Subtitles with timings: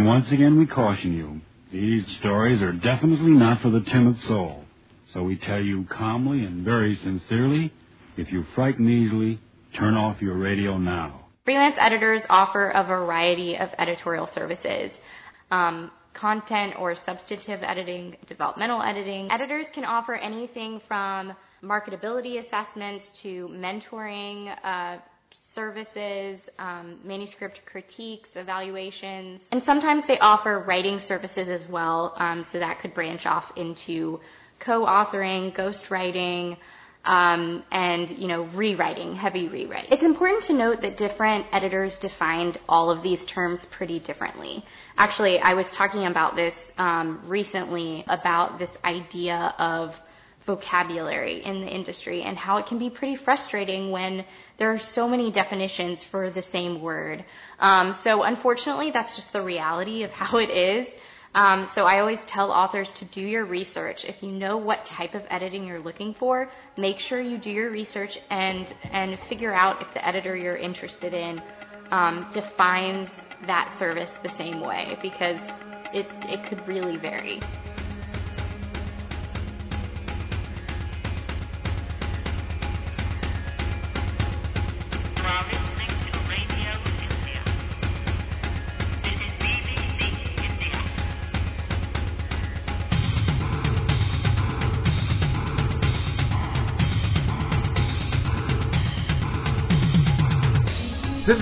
[0.00, 4.64] And once again, we caution you these stories are definitely not for the timid soul.
[5.12, 7.70] So we tell you calmly and very sincerely
[8.16, 9.38] if you frighten easily,
[9.74, 11.26] turn off your radio now.
[11.44, 14.90] Freelance editors offer a variety of editorial services.
[15.50, 19.30] Um, content or substantive editing, developmental editing.
[19.30, 24.96] Editors can offer anything from marketability assessments to mentoring, uh,
[25.54, 32.14] services, um, manuscript critiques, evaluations, and sometimes they offer writing services as well.
[32.16, 34.20] Um, so that could branch off into
[34.60, 36.56] co-authoring, ghostwriting,
[37.04, 39.90] um, and you know rewriting, heavy rewrite.
[39.90, 44.64] It's important to note that different editors defined all of these terms pretty differently.
[44.98, 49.94] Actually, I was talking about this um, recently about this idea of
[50.50, 54.24] vocabulary in the industry and how it can be pretty frustrating when
[54.58, 57.24] there are so many definitions for the same word.
[57.60, 60.88] Um, so unfortunately, that's just the reality of how it is.
[61.32, 64.04] Um, so I always tell authors to do your research.
[64.04, 67.70] If you know what type of editing you're looking for, make sure you do your
[67.70, 71.40] research and and figure out if the editor you're interested in
[71.92, 73.08] um, defines
[73.46, 75.40] that service the same way because
[75.94, 77.40] it it could really vary.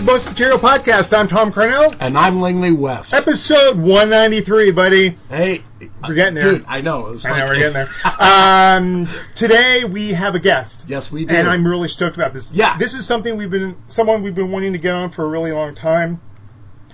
[0.09, 1.14] Most Material Podcast.
[1.14, 1.95] I'm Thom Carnell.
[2.01, 3.12] And I'm Langley West.
[3.12, 5.19] Episode 193, buddy.
[5.28, 5.62] Hey,
[6.03, 6.53] we're getting there.
[6.53, 7.09] Dude, I know.
[7.09, 7.89] I like, know we're getting there.
[8.19, 10.86] um, today we have a guest.
[10.89, 11.34] Yes, we do.
[11.34, 12.51] And I'm really stoked about this.
[12.51, 12.79] Yeah.
[12.79, 15.53] This is something we've been, someone we've been wanting to get on for a really
[15.53, 16.23] long time.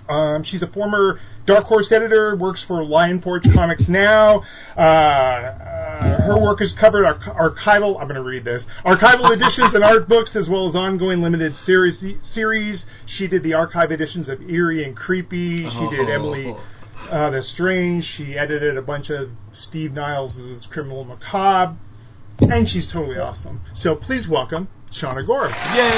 [0.08, 4.42] Um, she's a former Dark Horse editor, works for Lion Forge Comics now.
[4.76, 7.98] Uh, uh, her work has covered arch- archival.
[8.00, 11.56] I'm going to read this archival editions and art books, as well as ongoing limited
[11.56, 12.04] series.
[12.22, 12.86] Series.
[13.06, 15.68] She did the archive editions of Eerie and Creepy.
[15.68, 16.54] She did Emily
[17.10, 18.04] uh, the Strange.
[18.04, 21.76] She edited a bunch of Steve Niles' Criminal Macabre,
[22.40, 23.60] and she's totally awesome.
[23.74, 25.48] So please welcome Shawna Gore.
[25.48, 25.90] Yay!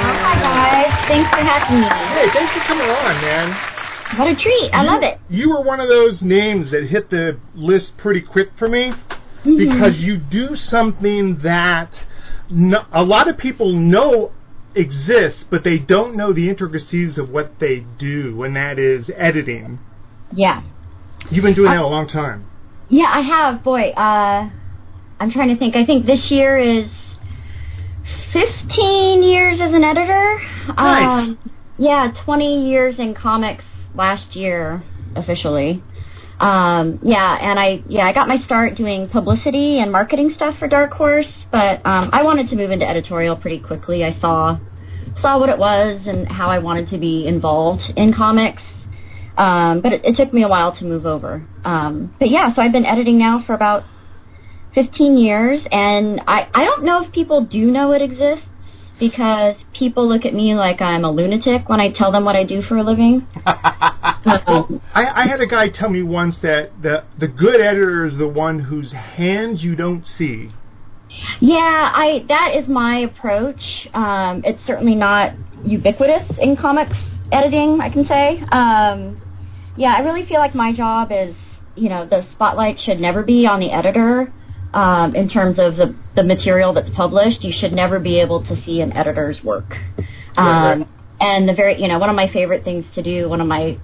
[0.00, 1.86] Hi guys, thanks for having me.
[1.86, 4.18] Hey, thanks for coming on, man.
[4.18, 4.70] What a treat!
[4.72, 5.18] I love it.
[5.28, 9.56] You were one of those names that hit the list pretty quick for me mm-hmm.
[9.58, 12.06] because you do something that
[12.48, 14.32] no, a lot of people know
[14.74, 19.78] exists, but they don't know the intricacies of what they do, and that is editing.
[20.32, 20.62] Yeah.
[21.30, 22.48] You've been doing uh, that a long time.
[22.88, 23.62] Yeah, I have.
[23.62, 24.48] Boy, uh,
[25.20, 25.76] I'm trying to think.
[25.76, 26.88] I think this year is
[28.36, 30.38] 15 years as an editor.
[30.76, 31.28] Nice.
[31.28, 31.38] Um,
[31.78, 33.64] yeah, 20 years in comics
[33.94, 34.82] last year
[35.14, 35.82] officially.
[36.38, 40.68] Um, yeah, and I yeah I got my start doing publicity and marketing stuff for
[40.68, 44.04] Dark Horse, but um, I wanted to move into editorial pretty quickly.
[44.04, 44.58] I saw
[45.22, 48.62] saw what it was and how I wanted to be involved in comics.
[49.38, 51.46] Um, but it, it, took me a while to move over.
[51.64, 53.84] Um, but yeah, so I've been editing now for about
[54.76, 58.46] 15 years, and I, I don't know if people do know it exists
[59.00, 62.44] because people look at me like I'm a lunatic when I tell them what I
[62.44, 63.26] do for a living.
[63.46, 68.28] I, I had a guy tell me once that the the good editor is the
[68.28, 70.50] one whose hands you don't see.
[71.40, 73.88] Yeah, I that is my approach.
[73.94, 75.32] Um, it's certainly not
[75.64, 76.98] ubiquitous in comics
[77.32, 77.80] editing.
[77.80, 78.40] I can say.
[78.52, 79.22] Um,
[79.74, 81.34] yeah, I really feel like my job is,
[81.76, 84.30] you know, the spotlight should never be on the editor
[84.76, 87.42] um, in terms of the, the material that's published.
[87.42, 89.76] You should never be able to see an editor's work.
[90.36, 90.88] Um, right.
[91.18, 93.78] And the very, you know, one of my favorite things to do, one of my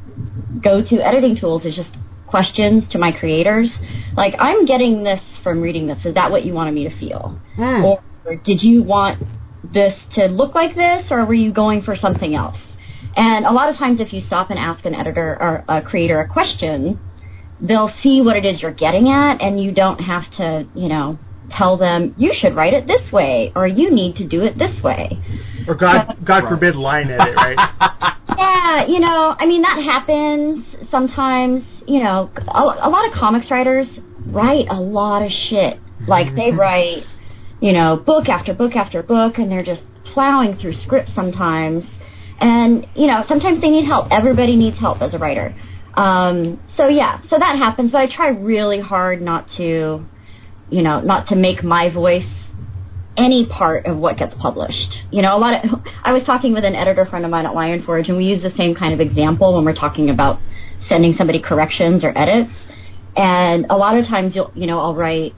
[0.61, 3.73] go-to editing tools is just questions to my creators.
[4.15, 6.05] Like, I'm getting this from reading this.
[6.05, 7.41] Is that what you wanted me to feel?
[7.57, 7.85] Mm.
[7.85, 9.23] Or, or did you want
[9.65, 12.59] this to look like this, or were you going for something else?
[13.17, 16.21] And a lot of times, if you stop and ask an editor or a creator
[16.21, 17.01] a question,
[17.63, 21.19] they'll see what it is you're getting at and you don't have to, you know,
[21.49, 24.83] tell them you should write it this way or you need to do it this
[24.83, 25.19] way.
[25.69, 27.57] Or God God forbid line edit, right?
[28.37, 33.51] yeah, you know, I mean that happens sometimes, you know, a, a lot of comics
[33.51, 33.87] writers
[34.27, 35.79] write a lot of shit.
[36.07, 36.59] Like they mm-hmm.
[36.59, 37.07] write,
[37.61, 41.87] you know, book after book after book and they're just plowing through scripts sometimes.
[42.41, 44.09] And, you know, sometimes they need help.
[44.11, 45.55] Everybody needs help as a writer.
[45.95, 50.05] Um, so yeah, so that happens, but I try really hard not to,
[50.71, 52.27] you know, not to make my voice
[53.17, 55.03] any part of what gets published.
[55.11, 57.55] You know, a lot of I was talking with an editor friend of mine at
[57.55, 60.41] Lion Forge, and we use the same kind of example when we're talking about
[60.89, 62.53] sending somebody corrections or edits.
[63.15, 65.35] And a lot of times you'll, you know, I'll write,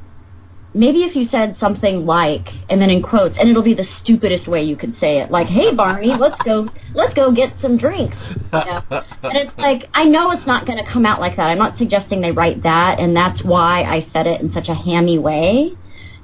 [0.74, 4.46] maybe if you said something like, and then in quotes, and it'll be the stupidest
[4.48, 8.16] way you could say it, like, "Hey Barney, let's go, let's go get some drinks."
[8.52, 8.82] You know?
[8.90, 11.48] and it's like, I know it's not going to come out like that.
[11.48, 14.74] I'm not suggesting they write that, and that's why I said it in such a
[14.74, 15.76] hammy way,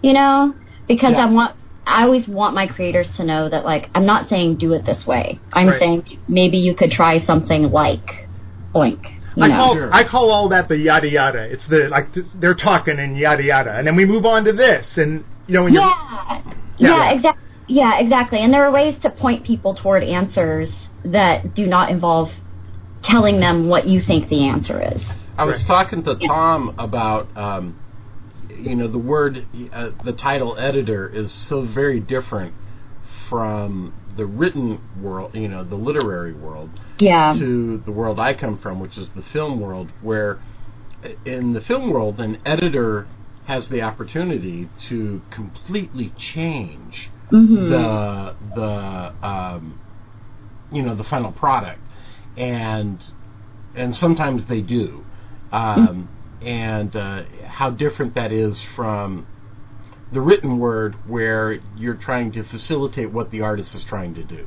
[0.02, 0.54] you know,
[0.86, 1.22] because Yeah.
[1.22, 1.56] I want.
[1.86, 5.04] I always want my creators to know that, like, I'm not saying do it this
[5.06, 5.40] way.
[5.52, 5.78] I'm Right.
[5.80, 8.28] saying maybe you could try something like,
[8.76, 9.00] oink.
[9.36, 9.56] You I know?
[9.56, 9.94] call Sure.
[9.94, 11.42] I call all that the yada yada.
[11.42, 14.52] It's the like th- they're talking and yada yada, and then we move on to
[14.52, 16.42] this, and you know when you're Yeah,
[16.78, 16.88] Yeah.
[16.96, 17.44] yeah, exactly.
[17.68, 18.38] Yeah, exactly.
[18.40, 20.70] And there are ways to point people toward answers
[21.04, 22.32] that do not involve
[23.02, 25.00] telling them what you think the answer is.
[25.38, 27.78] I was talking to Thom about, um,
[28.50, 32.54] you know, the word, uh, the title editor is so very different
[33.28, 37.34] from the written world, you know, the literary world, Yeah.
[37.38, 40.38] to the world I come from, which is the film world, where
[41.24, 43.06] in the film world, an editor
[43.44, 49.80] has the opportunity to completely change hmm the the um,
[50.72, 51.80] you know the final product,
[52.36, 53.02] and
[53.74, 55.04] and sometimes they do,
[55.52, 56.10] um,
[56.42, 59.26] and uh, how different that is from
[60.12, 64.46] the written word, where you're trying to facilitate what the artist is trying to do.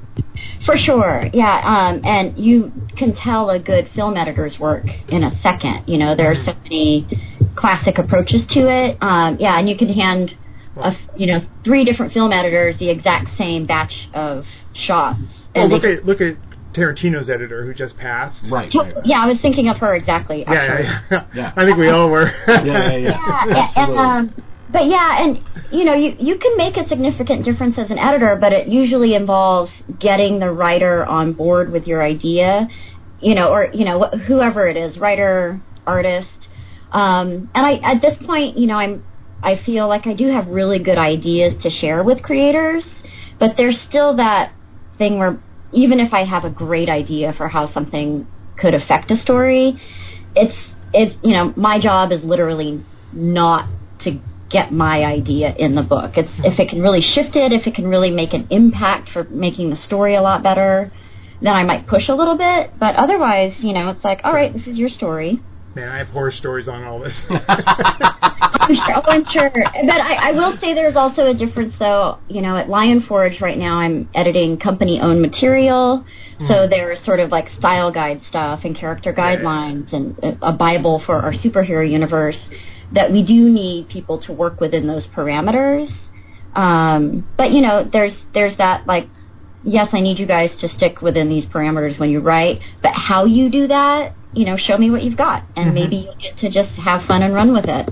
[0.65, 1.30] For sure.
[1.33, 1.62] Yeah.
[1.63, 5.83] Um, and you can tell a good film editor's work in a second.
[5.88, 7.07] You know, there are so many
[7.56, 8.98] classic approaches to it.
[9.01, 10.36] Um, yeah, and you can hand,
[10.75, 15.19] a, you know, three different film editors the exact same batch of shots.
[15.56, 16.36] oh, And look at look at
[16.74, 18.50] Tarantino's editor who just passed.
[18.51, 18.69] Right.
[18.71, 19.06] To- right, right.
[19.06, 20.42] Yeah, I was thinking of her exactly.
[20.42, 21.25] Yeah, yeah, yeah.
[21.33, 21.54] Yeah.
[21.56, 22.31] I think we all were.
[22.48, 22.98] Yeah, yeah, yeah.
[22.98, 23.98] Yeah, and, Absolutely.
[23.98, 24.36] um,
[24.74, 28.36] but yeah, and you know, you you can make a significant difference as an editor,
[28.42, 32.68] but it usually involves getting the writer on board with your idea,
[33.20, 36.50] you know, or you know, wh- whoever it is, writer, artist.
[36.92, 39.06] Um, and I at this point, you know, I'm
[39.44, 42.86] I feel like I do have really good ideas to share with creators,
[43.40, 44.54] but there's still that
[44.98, 48.28] thing where even if I have a great idea for how something
[48.58, 49.80] could affect a story,
[50.36, 50.58] it's
[50.94, 53.69] it's you know my job is literally not
[54.00, 54.19] to
[54.54, 56.18] get my idea in the book.
[56.18, 59.26] It's if it can really shift it, if it can really make an impact for
[59.26, 60.92] making the story a lot better,
[61.42, 62.72] then I might push a little bit.
[62.80, 65.42] But otherwise, you know, it's like, all right, this is your story.
[65.76, 67.26] Man, I have horror stories on all this.
[67.32, 68.96] I'm sure.
[68.96, 69.50] Oh, I'm sure.
[69.50, 72.20] But I, I will say there's also a difference, though.
[72.30, 76.06] You know, at Lion Forge right now, I'm editing company-owned material,
[76.48, 76.70] so hmm.
[76.70, 79.36] there's sort of like style guide stuff and character Yeah.
[79.36, 82.40] guidelines and a- a bible for our superhero universe.
[82.94, 85.92] That we do need people to work within those parameters.
[86.56, 89.07] Um, but you know, there's there's that like,
[89.63, 93.25] yes, I need you guys to stick within these parameters when you write, but how
[93.25, 95.74] you do that, you know, show me what you've got, and Mhm.
[95.74, 97.90] maybe you get to just have fun and run with it.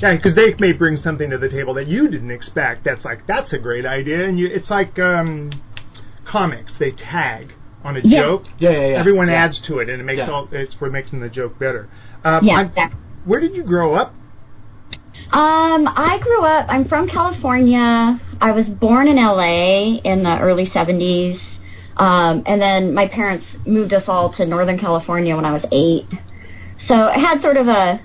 [0.00, 2.84] yeah, because they may bring something to the table that you didn't expect.
[2.84, 5.52] That's like that's a great idea, and you it's like um,
[6.24, 6.72] comics.
[6.74, 7.52] They tag
[7.84, 8.20] on a Yeah.
[8.22, 8.44] joke.
[8.58, 8.96] yeah, yeah, yeah.
[8.98, 9.34] Everyone yeah.
[9.44, 10.30] adds to it, and it makes Yeah.
[10.32, 11.88] all it's for making the joke better.
[12.24, 12.98] Uh, Yeah, I'm- exactly.
[13.24, 14.14] Where did you grow up?
[15.32, 16.66] Um, I grew up.
[16.68, 18.20] I'm from California.
[18.40, 21.40] I was born in LA in the early '70s,
[21.96, 26.06] um, and then my parents moved us all to Northern California when I was eight.
[26.86, 28.00] So I had sort of a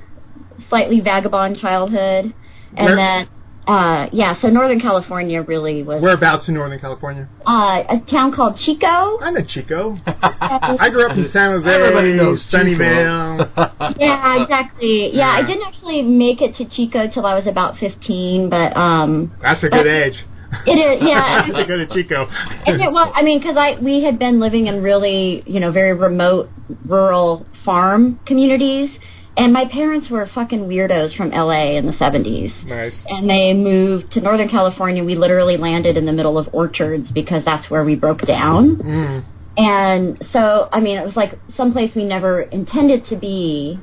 [0.70, 2.34] slightly vagabond childhood,
[2.78, 3.28] and Where- then
[3.68, 4.40] uh, yeah.
[4.40, 7.28] So Northern California really was Whereabouts in Northern California?
[7.46, 9.20] uh, a town called Chico.
[9.20, 9.98] I'm a Chico.
[10.08, 13.38] I grew up in San Jose, Everybody knows Sunnyvale.
[13.40, 13.94] Chico.
[14.00, 15.14] Yeah, exactly.
[15.16, 19.34] Yeah, I didn't actually make it to Chico till I was about 15, but um,
[19.42, 20.26] That's a good age.
[20.66, 21.08] it is.
[21.08, 22.28] Yeah, to go to Chico.
[22.66, 25.72] And it was, I mean, because I we had been living in really, you know,
[25.72, 26.50] very remote
[26.86, 28.98] rural farm communities,
[29.38, 32.66] and my parents were fucking weirdos from LA in the 70s.
[32.66, 33.06] nice.
[33.08, 35.04] And they moved to Northern California.
[35.04, 38.78] We literally landed in the middle of orchards because that's where we broke down.
[38.78, 39.26] Mm.
[39.56, 43.80] And so, I mean, it was like someplace we never intended to be.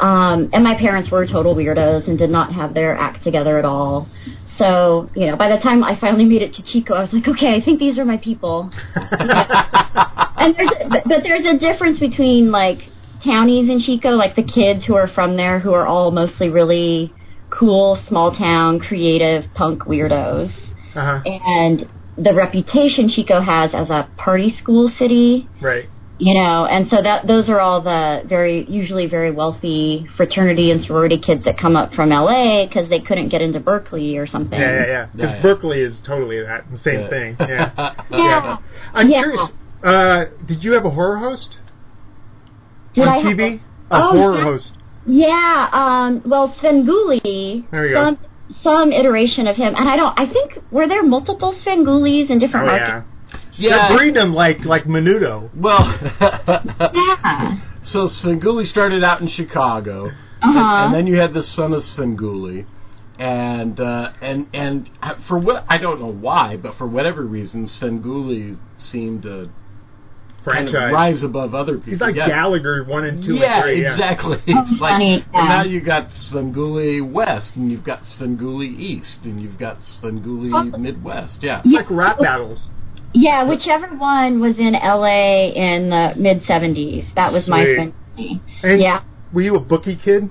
[0.00, 3.64] Um, and my parents were total weirdos and did not have their act together at
[3.64, 4.08] all.
[4.56, 7.28] So, you know, by the time I finally made it to Chico, I was like,
[7.28, 8.70] okay, I think these are my people.
[8.96, 12.88] and there's, but, but there's a difference between like
[13.22, 17.14] townies in Chico, like the kids who are from there, who are all mostly really
[17.50, 20.52] cool, small town, creative punk weirdos,
[20.94, 21.20] Uh-huh.
[21.24, 25.88] and the reputation Chico has as a party school city Right.
[26.18, 30.82] you know and so that those are all the very usually very wealthy fraternity and
[30.82, 34.58] sorority kids that come up from LA because they couldn't get into Berkeley or something
[34.58, 35.06] Yeah, yeah, yeah.
[35.12, 35.42] Because Yeah, yeah.
[35.42, 37.08] Berkeley is totally that same Yeah.
[37.08, 37.36] thing.
[37.48, 37.70] Yeah.
[38.10, 38.56] yeah
[38.94, 39.22] I'm Yeah.
[39.22, 39.50] curious.
[39.80, 41.58] Uh, did you have a horror host
[42.98, 43.60] Did on I have TV?
[43.60, 44.44] a Oh, horror yeah.
[44.44, 44.74] host.
[45.06, 47.70] Yeah, um, well, Svengoolie.
[47.70, 48.04] There you go.
[48.04, 48.18] some,
[48.62, 50.18] Some iteration of him, and I don't.
[50.18, 52.78] I think were there multiple Svengoolies in Oh different yeah.
[52.78, 53.08] markets.
[53.58, 55.50] They're breeding them like like Menudo.
[55.54, 55.80] Well,
[56.94, 57.58] Yeah.
[57.82, 60.06] so Svengoolie started out in Chicago,
[60.42, 62.66] Uh and, and then you had the son of Svengoolie,
[63.18, 64.88] and uh, and and
[65.26, 69.50] for what I don't know why, but for whatever reason, Svengoolie seemed to
[70.48, 71.92] kind of rise above other people.
[71.92, 72.28] He's like yeah.
[72.28, 73.82] Gallagher one and two yeah, and three.
[73.82, 73.92] Yeah.
[73.92, 74.38] exactly.
[74.48, 78.78] Oh, It's like funny, and now um, you got Svengoolie West, and you've got Svengoolie
[78.78, 81.42] East, and you've got Svengoolie Midwest.
[81.42, 81.62] Yeah.
[81.64, 81.80] Yeah.
[81.80, 82.68] Like rap battles.
[83.12, 87.14] Yeah, whichever one was in LA in the mid 70s.
[87.14, 87.76] That was my Sweet.
[87.78, 88.40] Svengoolie.
[88.62, 89.02] And Yeah.
[89.32, 90.30] Were you a bookie kid?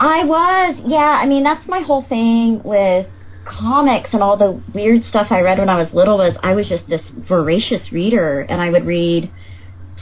[0.00, 1.18] I was, yeah.
[1.20, 3.06] I mean, that's my whole thing with
[3.48, 6.18] comics and all the weird stuff I read when I was little.
[6.18, 9.30] Was I was just this voracious reader, and I would read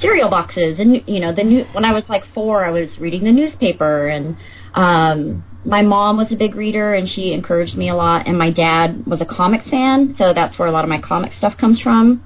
[0.00, 1.65] cereal boxes, and you know, the new.
[1.73, 4.37] When I was like four, I was reading the newspaper, and
[4.75, 8.26] um, my mom was a big reader, and she encouraged me a lot.
[8.26, 11.33] And my dad was a comics fan, so that's where a lot of my comic
[11.33, 12.23] stuff comes from.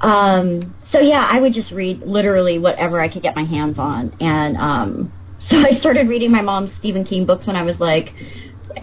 [0.00, 4.16] Um, so yeah, I would just read literally whatever I could get my hands on,
[4.20, 5.12] and um,
[5.48, 8.12] so I started reading my mom's Stephen King books when I was like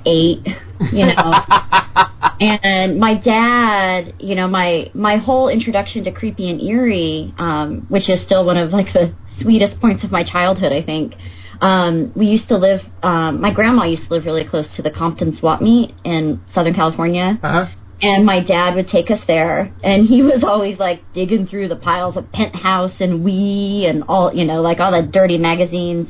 [0.05, 0.45] eight,
[0.91, 1.33] you know.
[2.39, 8.09] and my dad, you know, my my whole introduction to creepy and eerie, um, which
[8.09, 11.15] is still one of like the sweetest points of my childhood, I think.
[11.62, 12.81] Um, we used to live.
[13.03, 16.73] Um, my grandma used to live really close to the Compton swap meet in Southern
[16.73, 17.67] California Uh huh.
[18.01, 21.75] and my dad would take us there and he was always like digging through the
[21.77, 26.09] piles of penthouse and we and all you know like all the dirty magazines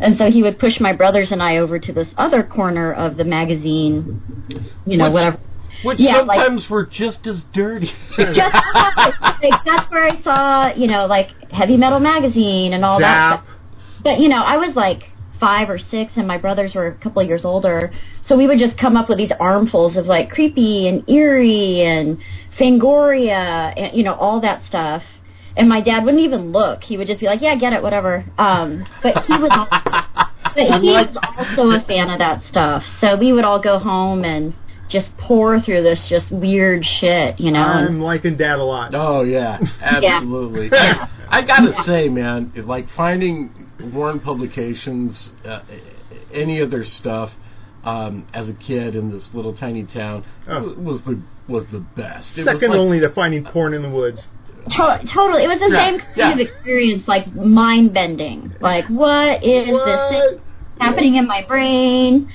[0.00, 3.16] and so he would push my brothers and i over to this other corner of
[3.16, 4.20] the magazine
[4.86, 5.38] you know Which- whatever
[5.84, 7.90] Which Yeah, like- sometimes were just as dirty.
[8.16, 13.40] just like, that's where i saw you know like heavy metal magazine and all that
[13.40, 13.46] stuff.
[14.04, 17.22] But you know, I was like five or six, and my brothers were a couple
[17.22, 17.92] of years older.
[18.24, 22.18] So we would just come up with these armfuls of like creepy and eerie and
[22.58, 25.04] Fangoria, and you know, all that stuff.
[25.56, 28.24] And my dad wouldn't even look; he would just be like, "Yeah, get it, whatever."
[28.38, 29.50] Um, but he was,
[30.54, 32.84] but he was also a fan of that stuff.
[33.00, 34.54] So we would all go home and
[34.88, 37.62] just pour through this just weird shit, you know.
[37.62, 38.94] I'm liking Dad a lot.
[38.94, 40.68] Oh yeah, absolutely.
[40.72, 41.08] Yeah.
[41.28, 45.60] I gotta say, man, like finding Warren Publications, uh,
[46.32, 47.32] any of their stuff
[47.84, 50.54] um, as a kid in this little tiny town Oh.
[50.60, 52.38] w- was the was the best.
[52.38, 54.28] It was Second like- only to finding porn in the woods.
[54.70, 55.44] To- totally.
[55.44, 56.32] It was the Yeah, same kind yeah.
[56.32, 58.54] of experience, like mind bending.
[58.60, 60.08] Like, what is this What?
[60.10, 60.40] thing
[60.80, 62.30] happening in my brain?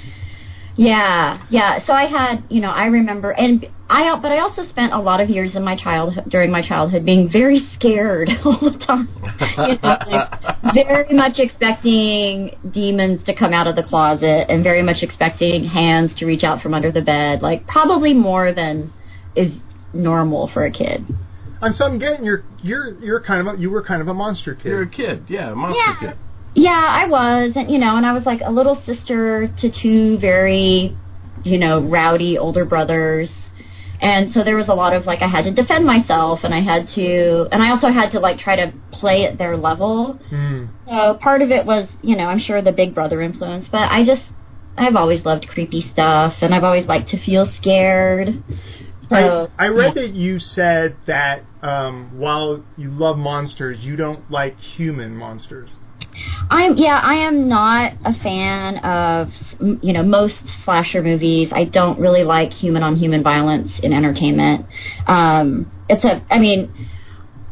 [0.76, 1.84] Yeah, yeah.
[1.86, 5.22] So I had, you know, I remember, and I, but I also spent a lot
[5.22, 9.08] of years in my childhood, during my childhood, being very scared all the time.
[9.58, 14.84] You know, like, very much expecting demons to come out of the closet, and very
[14.84, 17.42] much expecting hands to reach out from under the bed.
[17.42, 18.94] Like, probably more than
[19.36, 19.54] is
[19.94, 21.06] normal for a kid.
[21.62, 24.14] And so I'm getting you're you're you're kind of a, you were kind of a
[24.14, 24.70] monster kid.
[24.70, 25.96] You're a kid, yeah, a monster Yeah.
[26.00, 26.18] kid.
[26.54, 30.18] Yeah, I was, and you know, and I was like a little sister to two
[30.18, 30.96] very,
[31.44, 33.30] you know, rowdy older brothers.
[34.00, 36.60] And so there was a lot of like I had to defend myself and I
[36.60, 40.14] had to and I also had to like try to play at their level.
[40.30, 40.66] Hmm.
[40.88, 44.04] So part of it was, you know, I'm sure the big brother influence, but I
[44.04, 44.24] just
[44.78, 48.44] I've always loved creepy stuff and I've always liked to feel scared.
[49.10, 54.30] So I, I read that you said that um, while you love monsters, you don't
[54.30, 55.76] like human monsters.
[56.50, 61.52] I'm yeah, I am not a fan of you know most slasher movies.
[61.54, 64.66] I don't really like human on human violence in entertainment.
[65.06, 66.90] Um, it's a, I mean,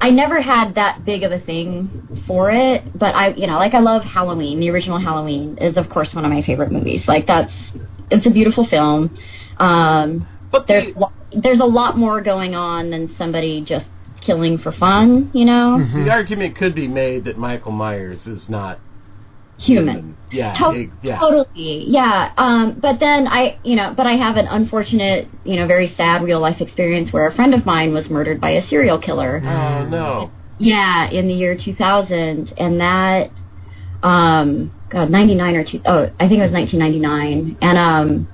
[0.01, 3.73] I never had that big of a thing for it, but I you know like
[3.73, 4.59] I love Halloween.
[4.59, 7.07] The original Halloween is of course one of my favorite movies.
[7.07, 7.53] Like that's
[8.11, 9.17] it's a beautiful film.
[9.57, 10.27] Um,
[10.59, 13.87] But there's the, lo- there's a lot more going on than somebody just
[14.21, 15.29] killing for fun.
[15.33, 18.79] You know, the argument could be made that Michael Myers is not
[19.57, 20.17] human.
[20.31, 21.19] Yeah, To- it- yeah.
[21.19, 22.33] Totally, yeah.
[22.37, 26.23] Um, but then I, you know, but I have an unfortunate, you know, very sad
[26.23, 29.41] real life experience where a friend of mine was murdered by a serial killer.
[29.45, 30.31] Oh no.
[30.57, 33.29] Yeah, in the year 2000, and that,
[34.03, 38.27] um, God, 99 or two, oh, I think it was 1999, and um,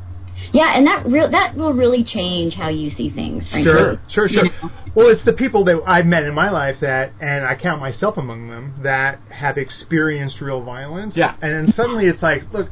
[0.53, 3.47] yeah, and that real that will really change how you see things.
[3.49, 3.71] Frankly.
[3.71, 4.45] Sure, sure, sure.
[4.45, 4.71] You know?
[4.93, 8.17] Well, it's the people that I've met in my life that, and I count myself
[8.17, 11.15] among them, that have experienced real violence.
[11.15, 11.35] Yeah.
[11.41, 12.69] And then suddenly it's like, look,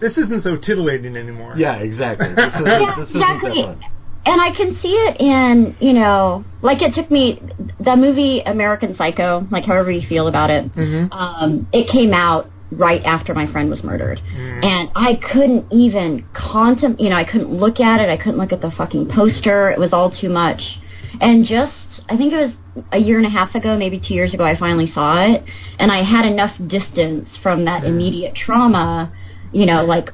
[0.00, 1.54] this isn't so titillating anymore.
[1.56, 2.28] Yeah, exactly.
[2.34, 3.62] This isn't, Yeah, this isn't exactly.
[3.62, 3.78] that.
[4.24, 7.42] And I can see it in, you know, like it took me
[7.80, 10.66] the movie American Psycho, like however you feel about it.
[10.72, 12.48] hmm Um, it came out
[12.78, 14.20] right after my friend was murdered.
[14.64, 18.08] And I couldn't even contemplate, you know, I couldn't look at it.
[18.08, 19.70] I couldn't look at the fucking poster.
[19.70, 20.78] It was all too much.
[21.20, 22.52] And just, I think it was
[22.90, 25.44] a year and a half ago, maybe two years ago, I finally saw it.
[25.78, 29.12] And I had enough distance from that immediate trauma,
[29.52, 30.12] you know, like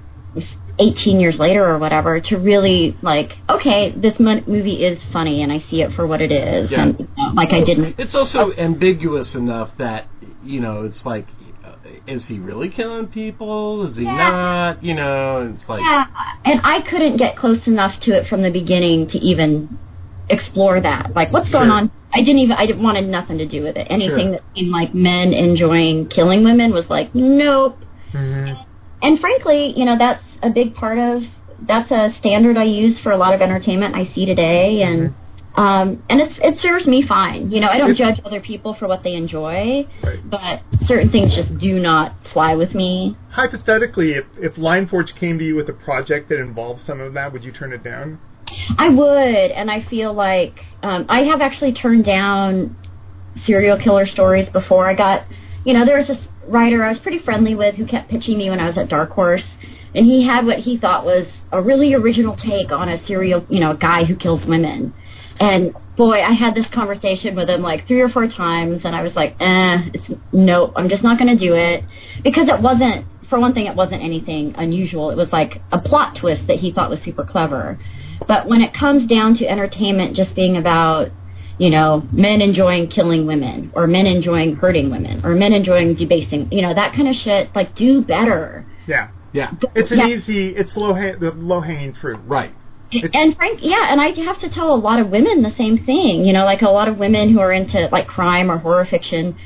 [0.81, 5.53] 18 years later or whatever, to really, like, okay, this mo- movie is funny and
[5.53, 6.71] I see it for what it is.
[6.71, 6.83] Yeah.
[6.83, 7.99] And, you know, like, I didn't.
[7.99, 10.07] It's also ambiguous enough that
[10.45, 11.38] you know it's like, uh,
[12.07, 13.87] is he really killing people?
[13.87, 14.17] Is he Yeah.
[14.17, 14.83] not?
[14.85, 16.07] You know, it's like Yeah,
[16.45, 19.79] and I couldn't get close enough to it from the beginning to even
[20.29, 21.15] explore that.
[21.15, 21.77] Like, what's going Sure.
[21.77, 21.91] on?
[22.13, 22.57] I didn't even.
[22.57, 23.87] I didn't wanted nothing to do with it.
[23.91, 24.31] Anything Sure.
[24.33, 27.85] that seemed like men enjoying killing women was like, nope.
[28.13, 28.53] hmm
[29.03, 31.23] And frankly, you know, that's a big part of.
[31.61, 35.15] That's a standard I use for a lot of entertainment I see today, and
[35.59, 37.51] um, and it's it serves me fine.
[37.51, 40.19] You know, I don't It's- judge other people for what they enjoy, Right.
[40.25, 43.17] but certain things just do not fly with me.
[43.31, 47.13] Hypothetically, if if Lion Forge came to you with a project that involved some of
[47.15, 48.19] that, would you turn it down?
[48.79, 52.77] I would, and I feel like um, I have actually turned down
[53.45, 54.87] serial killer stories before.
[54.89, 55.25] I got,
[55.65, 58.49] you know, there was this writer I was pretty friendly with who kept pitching me
[58.49, 59.45] when I was at Dark Horse,
[59.95, 63.61] and he had what he thought was a really original take on a serial, you
[63.61, 64.95] know, a guy who kills women.
[65.41, 69.03] And boy, I had this conversation with him like three or four times, and I
[69.03, 71.85] was like, eh, it's nope, I'm just not going to do it
[72.23, 73.07] because it wasn't.
[73.29, 75.11] For one thing, it wasn't anything unusual.
[75.11, 77.79] It was like a plot twist that he thought was super clever.
[78.27, 81.11] But when it comes down to entertainment just being about,
[81.59, 86.51] you know, men enjoying killing women, or men enjoying hurting women, or men enjoying debasing,
[86.51, 88.65] you know, that kind of shit, like, do better.
[88.87, 90.07] Yeah, yeah, it's an Yeah.
[90.07, 92.19] easy, it's low hang, the low hanging fruit.
[92.27, 92.53] right.
[92.93, 96.25] And Frank, yeah, and I have to tell a lot of women the same thing.
[96.25, 99.37] You know, like a lot of women who are into like crime or horror fiction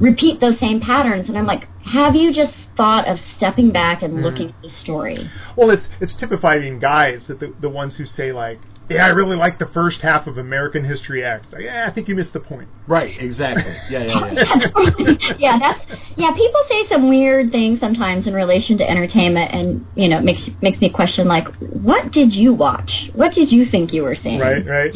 [0.00, 4.14] repeat those same patterns, and I'm like, have you just thought of stepping back and
[4.14, 4.22] mm.
[4.22, 5.30] looking at the story?
[5.56, 9.10] Well, it's it's typified in guys that the the ones who say like, yeah, I
[9.10, 11.48] really like the first half of American History X.
[11.58, 12.68] Yeah, I think you missed the point.
[12.86, 13.74] Right, exactly.
[13.90, 15.34] Yeah, yeah, yeah.
[15.38, 15.84] yeah, that's
[16.16, 16.30] yeah.
[16.32, 20.80] People say some weird things sometimes in relation to entertainment, and you know, makes makes
[20.80, 23.10] me question like, what did you watch?
[23.14, 24.40] What did you think you were seeing?
[24.40, 24.94] Right, right.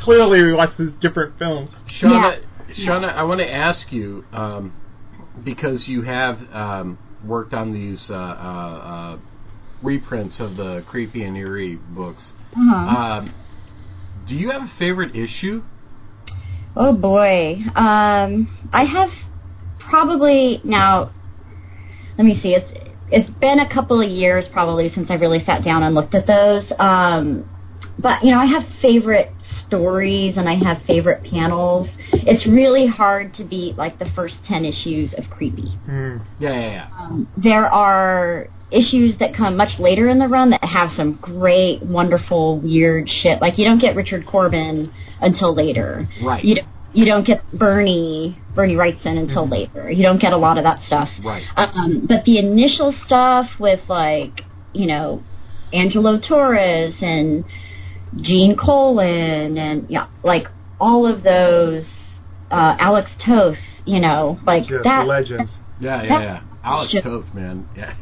[0.00, 1.72] Clearly, we watched these different films.
[1.86, 4.74] Shawna, Shawna, I want to ask you um,
[5.42, 9.18] because you have um, worked on these uh, uh, uh,
[9.82, 12.32] reprints of the creepy and eerie books.
[12.56, 12.74] Uh-huh.
[12.74, 13.34] Um,
[14.26, 15.62] do you have a favorite issue?
[16.76, 17.58] Oh boy.
[17.74, 19.10] Um, I have
[19.78, 21.10] probably now.
[22.18, 22.54] Let me see.
[22.54, 26.14] It's it's been a couple of years probably since I really sat down and looked
[26.14, 26.70] at those.
[26.78, 27.48] Um,
[27.98, 29.32] but you know, I have favorite
[29.66, 31.88] stories and I have favorite panels.
[32.12, 35.72] It's really hard to beat like the first ten issues of Creepy.
[35.88, 36.24] Mm.
[36.40, 36.88] Yeah, yeah, yeah.
[36.98, 41.82] Um, there are issues that come much later in the run that have some great,
[41.82, 43.40] wonderful, weird shit.
[43.40, 46.08] Like you don't get Richard Corbin until later.
[46.22, 46.44] Right.
[46.44, 49.90] You don't, you don't get Bernie Bernie Wrightson until later.
[49.90, 51.10] You don't get a lot of that stuff.
[51.22, 51.44] Right.
[51.56, 55.22] Um, but the initial stuff with like you know
[55.72, 57.44] Angelo Torres and
[58.16, 60.46] Gene Colan and yeah, like
[60.80, 61.84] all of those
[62.50, 63.58] uh, Alex Toth.
[63.86, 65.06] You know, like Just that.
[65.06, 65.60] legends.
[65.78, 66.40] Yeah, yeah, yeah.
[66.64, 66.94] Alex.
[67.02, 67.68] Toth, man.
[67.76, 67.94] Yeah.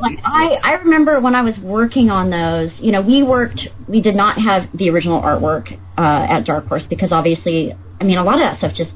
[0.00, 4.00] like I, I remember when I was working on those, you know, we worked, we
[4.00, 8.24] did not have the original artwork uh, at Dark Horse because obviously, I mean, a
[8.24, 8.94] lot of that stuff just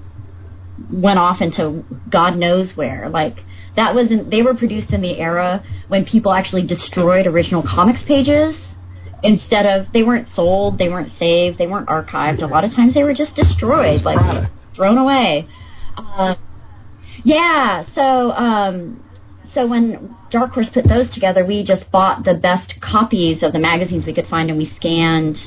[0.90, 3.08] went off into God knows where.
[3.08, 3.38] Like
[3.76, 8.02] that was, in, they were produced in the era when people actually destroyed original comics
[8.02, 8.56] pages
[9.22, 12.42] instead of they weren't sold, they weren't saved, they weren't archived.
[12.42, 14.52] A lot of times they were just destroyed, like product.
[14.74, 15.48] thrown away.
[15.96, 16.34] Uh,
[17.24, 19.02] yeah, so um,
[19.54, 23.60] so when Dark Horse put those together, we just bought the best copies of the
[23.60, 25.38] magazines we could find, and we scanned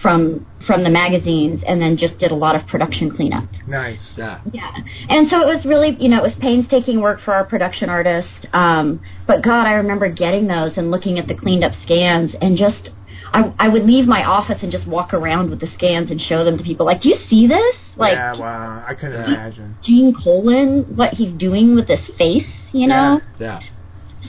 [0.00, 3.44] from from the magazines, and then just did a lot of production cleanup.
[3.66, 4.18] Nice.
[4.18, 4.40] yeah.
[4.52, 4.74] Yeah,
[5.08, 8.46] and so it was really, you know, it was painstaking work for our production artist.
[8.52, 12.56] Um, but God, I remember getting those and looking at the cleaned up scans, and
[12.56, 12.90] just,
[13.32, 16.44] I, I would leave my office and just walk around with the scans and show
[16.44, 16.86] them to people.
[16.86, 17.76] Like, do you see this?
[17.96, 19.76] Like, yeah, wow, I couldn't imagine.
[19.82, 23.20] Gene Colan, what he's doing with this face, you know?
[23.38, 23.60] Yeah.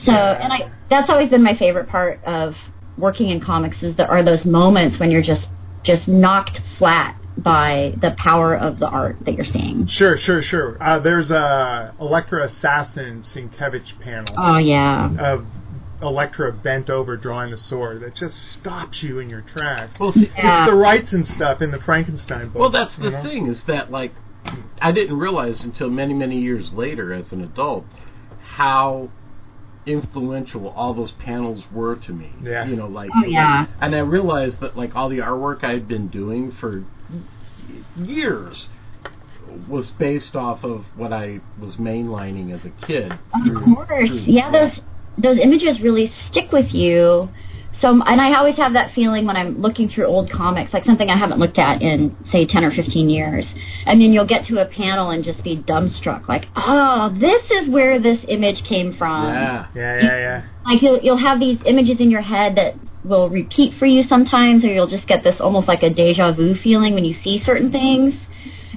[0.04, 0.32] So, Yeah.
[0.42, 2.56] and I that's always been my favorite part of
[2.98, 5.48] working in comics is there are those moments when you're just
[5.82, 9.86] just knocked flat by the power of the art that you're seeing.
[9.86, 10.76] Sure, sure, sure.
[10.80, 15.10] Uh, there's a Elektra Assassin Sienkiewicz panel Oh yeah.
[15.18, 15.46] of
[16.02, 19.98] Elektra bent over drawing the sword that just stops you in your tracks.
[19.98, 20.64] Well, see, Yeah.
[20.64, 22.60] It's the Wrightson stuff in the Frankenstein book.
[22.60, 23.22] Well, that's the know?
[23.22, 24.12] thing is that like
[24.80, 27.84] I didn't realize until many many years later as an adult
[28.42, 29.08] how
[29.86, 32.30] influential all those panels were to me.
[32.42, 32.64] Yeah.
[32.66, 33.66] You know, like, Oh, yeah.
[33.80, 36.84] and I realized that like all the artwork I'd been doing for
[37.96, 38.68] years
[39.68, 43.12] was based off of what I was mainlining as a kid.
[43.12, 44.50] Of through- course, through- yeah.
[44.50, 44.80] Those
[45.18, 47.30] those images really stick with you.
[47.80, 51.10] So, and I always have that feeling when I'm looking through old comics, like something
[51.10, 53.52] I haven't looked at in say ten or fifteen years,
[53.86, 57.68] and then you'll get to a panel and just be dumbstruck, like, oh, this is
[57.68, 59.24] where this image came from.
[59.26, 59.66] Yeah.
[59.74, 60.42] Yeah, yeah, yeah.
[60.64, 64.64] Like you'll you'll have these images in your head that will repeat for you sometimes,
[64.64, 67.72] or you'll just get this almost like a deja vu feeling when you see certain
[67.72, 68.14] things.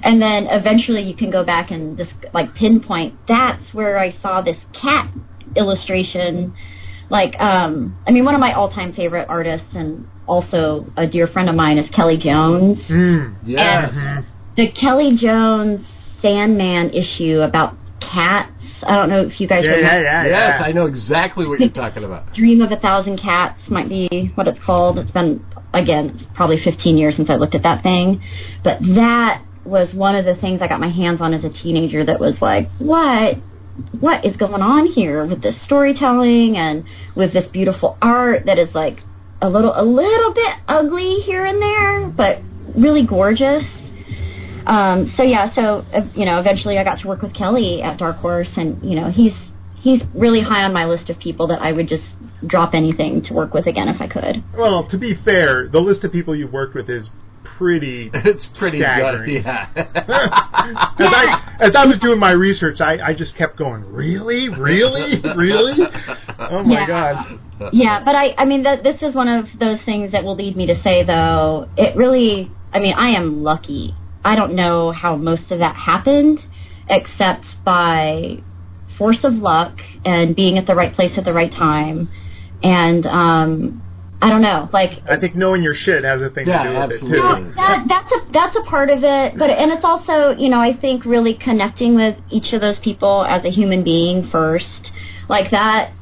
[0.02, 4.42] And then eventually you can go back and just like pinpoint that's where I saw
[4.42, 5.10] this cat
[5.56, 6.54] illustration.
[7.08, 11.48] Like, um, I mean, one of my all-time favorite artists and also a dear friend
[11.48, 12.82] of mine is Kelly Jones.
[12.84, 13.36] Mm.
[13.44, 14.24] Yes.
[14.56, 15.86] The Kelly Jones
[16.20, 18.52] Sandman issue about cats.
[18.82, 20.02] I don't know if you guys Yeah, remember.
[20.02, 20.28] yeah, yeah.
[20.28, 20.66] Yes, yeah.
[20.66, 22.32] I know exactly what you're talking about.
[22.34, 24.98] Dream of a Thousand Cats might be what it's called.
[24.98, 28.22] It's been again it's probably 15 years since I looked at that thing,
[28.64, 32.04] but that was one of the things I got my hands on as a teenager.
[32.04, 33.36] That was like, what,
[34.00, 36.84] what is going on here with this storytelling and
[37.14, 39.02] with this beautiful art that is like
[39.42, 42.40] a little, a little bit ugly here and there, but
[42.74, 43.64] really gorgeous.
[44.66, 47.98] Um, so yeah, so uh, you know, eventually I got to work with Kelly at
[47.98, 49.34] Dark Horse, and you know, he's
[49.76, 52.04] he's really high on my list of people that I would just
[52.44, 54.42] drop anything to work with again if I could.
[54.56, 57.10] Well, to be fair, the list of people you've worked with is
[57.56, 58.10] pretty.
[58.14, 59.34] It's pretty Staggering.
[59.34, 59.44] good.
[59.44, 59.68] Yeah.
[60.98, 64.48] as, I, as I was doing my research, I, I just kept going, really?
[64.48, 65.20] Really?
[65.20, 65.86] Really?
[66.38, 66.86] Oh my Yeah.
[66.86, 67.72] god.
[67.72, 70.56] yeah, but I, I mean, that this is one of those things that will lead
[70.56, 73.94] me to say, though, it really, I mean, I am lucky.
[74.24, 76.44] I don't know how most of that happened,
[76.88, 78.42] except by
[78.98, 82.08] force of luck and being at the right place at the right time.
[82.62, 83.82] And, um,
[84.22, 86.74] I don't know, like, I think knowing your shit has a thing Yeah, to do
[86.74, 87.18] with absolutely.
[87.18, 87.52] it, Well, too.
[87.56, 90.72] that, that's a that's a part of it, but and it's also you know I
[90.72, 94.90] think really connecting with each of those people as a human being first,
[95.28, 95.92] like that.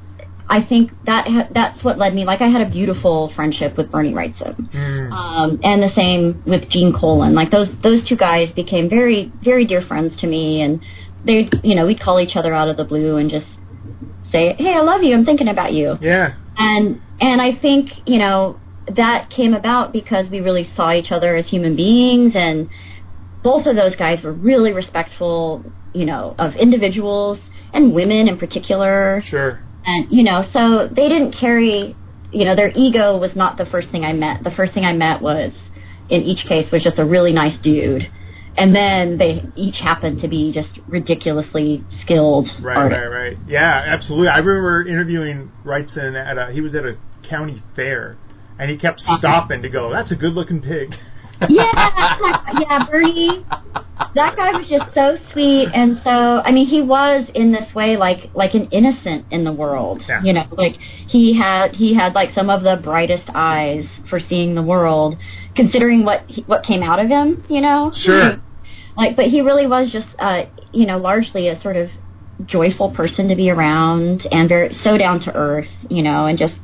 [0.46, 2.24] I think that ha- that's what led me.
[2.26, 5.10] Like I had a beautiful friendship with Bernie Wrightson, Mm.
[5.10, 7.34] um, and the same with Gene Colan.
[7.34, 10.80] Like those those two guys became very very dear friends to me, and
[11.24, 13.46] they you know we'd call each other out of the blue and just
[14.30, 15.14] say, "Hey, I love you.
[15.14, 16.34] I'm thinking about you." Yeah.
[16.56, 21.36] And and I think you know that came about because we really saw each other
[21.36, 22.68] as human beings, and
[23.42, 27.38] both of those guys were really respectful, you know, of individuals
[27.72, 29.60] and women in particular, Sure.
[29.84, 31.96] and you know, so they didn't carry,
[32.30, 34.44] you know, their ego was not the first thing I met.
[34.44, 35.52] The first thing I met was,
[36.08, 38.10] in each case, was just a really nice dude.
[38.56, 43.00] And then they each happened to be just ridiculously skilled Right, artists.
[43.00, 43.38] right, right.
[43.48, 44.28] Yeah, absolutely.
[44.28, 46.52] I remember interviewing Wrightson at a.
[46.52, 48.16] He was at a county fair,
[48.58, 49.90] and he kept stopping to go.
[49.90, 50.96] That's a good-looking pig.
[51.48, 53.44] Yeah, yeah, Bernie.
[54.14, 57.96] That guy was just so sweet, and so I mean, he was in this way
[57.96, 60.02] like like an innocent in the world.
[60.08, 60.22] Yeah.
[60.22, 64.54] You know, like he had he had like some of the brightest eyes for seeing
[64.54, 65.16] the world,
[65.54, 67.44] considering what he, what came out of him.
[67.48, 68.40] You know, Sure.
[68.96, 71.90] like, but he really was just uh, you know largely a sort of
[72.46, 75.68] joyful person to be around and very so down to earth.
[75.88, 76.54] You know, and just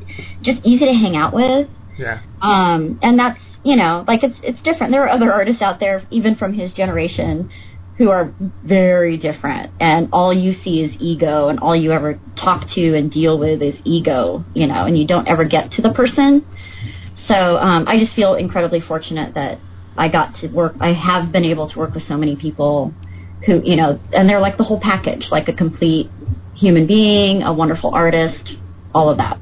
[0.43, 1.69] just easy to hang out with.
[1.99, 2.21] Yeah.
[2.41, 4.93] Um, and that's you know like it's it's different.
[4.93, 7.51] There are other artists out there, even from his generation,
[7.97, 12.69] who are very different, and all you see is ego, and all you ever talk
[12.69, 15.93] to and deal with is ego, you know, and you don't ever get to the
[15.93, 16.45] person.
[17.27, 19.59] So um, I just feel incredibly fortunate that
[19.97, 20.75] I got to work.
[20.81, 22.95] I have been able to work with so many people
[23.45, 26.11] who you know, and they're like the whole package, like a complete
[26.55, 28.57] human being, a wonderful artist,
[28.95, 29.39] all of that.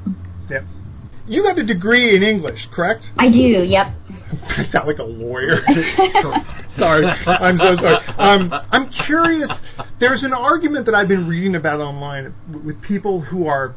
[1.29, 3.11] You got a degree in English, correct?
[3.17, 3.37] I do.
[3.37, 3.93] Yep.
[4.57, 5.61] I sound like a lawyer.
[6.69, 8.03] sorry, I'm so sorry.
[8.17, 9.51] Um, I'm curious.
[9.99, 13.75] There's an argument that I've been reading about online with people who are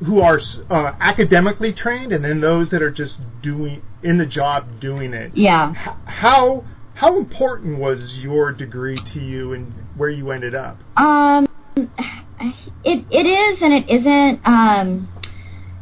[0.00, 4.78] who are uh, academically trained, and then those that are just doing in the job
[4.78, 5.34] doing it.
[5.34, 5.72] Yeah.
[6.04, 10.78] How how important was your degree to you, and where you ended up?
[10.98, 14.40] Um, it it is and it isn't.
[14.46, 15.08] Um,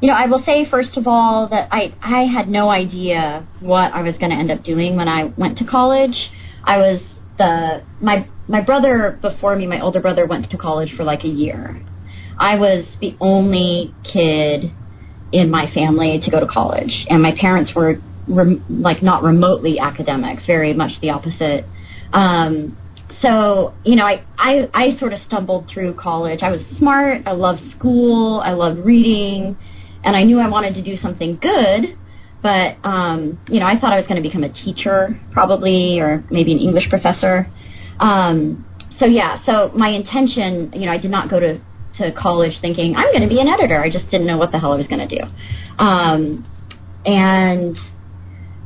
[0.00, 3.92] you know, I will say first of all that I I had no idea what
[3.92, 6.30] I was going to end up doing when I went to college.
[6.64, 7.00] I was
[7.36, 11.28] the my my brother before me, my older brother went to college for like a
[11.28, 11.82] year.
[12.38, 14.72] I was the only kid
[15.32, 19.78] in my family to go to college, and my parents were rem- like not remotely
[19.78, 21.66] academics, very much the opposite.
[22.12, 22.76] Um,
[23.20, 26.42] so you know, I, I I sort of stumbled through college.
[26.42, 27.22] I was smart.
[27.26, 28.40] I loved school.
[28.40, 29.58] I loved reading,
[30.04, 31.96] and I knew I wanted to do something good.
[32.42, 36.24] But um, you know, I thought I was going to become a teacher, probably, or
[36.30, 37.50] maybe an English professor.
[37.98, 38.64] Um,
[38.98, 41.60] so yeah, so my intention, you know, I did not go to
[41.96, 43.82] to college thinking I'm going to be an editor.
[43.82, 45.24] I just didn't know what the hell I was going to do.
[45.78, 46.46] Um,
[47.04, 47.78] and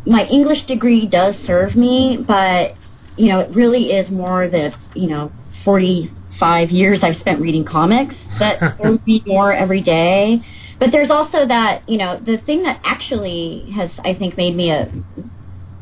[0.06, 2.74] my English degree does serve me, but
[3.16, 5.32] you know, it really is more the you know
[5.64, 10.42] 45 years I've spent reading comics that serve me more every day.
[10.78, 14.70] But there's also that you know the thing that actually has I think made me
[14.70, 14.90] a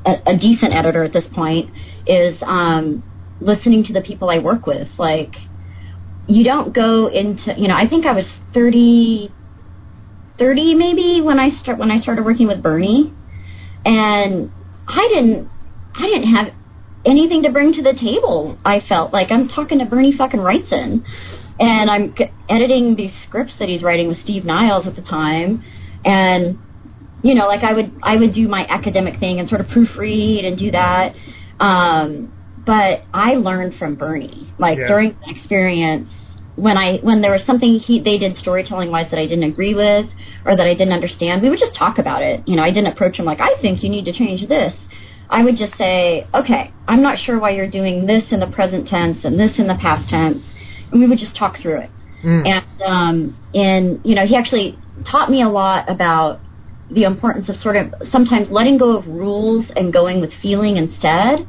[0.05, 1.71] a, a decent editor at this point
[2.07, 3.03] is um,
[3.41, 4.99] listening to the people I work with.
[4.99, 5.37] Like,
[6.27, 9.33] you don't go into, you know, I think I was 30,
[10.39, 13.13] 30 maybe when I start when I started working with Bernie,
[13.85, 14.51] and
[14.87, 15.49] I didn't,
[15.95, 16.53] I didn't have
[17.05, 18.57] anything to bring to the table.
[18.65, 21.05] I felt like I'm talking to Bernie fucking Wrightson,
[21.63, 25.65] and I'm c- editing these scripts that he's writing with Steve Niles at the time,
[26.05, 26.61] and
[27.23, 30.45] you know, like I would I would do my academic thing and sort of proofread
[30.45, 31.15] and do that.
[31.61, 34.55] Um, but I learned from Bernie.
[34.59, 34.89] Like Yeah.
[34.89, 36.11] during the experience
[36.57, 39.75] when I when there was something he they did storytelling wise that I didn't agree
[39.75, 40.11] with
[40.45, 42.47] or that I didn't understand, we would just talk about it.
[42.49, 44.75] You know, I didn't approach him like I think you need to change this.
[45.31, 48.87] I would just say, okay, I'm not sure why you're doing this in the present
[48.89, 50.52] tense and this in the past tense,
[50.93, 51.91] we would just talk through it.
[52.47, 56.41] And um, and you know, he actually taught me a lot about
[56.91, 61.47] the importance of sort of sometimes letting go of rules and going with feeling instead.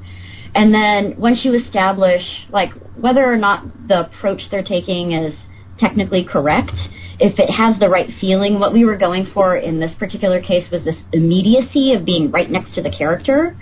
[0.56, 5.36] And then once you establish, like, whether or not the approach they're taking is
[5.78, 6.76] technically correct,
[7.20, 10.70] if it has the right feeling, what we were going for in this particular case
[10.70, 13.58] was this immediacy of being right next to the character.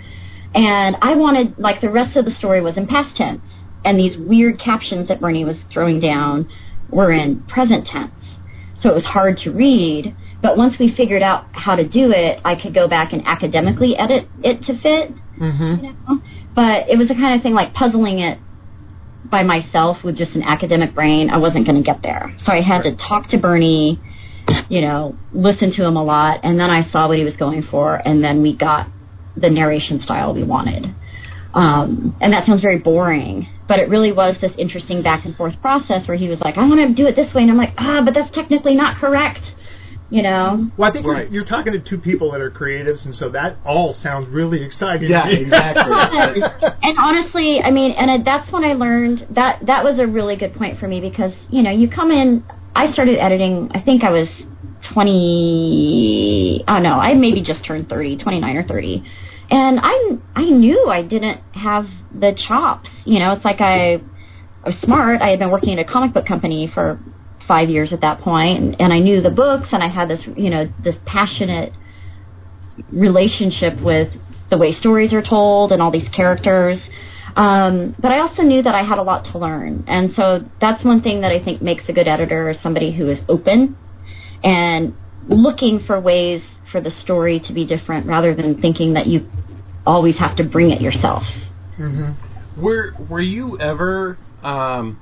[0.54, 3.42] And I wanted, like, the rest of the story was in past tense.
[3.84, 6.48] And these weird captions that Bernie was throwing down
[6.90, 8.38] were in present tense.
[8.78, 10.14] So it was hard to read.
[10.40, 13.96] But once we figured out how to do it, I could go back and academically
[13.96, 15.12] edit it to fit.
[15.38, 15.84] Mm-hmm.
[15.84, 16.22] You know?
[16.54, 18.38] But it was the kind of thing like puzzling it
[19.24, 21.30] by myself with just an academic brain.
[21.30, 22.34] I wasn't going to get there.
[22.38, 24.00] So I had to talk to Bernie,
[24.68, 27.62] you know, listen to him a lot, and then I saw what he was going
[27.62, 28.88] for, and then we got
[29.36, 30.92] the narration style we wanted.
[31.54, 35.60] Um, and that sounds very boring, but it really was this interesting back and forth
[35.60, 37.42] process where he was like, I want to do it this way.
[37.42, 39.54] And I'm like, ah, but that's technically not correct.
[40.08, 40.70] You know?
[40.76, 41.24] Well, I think Right.
[41.24, 44.62] you're, you're talking to two people that are creatives, and so that all sounds really
[44.62, 45.10] exciting.
[45.10, 45.92] Yeah, exactly.
[46.82, 50.52] and honestly, I mean, and that's when I learned that that was a really good
[50.54, 52.44] point for me because you know you come in.
[52.74, 53.70] I started editing.
[53.74, 54.28] I think I was
[54.82, 56.64] twenty.
[56.68, 59.04] Oh no, I maybe just turned 30, 29 or thirty,
[59.52, 62.90] and I I knew I didn't have the chops.
[63.04, 64.00] You know, it's like I, I
[64.64, 65.20] was smart.
[65.20, 66.98] I had been working at a comic book company for
[67.46, 70.26] five years at that point, and, and I knew the books, and I had this
[70.36, 71.74] you know this passionate
[72.90, 74.10] relationship with
[74.48, 76.80] the way stories are told and all these characters.
[77.36, 79.84] Um, but I also knew that I had a lot to learn.
[79.86, 83.08] And so that's one thing that I think makes a good editor is somebody who
[83.08, 83.76] is open
[84.44, 84.94] and
[85.28, 89.30] looking for ways for the story to be different rather than thinking that you
[89.86, 91.24] always have to bring it yourself.
[92.56, 94.98] Were were you ever um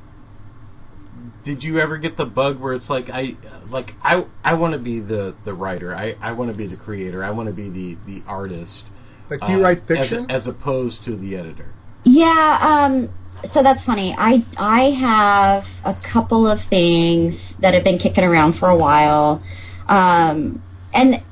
[1.45, 3.37] did you ever get the bug where it's like I
[3.69, 5.95] like I I want to be the the writer.
[5.95, 7.25] I I want to be the creator.
[7.25, 8.85] I want to be the the artist.
[9.29, 10.31] Like, do you uh, write as- fiction?
[10.31, 11.73] as, opposed to the editor?
[12.03, 13.11] Yeah, um,
[13.55, 14.15] so that's funny.
[14.19, 19.43] I I have a couple of things that have been kicking around for a while,
[19.87, 21.23] um, and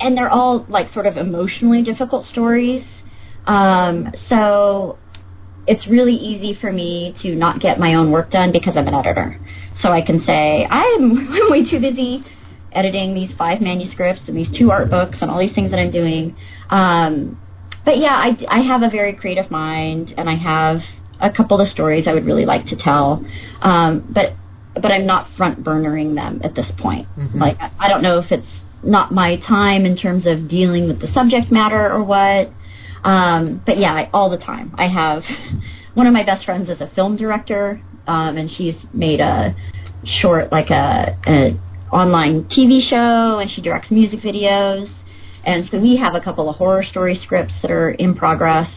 [0.00, 2.84] and they're all like sort of emotionally difficult stories.
[3.46, 4.98] Um, so
[5.66, 8.94] it's really easy for me to not get my own work done because I'm an
[8.94, 9.38] editor.
[9.80, 12.24] So I can say I'm, way too busy
[12.72, 15.90] editing these five manuscripts and these two art books and all these things that I'm
[15.90, 16.36] doing.
[16.70, 17.40] Um,
[17.84, 20.82] but yeah, I, I have a very creative mind, and I have
[21.20, 23.24] a couple of stories I would really like to tell.
[23.60, 24.32] Um, but
[24.74, 27.06] but I'm not front burnering them at this point.
[27.38, 28.48] Like I- I don't know if it's
[28.84, 32.50] not my time in terms of dealing with the subject matter or what.
[33.02, 34.74] Um, but yeah, I, all the time.
[34.76, 35.24] I have
[35.94, 39.54] one of my best friends is a film director, um, and she's made a
[40.04, 41.58] short like a, a
[41.90, 44.90] online TV show, and she directs music videos.
[45.44, 48.70] And so we have a couple of horror story scripts that are in progress.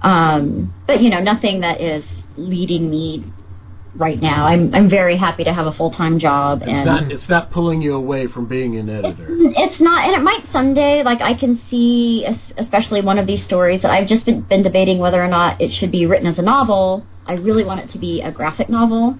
[0.00, 2.04] Um, but you know, nothing that is
[2.36, 3.24] leading me
[3.96, 4.46] right now.
[4.46, 7.50] I'm I'm very happy to have a full time job It's and not it's not
[7.50, 9.26] pulling you away from being an editor.
[9.28, 11.02] it's not, and it might someday.
[11.02, 12.26] Like I can see,
[12.56, 15.72] especially one of these stories that I've just been, been debating whether or not it
[15.72, 19.18] should be written as a novel I really want it to be a graphic novel.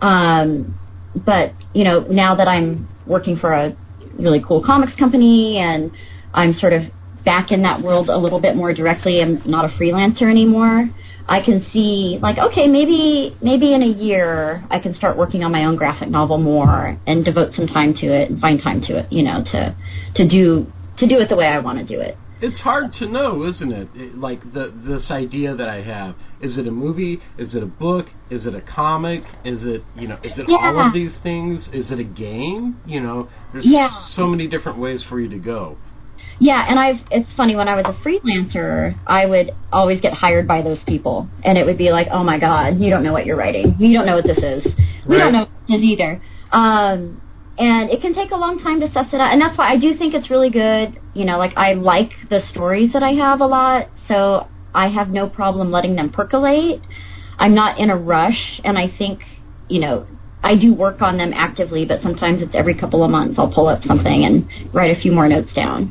[0.00, 0.78] Um,
[1.14, 3.76] but you know, now that I'm working for a
[4.18, 5.92] really cool comics company and
[6.34, 6.84] I'm sort of
[7.26, 10.88] back in that world a little bit more directly, I'm not a freelancer anymore.
[11.28, 15.50] I can see like okay maybe maybe in a year I can start working on
[15.50, 18.96] my own graphic novel more and devote some time to it and find time to
[18.98, 19.74] it you know to
[20.14, 22.16] to do to do it the way I want to do it.
[22.38, 23.88] It's hard to know, isn't it?
[23.94, 24.18] it?
[24.18, 26.14] Like the this idea that I have.
[26.38, 27.22] Is it a movie?
[27.38, 28.12] Is it a book?
[28.30, 29.24] Is it a comic?
[29.42, 30.18] Is it you know?
[30.22, 30.58] Is it Yeah.
[30.58, 31.68] all of these things?
[31.70, 32.80] Is it a game?
[32.86, 33.90] You know, there's Yeah.
[34.08, 35.78] so many different ways for you to go.
[36.38, 40.46] Yeah, and I've it's funny when I was a freelancer, I would always get hired
[40.46, 43.26] by those people, and it would be like, oh my god, you don't know what
[43.26, 44.64] you're writing, you don't know what this is,
[45.06, 45.22] we Right.
[45.24, 46.22] don't know what this is either.
[46.52, 47.20] Um,
[47.58, 49.76] and it can take a long time to suss it out, and that's why I
[49.78, 51.00] do think it's really good.
[51.14, 55.08] You know, like I like the stories that I have a lot, so I have
[55.10, 56.82] no problem letting them percolate.
[57.38, 59.22] I'm not in a rush, and I think
[59.68, 60.06] you know.
[60.42, 63.66] I do work on them actively, but sometimes it's every couple of months I'll pull
[63.66, 65.90] up something and write a few more notes down.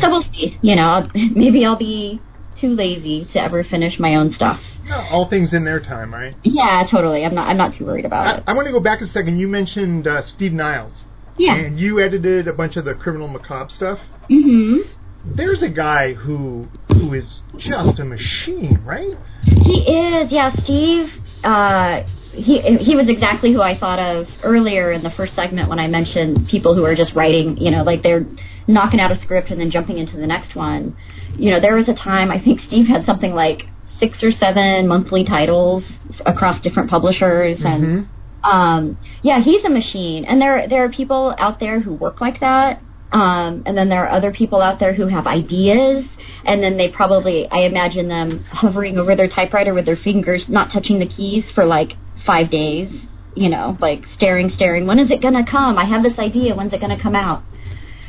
[0.00, 0.58] So we'll see.
[0.62, 2.20] You know, maybe I'll be
[2.58, 4.60] too lazy to ever finish my own stuff.
[4.84, 6.34] No, all things in their time, right?
[6.42, 7.24] Yeah, totally.
[7.24, 7.48] I'm not.
[7.48, 8.44] I'm not too worried about I, it.
[8.46, 9.38] I want to go back a second.
[9.38, 11.04] You mentioned uh, Steve Niles,
[11.36, 11.54] Yeah.
[11.56, 14.00] and you edited a bunch of the criminal macabre stuff.
[14.30, 14.88] Mhm.
[15.24, 19.14] There's a guy who who is just a machine, right?
[19.42, 20.32] He is.
[20.32, 21.12] Yeah, Steve.
[21.44, 25.78] Uh, he he was exactly who I thought of earlier in the first segment when
[25.78, 27.56] I mentioned people who are just writing.
[27.58, 28.26] You know, like they're
[28.66, 30.96] knocking out a script and then jumping into the next one.
[31.36, 33.66] You know, there was a time I think Steve had something like
[33.98, 35.90] six or seven monthly titles
[36.26, 37.84] across different publishers and.
[37.84, 38.08] Mhm.
[38.44, 42.38] um yeah he's a machine and there there are people out there who work like
[42.38, 46.06] that um and then there are other people out there who have ideas
[46.44, 50.70] and then they probably i imagine them hovering over their typewriter with their fingers not
[50.70, 55.20] touching the keys for like five days you know like staring staring when is it
[55.20, 57.42] going to come i have this idea when's it going to come out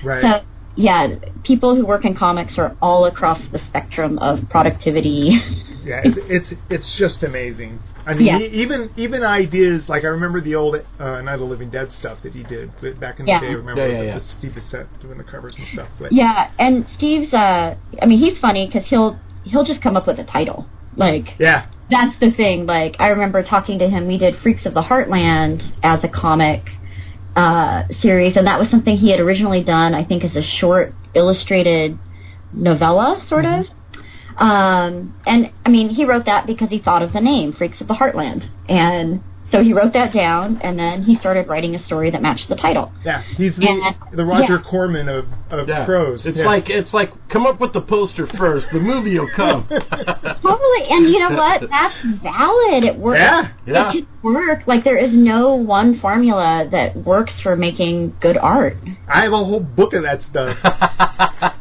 [0.04, 0.22] Right.
[0.22, 0.46] so
[0.76, 5.40] yeah people who work in comics are all across the spectrum of productivity
[5.84, 7.80] Yeah, it's it's, it's just amazing.
[8.06, 8.38] I mean, Yeah.
[8.40, 12.22] even even ideas like I remember the old uh, Night of the Living Dead stuff
[12.24, 12.70] that he did
[13.00, 13.40] back in the Yeah.
[13.40, 13.48] day.
[13.48, 14.14] I remember Yeah, yeah, the, yeah.
[14.16, 15.88] the Steve Bissette doing the covers and stuff.
[16.00, 20.06] But Yeah, and Steve's uh I mean he's funny cuz he'll he'll just come up
[20.06, 20.68] with a title.
[21.00, 22.66] Like yeah, that's the thing.
[22.66, 26.70] Like I remember talking to him we did Freaks of the Heartland as a comic
[27.36, 30.94] uh series and that was something he had originally done I think as a short
[31.14, 31.98] illustrated
[32.52, 33.68] novella sort of.
[34.38, 37.88] Um and I mean he wrote that because he thought of the name Freaks of
[37.88, 42.10] the Heartland and so he wrote that down and then he started writing a story
[42.12, 42.92] that matched the title.
[43.04, 43.92] yeah, he's the, Yeah.
[44.12, 44.70] the Roger Yeah.
[44.70, 45.86] Corman of of Yeah.
[45.86, 46.26] prose.
[46.28, 46.46] It's Yeah.
[46.46, 48.70] like it's like come up with the poster first.
[48.72, 49.66] The movie will come.
[49.70, 51.70] Totally, and you know what?
[51.70, 52.84] That's valid.
[52.84, 53.20] It works.
[53.20, 53.90] Yeah, yeah.
[53.90, 54.64] It can work.
[54.68, 58.78] Like there is no one formula that works for making good art.
[59.08, 60.58] I have a whole book of that stuff.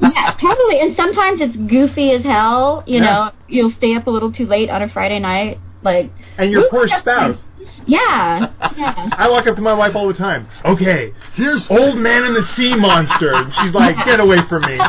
[0.00, 0.80] Yeah, totally.
[0.80, 2.82] And sometimes it's goofy as hell.
[2.86, 3.04] You Yeah.
[3.04, 5.58] know, you'll stay up a little too late on a Friday night.
[5.88, 7.48] Like, And your poor spouse.
[7.86, 9.08] yeah, yeah.
[9.16, 10.46] I walk up to my wife all the time.
[10.64, 13.34] Okay, Here's old man in the sea monster.
[13.34, 14.78] And she's like, get away from me.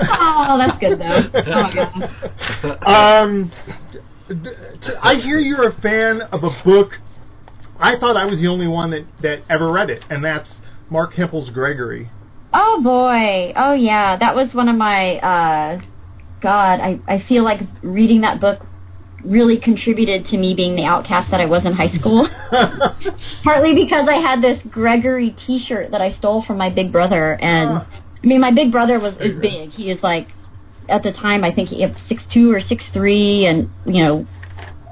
[0.00, 1.30] Oh, that's good though.
[2.62, 2.84] Oh.
[2.86, 3.50] Um,
[4.28, 7.00] th- t- I hear you're a fan of a book.
[7.80, 11.14] I thought I was the only one that, that ever read it, and that's Marc
[11.14, 12.10] Hempel's Gregory.
[12.52, 13.52] Oh boy.
[13.56, 14.16] Oh yeah.
[14.16, 15.80] That was one of my uh
[16.40, 18.64] God, I, I feel like reading that book
[19.24, 22.28] really contributed to me being the outcast that I was in high school.
[23.42, 27.34] Partly because I had this Gregory t shirt that I stole from my big brother
[27.40, 27.86] and Ah.
[28.22, 29.40] I mean my big brother was is Big.
[29.40, 29.70] big.
[29.70, 30.28] He is like
[30.88, 34.26] at the time I think he was six two or six three and you know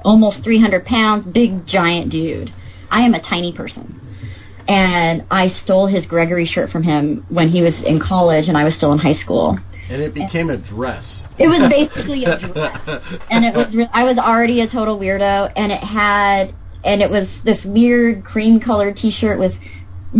[0.03, 2.53] almost three hundred pounds, big giant dude.
[2.91, 3.99] I am a tiny person
[4.67, 8.63] and I stole his Gregory shirt from him when he was in college and I
[8.65, 9.57] was still in high school.
[9.89, 11.25] And it became a dress.
[11.37, 12.81] It was basically a dress,
[13.29, 17.09] and it was re- I was already a total weirdo, and it had and it
[17.09, 19.53] was this weird cream colored T-shirt with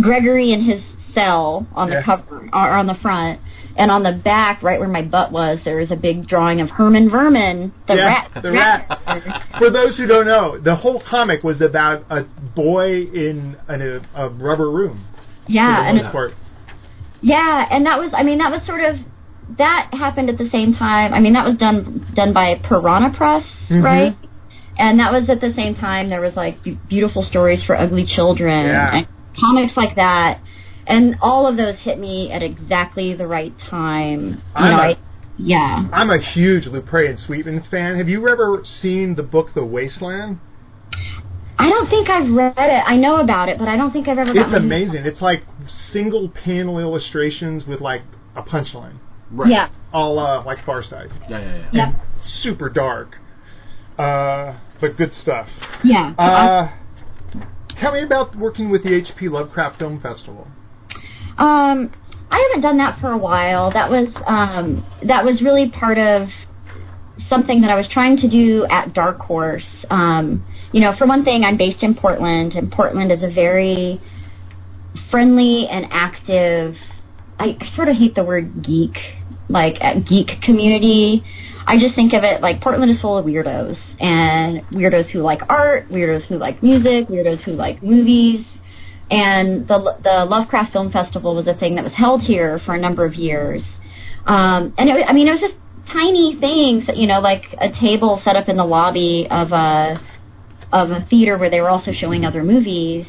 [0.00, 0.82] Gregory in his
[1.14, 2.02] cell on the Yeah.
[2.02, 3.40] cover or on the front,
[3.76, 6.68] and on the back, right where my butt was, there was a big drawing of
[6.70, 8.42] Herman Vermin, the Yeah, rat.
[8.42, 9.42] the rat.
[9.58, 14.00] For those who don't know, the whole comic was about a boy in, in a,
[14.14, 15.04] a rubber room.
[15.46, 16.34] For Yeah, the and most part.
[17.20, 18.98] Yeah, and that was I mean that was sort of
[19.56, 21.14] that happened at the same time.
[21.14, 23.82] I mean that was done done by Piranha Press, Mhm.
[23.82, 24.16] right?
[24.78, 28.04] And that was at the same time there was like be- beautiful stories for ugly
[28.04, 28.94] children Yeah.
[28.98, 29.06] and
[29.38, 30.40] comics like that.
[30.86, 34.28] And all of those hit me at exactly the right time.
[34.28, 34.96] You I'm know, a- I,
[35.36, 35.84] yeah.
[35.92, 37.96] I'm a huge Louapre and Sweetman fan.
[37.96, 40.38] Have you ever seen the book The Wasteland?
[41.58, 42.82] I don't think I've read it.
[42.86, 44.32] I know about it, but I don't think I've ever.
[44.38, 45.04] It's amazing.
[45.04, 48.02] It's like single panel illustrations with like
[48.36, 48.98] a punchline,
[49.30, 49.50] Right.
[49.50, 49.68] Yeah.
[49.92, 51.10] all uh, like Far Side.
[51.28, 51.86] Yeah, yeah, yeah.
[51.86, 51.94] Yep.
[52.20, 53.16] Super dark,
[53.98, 55.48] uh, but good stuff.
[55.84, 56.14] Yeah.
[56.18, 56.72] Uh,
[57.74, 60.48] tell me about working with the HP Lovecraft Film Festival.
[61.36, 61.92] Um,
[62.30, 63.70] I haven't done that for a while.
[63.70, 66.28] That was um, that was really part of
[67.28, 69.68] something that I was trying to do at Dark Horse.
[69.90, 74.00] Um, you know, for one thing, I'm based in Portland, and Portland is a very
[75.10, 76.76] friendly and active.
[77.38, 78.98] I, I sort of hate the word geek,
[79.48, 81.24] like a geek community.
[81.66, 85.42] I just think of it like Portland is full of weirdos and weirdos who like
[85.50, 88.46] art, weirdos who like music, weirdos who like movies.
[89.10, 92.78] And the the Lovecraft Film Festival was a thing that was held here for a
[92.78, 93.62] number of years.
[94.26, 95.54] Um, and it, I mean, it was just
[95.88, 100.00] tiny things, you know, like a table set up in the lobby of a
[100.70, 103.06] of a theater where they were also showing other movies,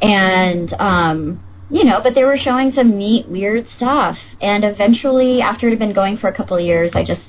[0.00, 1.42] and um,
[1.74, 4.16] you know, but they were showing some neat, weird stuff.
[4.40, 7.22] And eventually, after it had been going for a couple of years, I just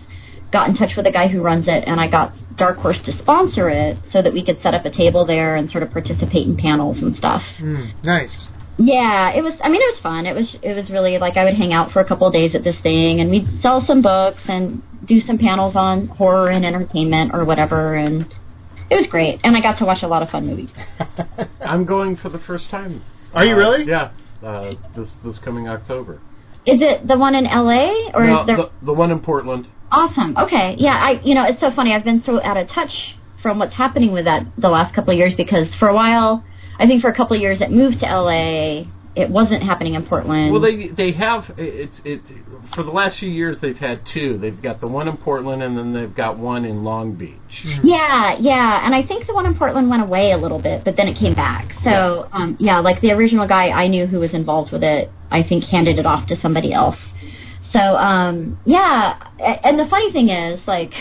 [0.52, 3.12] got in touch with the guy who runs it, and I got Dark Horse to
[3.12, 6.46] sponsor it so that we could set up a table there and sort of participate
[6.48, 7.44] in panels and stuff.
[7.58, 8.50] Mm, nice.
[8.78, 9.54] Yeah, it was.
[9.64, 10.28] I mean, it was fun.
[10.28, 10.56] It was.
[10.62, 12.78] It was really like I would hang out for a couple of days at this
[12.82, 17.46] thing, and we'd sell some books and do some panels on horror and entertainment or
[17.46, 18.32] whatever, and
[18.92, 19.40] it was great.
[19.44, 20.72] And I got to watch a lot of fun movies.
[21.62, 23.02] I'm going for the first time.
[23.34, 23.84] Are you Uh, really?
[23.86, 24.12] Yeah.
[24.44, 26.20] Uh, this this coming October.
[26.66, 28.12] Is it the one in L.A.
[28.14, 28.58] or No, is there?
[28.58, 29.68] the, the one in Portland.
[29.92, 30.36] Awesome.
[30.38, 30.76] Okay.
[30.80, 30.96] Yeah.
[30.96, 31.22] I.
[31.24, 31.94] You know, it's so funny.
[31.94, 35.18] I've been so out of touch from what's happening with that the last couple of
[35.18, 36.44] years because for a while,
[36.80, 38.88] I think for a couple of years it moved to L.A.
[39.16, 40.52] It wasn't happening in Portland.
[40.52, 42.30] Well, they they have it's it's
[42.74, 44.38] for the last few years they've had two.
[44.38, 47.66] They've got the one in Portland and then they've got one in Long Beach.
[47.82, 50.98] Yeah, yeah, and I think the one in Portland went away a little bit, but
[50.98, 51.74] then it came back.
[51.84, 55.44] So, um, yeah, like the original guy I knew who was involved with it, I
[55.44, 56.98] think handed it off to somebody else.
[57.72, 60.94] So, um, yeah, and the funny thing is, like,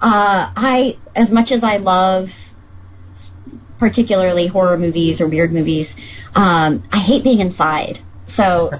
[0.00, 2.28] uh, I, as much as I love
[3.78, 5.88] particularly horror movies or weird movies,
[6.34, 8.00] um, I hate being inside.
[8.36, 8.70] So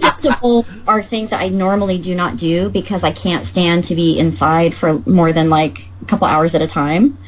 [0.00, 4.18] festivals are things that I normally do not do because I can't stand to be
[4.18, 7.18] inside for more than like a couple hours at a time.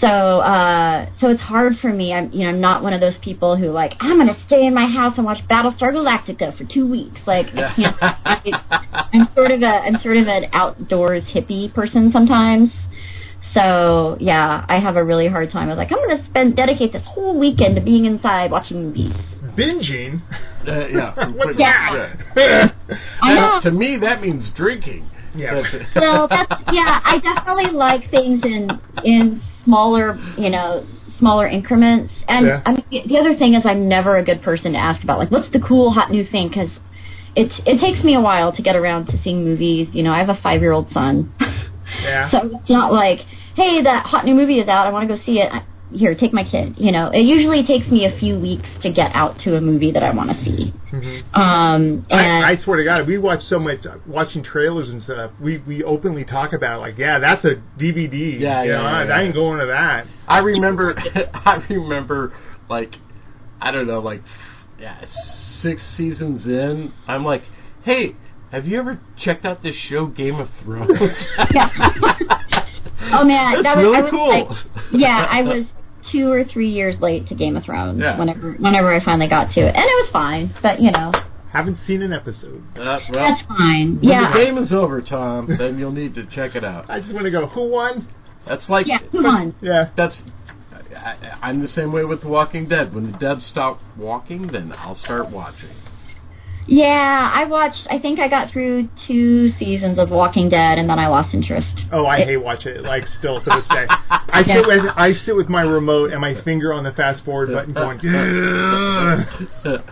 [0.00, 2.14] So uh, so it's hard for me.
[2.14, 4.72] I'm you know I'm not one of those people who like I'm gonna stay in
[4.72, 7.20] my house and watch Battlestar Galactica for two weeks.
[7.26, 7.96] Like I can't.
[8.00, 12.72] I, I'm sort of a I'm sort of an outdoors hippie person sometimes.
[13.54, 15.64] So yeah, I have a really hard time.
[15.68, 19.14] I was like, I'm gonna spend dedicate this whole weekend to being inside watching movies.
[19.56, 20.22] Binging.
[20.66, 21.28] Uh, yeah.
[21.32, 22.16] What's But- that?
[22.36, 22.72] yeah.
[23.22, 25.06] Now, to me, that means drinking.
[25.34, 25.54] Yeah.
[25.54, 27.00] That's- well, that's yeah.
[27.04, 28.70] I definitely like things in
[29.04, 30.86] in smaller, you know,
[31.18, 32.12] smaller increments.
[32.28, 32.62] And Yeah.
[32.64, 35.18] I mean, the- the other thing is, I'm never a good person to ask about
[35.18, 36.70] like what's the cool hot new thing because
[37.34, 39.88] it it takes me a while to get around to seeing movies.
[39.92, 41.32] You know, I have a five year old son,
[42.02, 42.28] Yeah.
[42.30, 43.20] so it's not like
[43.56, 44.86] hey, that hot new movie is out.
[44.86, 45.52] I want to go see it.
[45.52, 46.76] I- Here, take my kid.
[46.78, 49.90] You know, it usually takes me a few weeks to get out to a movie
[49.90, 50.72] that I want to see.
[50.92, 51.22] Mhm.
[51.36, 55.32] Um, and I, I swear to God, we watch so much watching trailers and stuff.
[55.40, 58.38] We we openly talk about it, like, yeah, that's a DVD.
[58.38, 59.16] Yeah, you yeah, know, yeah, I, yeah.
[59.16, 60.06] I ain't going to that.
[60.28, 60.94] I remember,
[61.34, 62.32] I remember,
[62.68, 62.94] like,
[63.60, 64.22] I don't know, like,
[64.78, 67.42] yeah, six seasons in, I'm like,
[67.82, 68.14] hey,
[68.52, 70.90] have you ever checked out this show Game of Thrones?
[73.12, 74.28] Oh man, That's that was really I was cool.
[74.28, 74.48] like,
[74.92, 75.64] yeah, I was
[76.04, 78.18] two or three years late to Game of Thrones Yeah.
[78.18, 80.50] whenever whenever I finally got to it, and it was fine.
[80.62, 81.12] But you know,
[81.52, 82.62] Haven't seen an episode.
[82.76, 83.96] Uh, well, that's fine.
[83.96, 86.88] when Yeah, the game is over, Thom, then you'll need to check it out.
[86.90, 87.46] I just want to go.
[87.46, 88.06] Who won?
[88.46, 88.98] That's like, yeah.
[89.12, 89.54] Come on.
[89.60, 89.90] Yeah.
[89.96, 90.24] that's,
[90.96, 92.94] I, I'm the same way with The Walking Dead.
[92.94, 95.70] When the dead stop walking, then I'll start watching.
[96.72, 97.88] Yeah, I watched.
[97.90, 101.84] I think I got through two seasons of Walking Dead, and then I lost interest.
[101.90, 102.82] Oh, I It- hate watching it.
[102.84, 106.34] Like still to this day, I sit with I sit with my remote and my
[106.34, 107.98] finger on the fast forward button, going.
[108.06, 109.82] "Ugh."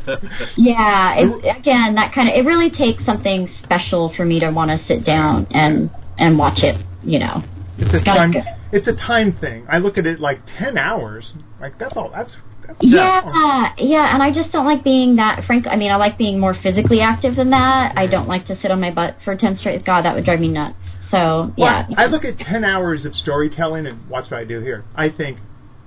[0.57, 4.71] Yeah, it, again, that kind of it really takes something special for me to want
[4.71, 6.81] to sit down and and watch it.
[7.03, 7.43] You know.
[7.79, 8.35] It's a time.
[8.71, 9.67] It's a time thing.
[9.69, 11.35] I look at it like ten hours.
[11.61, 12.11] Like that's all.
[12.11, 12.37] That's.
[12.69, 15.45] That's Yeah, yeah, and I just don't like being that.
[15.45, 17.97] Frankly, I mean, I like being more physically active than that.
[17.97, 19.85] I don't like to sit on my butt for ten straight.
[19.85, 20.77] God, that would drive me nuts.
[21.11, 24.61] So yeah, Well, I look at 10 hours of storytelling and watch what I do
[24.61, 24.85] here.
[24.95, 25.39] I think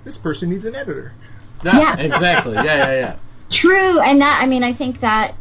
[0.03, 1.13] this person needs an editor.
[1.63, 1.97] Yeah, Yeah.
[1.99, 2.55] exactly.
[2.55, 3.19] Yeah, yeah, yeah.
[3.51, 3.99] true.
[3.99, 5.35] And that, I mean, I think that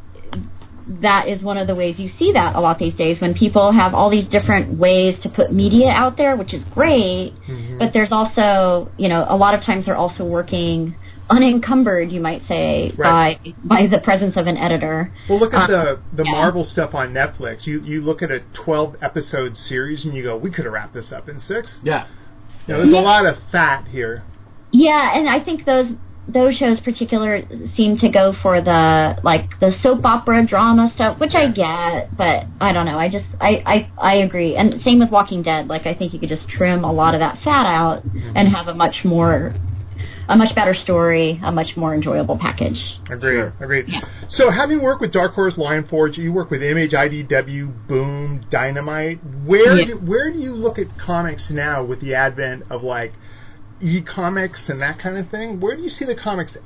[0.86, 3.70] that is one of the ways you see that a lot these days when people
[3.70, 7.32] have all these different ways to put media out there, which is great.
[7.48, 7.78] Mm-hmm.
[7.78, 10.94] But there's also, you know, a lot of times they're also working
[11.30, 13.38] unencumbered, you might say, Right.
[13.64, 15.12] by by the presence of an editor.
[15.28, 16.32] Well, look at Uh, the the yeah.
[16.32, 17.66] Marvel stuff on Netflix.
[17.66, 20.94] You you look at a 12 episode series and you go, we could have wrapped
[20.94, 21.80] this up in six.
[21.82, 22.04] Yeah.
[22.66, 23.00] You know, there's Yeah.
[23.00, 24.22] a lot of fat here.
[24.72, 25.92] Yeah, and I think those
[26.28, 27.42] those shows particular
[27.74, 32.44] seem to go for the like the soap opera drama stuff, which I get, but
[32.60, 32.98] I don't know.
[32.98, 34.54] I just I I I agree.
[34.54, 35.66] And same with Walking Dead.
[35.68, 38.04] Like I think you could just trim a lot of that fat out
[38.36, 39.54] and have a much more
[40.28, 42.98] a much better story, a much more enjoyable package.
[43.10, 43.52] Agreed.
[43.60, 43.92] Agreed.
[44.28, 49.18] So, having worked with Dark Horse, Lion Forge, you work with Image, IDW, Boom, Dynamite.
[49.44, 49.86] Where Yeah.
[49.86, 53.12] do, where do you look at comics now with the advent of like
[53.80, 55.60] e-comics and that kind of thing?
[55.60, 56.56] Where do you see the comics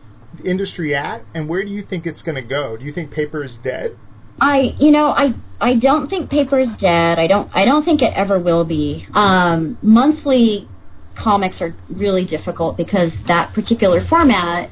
[0.45, 2.77] industry at, and where do you think it's going to go?
[2.77, 3.97] Do you think paper is dead?
[4.41, 7.21] I, you know, I, I don't think paper is dead.
[7.21, 9.07] I don't, I don't think it ever will be.
[9.15, 10.69] Um, monthly
[11.17, 14.71] comics are really difficult because that particular format,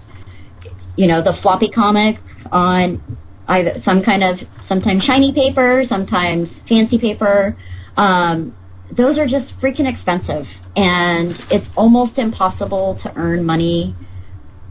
[0.96, 2.18] you know, the floppy comic
[2.50, 3.02] on
[3.48, 7.56] either some kind of sometimes shiny paper, sometimes fancy paper.
[7.96, 8.56] Um,
[8.90, 13.94] those are just freaking expensive, and it's almost impossible to earn money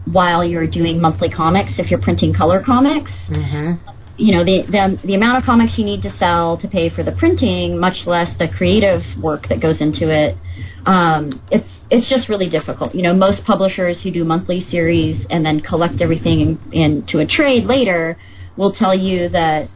[0.06, 4.01] while you're doing monthly comics if you're printing color comics Mm-hmm.
[4.18, 7.03] You know the, the the amount of comics you need to sell to pay for
[7.03, 10.38] the printing, much less the creative work that goes into it.
[10.86, 12.93] Um, it's it's just really difficult.
[12.93, 17.26] You know, most publishers who do monthly series and then collect everything in, into a
[17.26, 18.18] trade later
[18.57, 19.70] will tell you that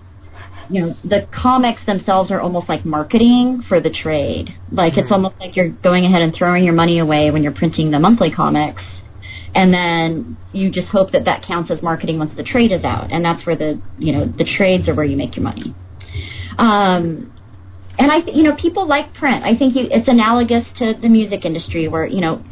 [0.70, 4.56] you know the comics themselves are almost like marketing for the trade.
[4.72, 7.92] Like it's almost like you're going ahead and throwing your money away when you're printing
[7.92, 8.84] the monthly comics
[9.56, 13.12] and then you just hope that that counts as marketing once the trade is out.
[13.12, 15.74] And that's where the you know the trades are where you make your money.
[16.58, 17.32] Um
[17.98, 19.44] and i th- you know people like print.
[19.44, 22.44] I think you, it's analogous to the music industry where you know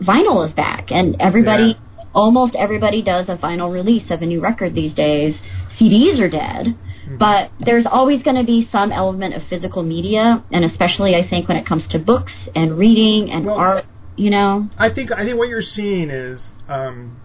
[0.00, 0.90] vinyl is back.
[0.90, 1.78] And everybody
[2.12, 5.38] almost everybody does a vinyl release of a new record these days.
[5.78, 6.76] Cds are dead.
[7.18, 10.44] But there's always going to be some element of physical media.
[10.50, 13.84] And especially i think when it comes to books and reading and Well- art
[14.18, 17.20] you know I think I think what you're seeing is um,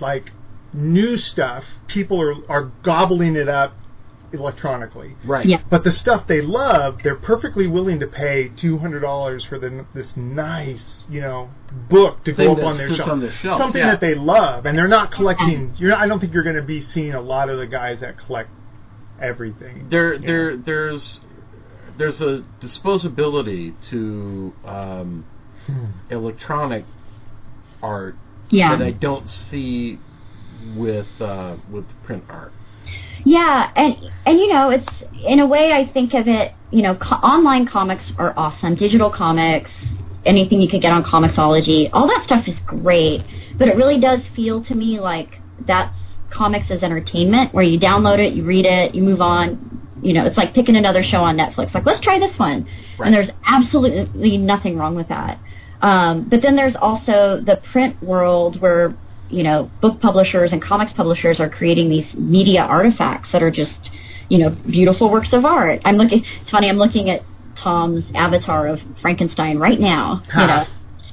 [0.00, 0.30] like
[0.72, 1.64] new stuff.
[1.86, 3.74] People are are gobbling it up
[4.32, 5.16] electronically.
[5.24, 5.44] Right.
[5.46, 5.60] Yeah.
[5.68, 9.86] But the stuff they love, they're perfectly willing to pay two hundred dollars for the,
[9.94, 11.50] this nice, you know,
[11.90, 13.08] book to Thing go up on their shelf.
[13.08, 13.90] on their shelf, Something yeah.
[13.90, 15.74] that they love, and they're not collecting.
[15.76, 18.00] You're not, I don't think you're going to be seeing a lot of the guys
[18.00, 18.50] that collect
[19.20, 19.88] everything.
[19.90, 20.26] there you know.
[20.26, 21.20] there there's
[21.98, 25.26] there's a disposability to um.
[26.10, 26.84] Electronic
[27.82, 28.14] art
[28.50, 29.98] yeah that I don't see
[30.76, 32.52] with uh, with print art.
[33.24, 33.96] Yeah, and
[34.26, 34.92] and you know, it's
[35.24, 36.52] in a way I think of it.
[36.70, 38.74] You know, co- online comics are awesome.
[38.74, 39.70] Digital comics,
[40.24, 43.22] anything you could get on Comixology, all that stuff is great.
[43.58, 45.94] But it really does feel to me like that's
[46.30, 49.68] comics as entertainment, where you download it, you read it, you move on.
[50.02, 51.74] You know, it's like picking another show on Netflix.
[51.74, 52.66] Like, let's try this one,
[52.98, 53.06] Right.
[53.06, 55.38] and there's absolutely nothing wrong with that.
[55.82, 58.94] Um, but then there's also the print world where
[59.28, 63.90] you know book publishers and comics publishers are creating these media artifacts that are just
[64.28, 65.80] you know beautiful works of art.
[65.84, 66.24] I'm looking.
[66.40, 66.68] It's funny.
[66.68, 67.22] I'm looking at
[67.56, 70.22] Thom's avatar of Frankenstein right now.
[70.34, 70.66] You know.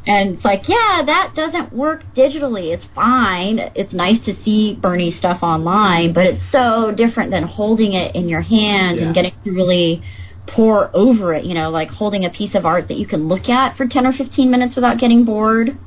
[0.07, 2.74] And it's like, yeah, that doesn't work digitally.
[2.74, 3.59] It's fine.
[3.76, 8.28] It's nice to see Bernie's stuff online, but it's so different than holding it in
[8.28, 9.05] your hand Yeah.
[9.05, 10.01] and getting to really
[10.50, 13.50] pour over it, you know, like holding a piece of art that you can look
[13.50, 15.78] at for 10 or 15 minutes without getting bored.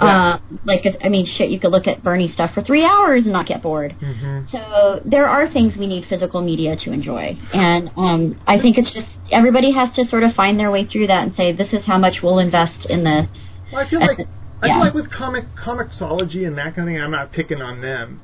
[0.00, 0.06] Yeah.
[0.06, 3.24] Uh, like, if, I mean, shit, you could look at Bernie stuff for three hours
[3.24, 3.94] and not get bored.
[4.00, 4.50] Mhm.
[4.50, 8.90] So there are things we need physical media to enjoy, and um, I think it's
[8.90, 11.84] just everybody has to sort of find their way through that and say, this is
[11.84, 13.28] how much we'll invest in this.
[13.70, 14.20] Well, I feel like
[14.62, 14.72] I Yeah.
[14.74, 18.20] feel like with comic Comixology and that kind of thing, I'm not picking on them.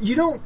[0.00, 0.40] You don't,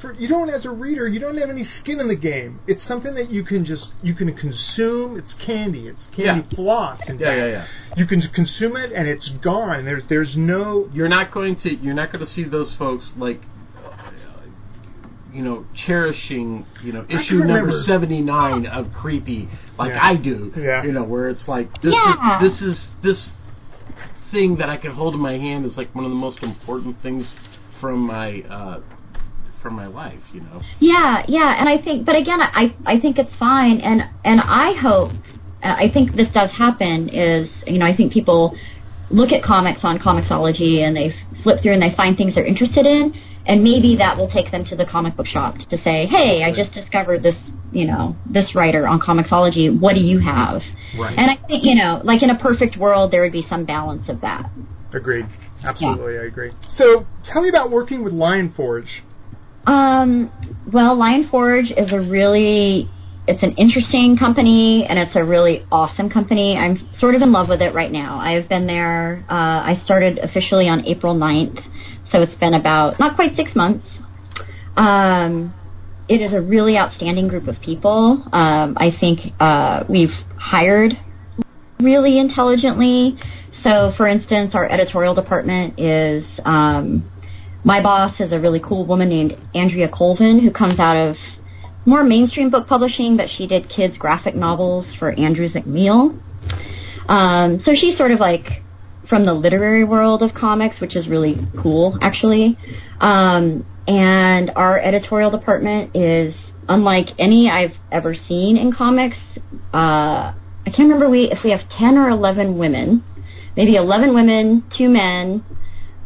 [0.00, 2.60] for you don't as a reader, you don't have any skin in the game.
[2.66, 5.16] It's something that you can just you can consume.
[5.18, 5.88] It's candy.
[5.88, 6.56] It's candy Yeah.
[6.56, 7.08] floss.
[7.08, 7.66] In Yeah, yeah, yeah.
[7.96, 9.84] You can consume it and it's gone.
[9.84, 10.88] There's there's no.
[10.92, 13.42] You're not going to you're not going to see those folks like
[15.32, 19.98] you know cherishing you know issue number 79 of creepy like Yeah.
[20.06, 20.82] I do Yeah.
[20.82, 22.38] you know where it's like this Yeah.
[22.46, 23.32] is this is this
[24.30, 27.00] thing that I can hold in my hand is like one of the most important
[27.02, 27.34] things
[27.80, 28.80] from my uh
[29.60, 33.18] from my life you know Yeah, yeah, and I think, but again, I I think
[33.18, 35.10] it's fine, and and I hope,
[35.62, 37.08] uh, I think this does happen.
[37.08, 38.56] Is you know, I think people
[39.10, 42.86] look at comics on Comixology and they flip through and they find things they're interested
[42.86, 43.14] in,
[43.46, 46.52] and maybe that will take them to the comic book shop to say, "Hey, I
[46.52, 47.36] just discovered this,
[47.72, 49.76] you know, this writer on Comixology.
[49.78, 50.62] What do you have?"
[50.96, 51.18] Right.
[51.18, 54.08] And I think, you know, like in a perfect world, there would be some balance
[54.08, 54.50] of that.
[54.92, 55.26] Agreed.
[55.64, 56.52] Absolutely, I agree.
[56.68, 59.02] So, tell me about working with Lion Forge.
[59.68, 60.32] Um,
[60.72, 62.88] well, Lion Forge is a really
[63.26, 66.56] it's an interesting company and it's a really awesome company.
[66.56, 68.18] I'm sort of in love with it right now.
[68.18, 69.22] I've been there.
[69.28, 71.62] Uh, I started officially on April 9th,
[72.10, 73.86] so it's been about not quite six months.
[74.78, 75.52] Um,
[76.08, 78.24] it is a really outstanding group of people.
[78.32, 80.98] Um, I think uh, we've hired
[81.78, 83.18] really intelligently.
[83.62, 87.10] So, for instance, our editorial department is um,
[87.64, 91.18] my boss is a really cool woman named Andrea Colvin who comes out of
[91.84, 96.20] more mainstream book publishing, but she did kids graphic novels for Andrews McMeel.
[97.08, 98.62] Um, so she's sort of like
[99.08, 102.58] from the literary world of comics, which is really cool, actually.
[103.00, 106.34] Um, and our editorial department is
[106.68, 109.16] unlike any I've ever seen in comics.
[109.72, 110.34] Uh,
[110.66, 113.02] I can't remember we if we have ten or eleven women,
[113.56, 115.42] maybe eleven women, two men,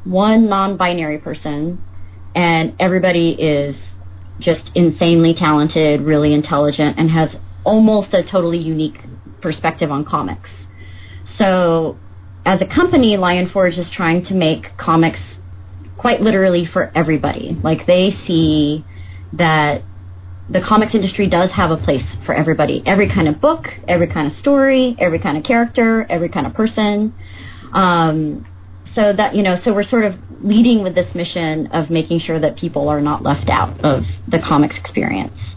[0.05, 1.83] one non-binary person,
[2.35, 3.77] and everybody is
[4.39, 8.99] just insanely talented, really intelligent, and has almost a totally unique
[9.41, 10.51] perspective on comics.
[11.37, 11.99] So,
[12.45, 15.21] as a company, Lion Forge is trying to make comics
[15.97, 17.57] quite literally for everybody.
[17.63, 18.85] Like, they see
[19.35, 19.83] that
[20.49, 22.83] the comics industry does have a place for everybody.
[22.85, 26.55] Every kind of book, every kind of story, every kind of character, every kind of
[26.55, 27.15] person.
[27.73, 28.45] Um,
[28.95, 32.38] so that you know so we're sort of leading with this mission of making sure
[32.38, 35.57] that people are not left out of the comics experience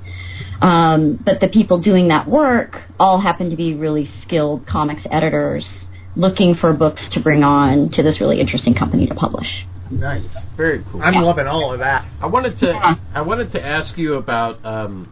[0.61, 5.67] um, but the people doing that work all happen to be really skilled comics editors
[6.15, 10.45] looking for books to bring on to this really interesting company to publish Nice.
[10.57, 11.01] Very cool.
[11.01, 12.05] I'm loving all of that.
[12.19, 15.11] I wanted to I wanted to ask you about um,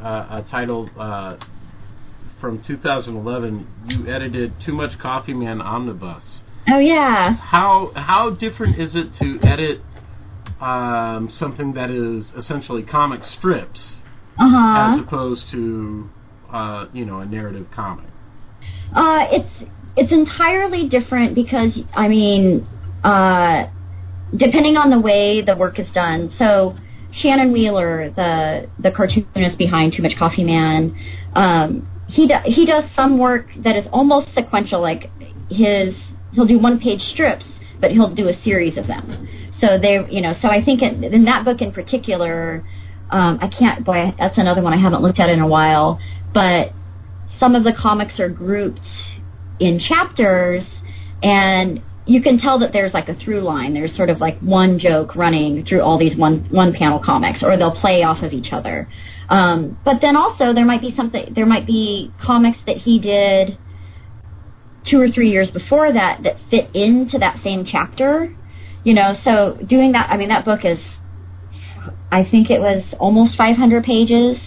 [0.00, 1.36] uh, a title uh,
[2.40, 3.66] from 2011.
[3.88, 6.42] You edited Too Much Coffee Man Omnibus.
[6.70, 9.80] Oh yeah How how different is it to edit
[10.60, 14.02] um, something that is essentially comic strips
[14.38, 16.08] uh-huh as opposed to
[16.50, 18.06] uh, you know a narrative comic?
[18.94, 19.64] Uh, it's
[19.96, 22.66] it's entirely different because I mean,
[23.04, 23.68] uh,
[24.34, 26.30] depending on the way the work is done.
[26.38, 26.76] So
[27.12, 30.96] Shannon Wheeler, the the cartoonist behind Too Much Coffee Man,
[31.34, 34.80] um, he do, he does some work that is almost sequential.
[34.80, 35.10] Like
[35.50, 35.94] his
[36.32, 37.44] he'll do one page strips,
[37.80, 39.28] but he'll do a series of them.
[39.60, 42.64] So they you know so I think in, in that book in particular.
[43.10, 43.86] Um, I can't.
[43.86, 45.98] Boy, that's another one I haven't looked at in a while.
[46.34, 46.74] But
[47.38, 48.80] some of the comics are grouped
[49.58, 50.66] in chapters
[51.22, 54.78] and you can tell that there's like a through line there's sort of like one
[54.78, 58.52] joke running through all these one one panel comics or they'll play off of each
[58.52, 58.88] other
[59.28, 63.58] um, but then also there might be something there might be comics that he did
[64.88, 68.34] two or three years before that that fit into that same chapter
[68.84, 69.12] you know?
[69.22, 70.80] So doing that i mean that book is
[72.10, 74.38] i think it was almost 500 pages.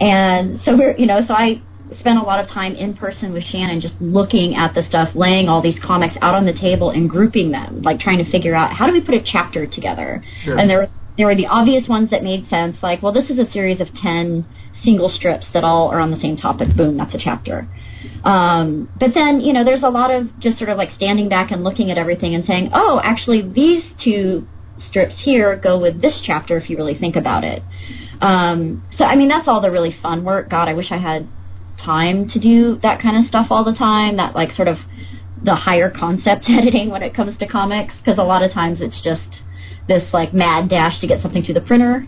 [0.00, 1.60] And so we're you know so i
[1.98, 5.50] spent a lot of time in person with shannon just looking at the stuff laying
[5.50, 8.72] all these comics out on the table and grouping them like trying to figure out
[8.72, 10.24] how do we put a chapter together?
[10.42, 10.58] Sure.
[10.58, 13.38] and there were there were the obvious ones that made sense like well this is
[13.38, 14.46] a series of 10
[14.82, 16.74] single strips that all are on the same topic.
[16.74, 17.68] Boom that's a chapter
[18.24, 21.50] um, but then you know there's a lot of just sort of like standing back
[21.50, 24.46] and looking at everything and saying oh actually these two
[24.78, 27.62] strips here go with this chapter if you really think about it.
[28.20, 30.48] Um, so i mean that's all the really fun work.
[30.48, 31.28] God i wish i had
[31.76, 34.78] time to do that kind of stuff all the time that like sort of
[35.42, 39.00] the higher concept editing when it comes to comics because a lot of times it's
[39.00, 39.42] just
[39.88, 42.06] this like mad dash to get something to the printer.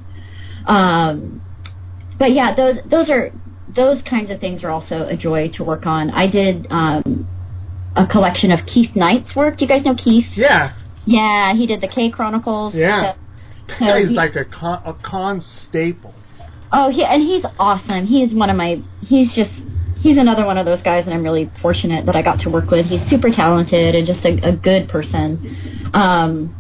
[0.67, 1.43] Um,
[2.19, 3.33] but yeah those those are
[3.75, 7.27] those kinds of things are also a joy to work on i did um,
[7.97, 10.73] a collection of keith knight's work do you guys know keith Yeah.
[11.05, 13.13] yeah he did the k chronicles Yeah.
[13.15, 13.19] So-
[13.79, 16.15] so He's he- like a con, a con staple.
[16.71, 18.05] Oh, yeah, and he's awesome.
[18.05, 18.83] He's one of my.
[19.07, 19.51] He's just.
[20.01, 22.69] He's another one of those guys that I'm really fortunate that I got to work
[22.71, 22.85] with.
[22.85, 25.91] He's super talented and just a, a good person.
[25.95, 26.55] Um,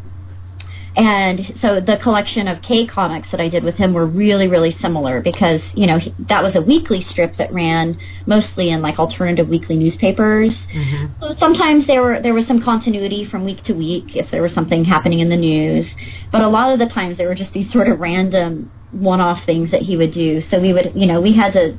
[0.97, 4.70] and so the collection of K comics that I did with him were really, really
[4.70, 8.99] similar because you know he, that was a weekly strip that ran mostly in like
[8.99, 10.57] alternative weekly newspapers.
[10.72, 11.07] Mm-hmm.
[11.20, 14.53] So Sometimes there were there was some continuity from week to week if there was
[14.53, 15.90] something happening in the news,
[16.30, 19.72] but a lot of the times there were just these sort of random one-off things
[19.72, 20.40] that he would do.
[20.40, 21.76] So we would, you know, we had to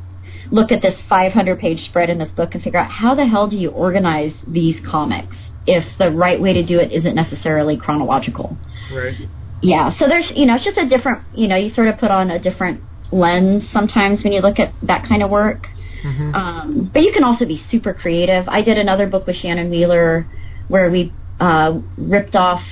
[0.52, 3.56] look at this 500-page spread in this book and figure out how the hell do
[3.56, 5.38] you organize these comics
[5.68, 8.58] if the right way to do it isn't necessarily chronological.
[8.94, 9.16] Right.
[9.62, 12.12] yeah, so there's you know it's just a different you know you sort of put
[12.12, 15.68] on a different lens sometimes when you look at that kind of work.
[16.04, 16.36] Mm-hmm.
[16.36, 18.48] Um, but you can also be super creative.
[18.48, 20.28] I did another book with Shannon Wheeler
[20.68, 22.64] where we uh, ripped off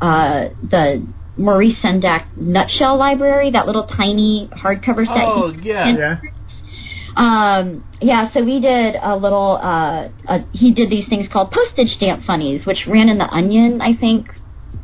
[0.00, 5.16] uh, the Maurice Sendak Nutshell Library, that little tiny hardcover set.
[5.16, 5.96] Oh yeah.
[5.96, 6.20] Yeah.
[7.16, 9.58] Um, yeah, so we did a little.
[9.60, 10.08] Uh,
[10.52, 14.28] he did these things called postage stamp funnies, which ran in the Onion, I think,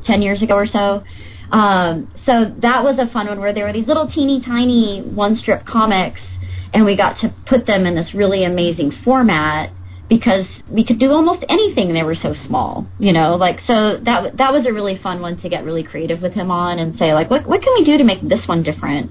[0.03, 1.05] ten years ago or so.
[1.51, 5.37] Um, so that was a fun one where there were these little teeny tiny one
[5.37, 6.22] strip comics,
[6.72, 9.70] and we got to put them in this really amazing format
[10.09, 11.93] because we could do almost anything.
[11.93, 13.37] They were so small, you know.
[13.37, 16.51] Like so that that was a really fun one to get really creative with him
[16.51, 19.11] on and say like, what what can we do to make this one different?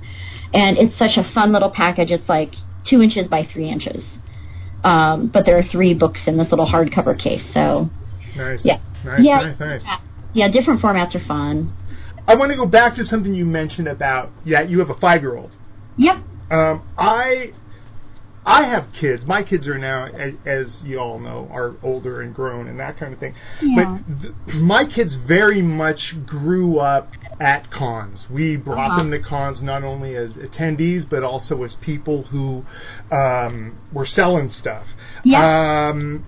[0.55, 2.09] And it's such a fun little package.
[2.09, 4.03] It's like two inches by three inches.
[4.84, 7.43] Um, but there are three books in this little hardcover case.
[7.53, 7.89] So
[8.36, 8.65] Nice.
[8.65, 8.79] Yeah.
[9.03, 9.38] Nice, Yeah.
[9.38, 9.86] nice, nice.
[10.34, 11.73] yeah, different formats are fun.
[12.27, 15.21] I want to go back to something you mentioned about, yeah, you have a five
[15.21, 15.51] year old.
[15.97, 16.17] Yep.
[16.49, 17.51] Um, I
[18.46, 19.26] I have kids.
[19.28, 20.06] My kids are now,
[20.46, 23.36] as you all know, are older and grown and that kind of thing.
[23.62, 24.00] Yeah.
[24.08, 28.28] But th- my kids very much grew up at cons.
[28.30, 28.98] We brought Uh-huh.
[28.98, 32.66] them to cons not only as attendees but also as people who
[33.12, 34.88] um, were selling stuff.
[35.24, 35.89] Yeah.
[35.89, 36.24] Um,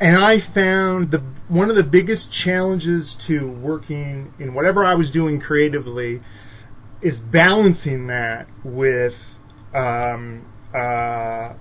[0.00, 5.10] and I found the one of the biggest challenges to working in whatever I was
[5.10, 6.22] doing creatively
[7.02, 9.14] is balancing that with
[9.74, 11.54] um, uh,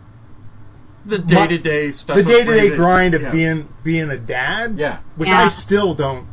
[1.06, 2.16] The day to day stuff.
[2.18, 3.32] the day to day grind of yeah.
[3.32, 4.78] being being a dad.
[4.78, 5.00] Yeah.
[5.16, 5.44] Which Yeah.
[5.46, 6.28] I still don't.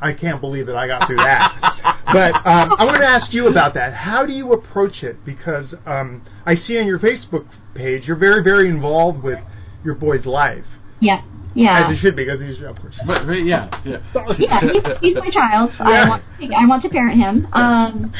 [0.00, 2.00] I can't believe that I got through that.
[2.12, 3.94] but um, I want to ask you about that.
[3.94, 5.24] How do you approach it?
[5.24, 9.38] Because um, I see on your Facebook page you're very very involved with
[9.84, 10.64] your boy's life,
[11.00, 11.22] Yeah.
[11.54, 11.78] Yeah.
[11.78, 11.90] As Yeah.
[11.90, 12.98] you should be, because he's of course.
[13.06, 14.00] But, but yeah, yeah.
[14.38, 15.72] yeah, he's, he's my child.
[15.78, 15.86] Yeah.
[15.86, 16.22] I want
[16.54, 17.46] I want to parent him.
[17.52, 18.12] Um,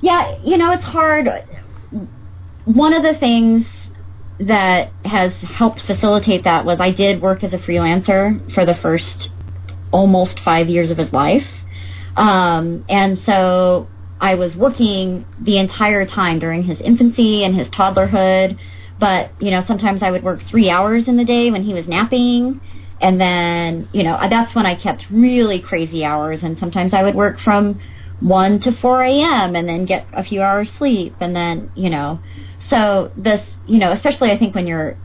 [0.00, 1.26] yeah, you know, it's hard.
[2.68, 3.66] One of the things
[4.40, 9.30] that has helped facilitate that was I did work as a freelancer for the first
[9.90, 11.46] almost five years of his life.
[12.14, 13.88] Um, and so
[14.20, 18.58] I was working the entire time during his infancy and his toddlerhood.
[19.00, 21.88] But, you know, sometimes I would work three hours in the day when he was
[21.88, 22.60] napping.
[23.00, 26.42] And then, you know, that's when I kept really crazy hours.
[26.42, 27.80] And sometimes I would work from
[28.20, 29.56] 1 to 4 a.m.
[29.56, 31.14] and then get a few hours sleep.
[31.20, 32.20] And then, you know,
[32.68, 34.96] so this, you know, especially I think when you're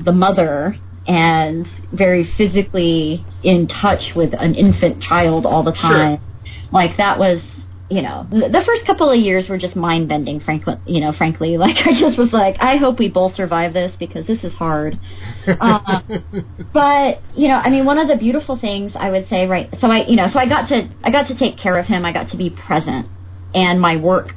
[0.00, 5.88] the mother and very physically in touch with an infant child all the Sure.
[5.88, 6.20] time,
[6.70, 7.40] like that was,
[7.90, 10.40] you know, the, the first couple of years were just mind bending.
[10.40, 13.96] Frankly, you know, frankly, like I just was like, I hope we both survive this
[13.96, 14.98] because this is hard.
[15.46, 16.02] Uh,
[16.72, 19.70] but you know, I mean, one of the beautiful things I would say, right?
[19.80, 22.04] So I, you know, so I got to I got to take care of him.
[22.04, 23.08] I got to be present,
[23.54, 24.34] and my work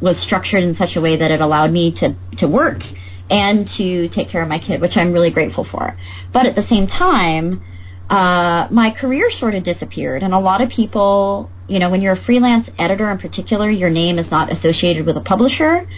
[0.00, 2.82] was structured in such a way that it allowed me to to work
[3.30, 5.96] and to take care of my kid, which I'm really grateful for.
[6.32, 7.62] But at the same time,
[8.08, 12.12] uh, my career sort of disappeared, and a lot of people, you know, when you're
[12.12, 15.88] a freelance editor in particular, your name is not associated with a publisher.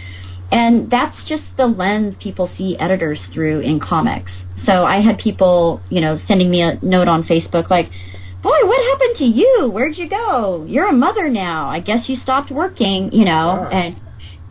[0.51, 4.31] And that's just the lens people see editors through in comics.
[4.65, 7.91] So I had people, you know, sending me a note on Facebook like,
[8.41, 9.69] boy, what happened to you?
[9.71, 10.65] Where'd you go?
[10.67, 11.69] You're a mother now.
[11.69, 13.69] I guess you stopped working, you know, Wow.
[13.69, 13.99] and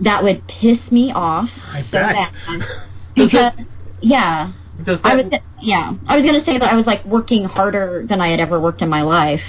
[0.01, 2.32] that would piss me off I so bet.
[3.14, 3.53] Because,
[4.01, 4.53] yeah,
[4.84, 5.24] Does I was,
[5.61, 8.39] yeah, I was going to say that I was like working harder than I had
[8.39, 9.43] ever worked in my life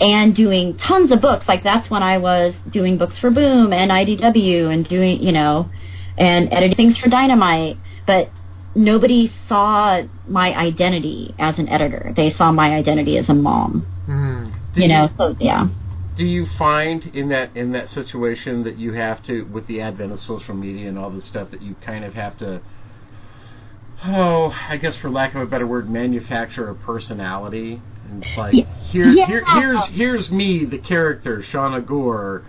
[0.00, 1.46] and doing tons of books.
[1.46, 5.70] Like that's when I was doing books for Boom and IDW and doing, you know,
[6.18, 7.76] and editing things for Dynamite.
[8.08, 8.30] But
[8.76, 12.12] nobody saw my identity as an editor.
[12.14, 13.86] They saw my identity as a mom.
[14.06, 14.50] Hmm.
[14.74, 15.68] do You know, so yeah.
[16.16, 20.12] do you find in that in that situation that you have to with the advent
[20.12, 22.60] of social media and all this stuff that you kind of have to
[24.04, 28.54] oh i guess for lack of a better word manufacture a personality and it's like
[28.54, 28.64] Yeah.
[28.90, 29.26] here, Yeah.
[29.26, 32.44] here here's here's me the character Shawna Gore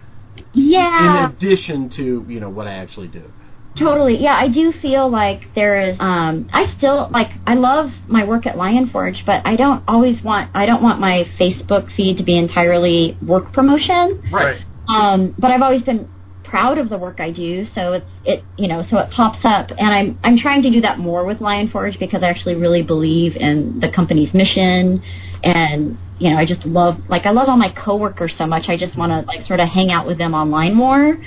[0.54, 1.26] Yeah.
[1.26, 3.32] in addition to you know what i actually do
[3.78, 4.18] Totally.
[4.18, 8.46] Yeah, I do feel like there is um I still like I love my work
[8.46, 12.24] at Lion Forge, but I don't always want I don't want my Facebook feed to
[12.24, 14.22] be entirely work promotion.
[14.32, 14.62] Right.
[14.90, 16.10] Um but I've always been
[16.44, 19.70] proud of the work I do, so it's it you know, so it pops up
[19.72, 22.82] and I'm I'm trying to do that more with Lion Forge because I actually really
[22.82, 25.04] believe in the company's mission
[25.44, 28.70] and you know, I just love like I love all my coworkers so much.
[28.70, 31.20] I just want to like sort of hang out with them online more.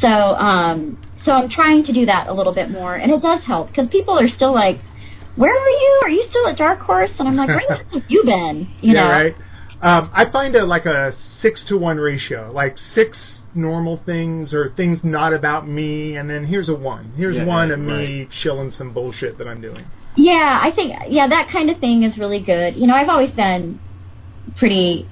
[0.00, 3.42] So, um, so I'm trying to do that a little bit more, and it does
[3.42, 4.78] help because people are still like,
[5.34, 6.00] "Where are you?
[6.04, 8.94] Are you still at Dark Horse?" And I'm like, "Where the have you been?" You
[8.94, 9.10] yeah, know.
[9.10, 9.36] right.
[9.82, 14.70] Um, I find a like a six to one ratio, like six normal things or
[14.70, 17.12] things not about me, and then here's a one.
[17.16, 19.84] Here's Yeah, one yeah, of me chilling some bullshit that I'm doing.
[20.16, 22.76] Yeah, I think yeah, that kind of thing is really good.
[22.76, 23.80] You know, I've always been
[24.56, 25.08] pretty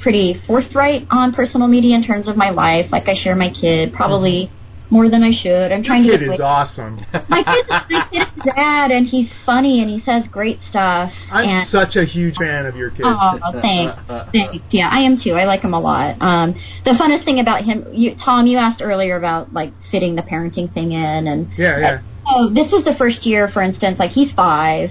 [0.00, 2.90] pretty forthright on personal media in terms of my life.
[2.90, 4.50] Like I share my kid probably
[4.92, 5.72] more than I should.
[5.72, 6.48] I'm trying Your to kid get is away.
[6.48, 7.06] awesome.
[7.28, 11.12] My kid's my kid is rad and he's funny and he says great stuff.
[11.30, 13.02] I'm and such a huge fan of your kid.
[13.06, 13.98] Oh, thanks.
[14.32, 14.58] Thanks.
[14.70, 15.32] Yeah, I am too.
[15.34, 16.20] I like him a lot.
[16.20, 20.22] Um, the funnest thing about him, you, Thom, you asked earlier about like fitting the
[20.22, 22.00] parenting thing in, and yeah, yeah.
[22.26, 24.90] oh, this was the first year, for instance, like he's five.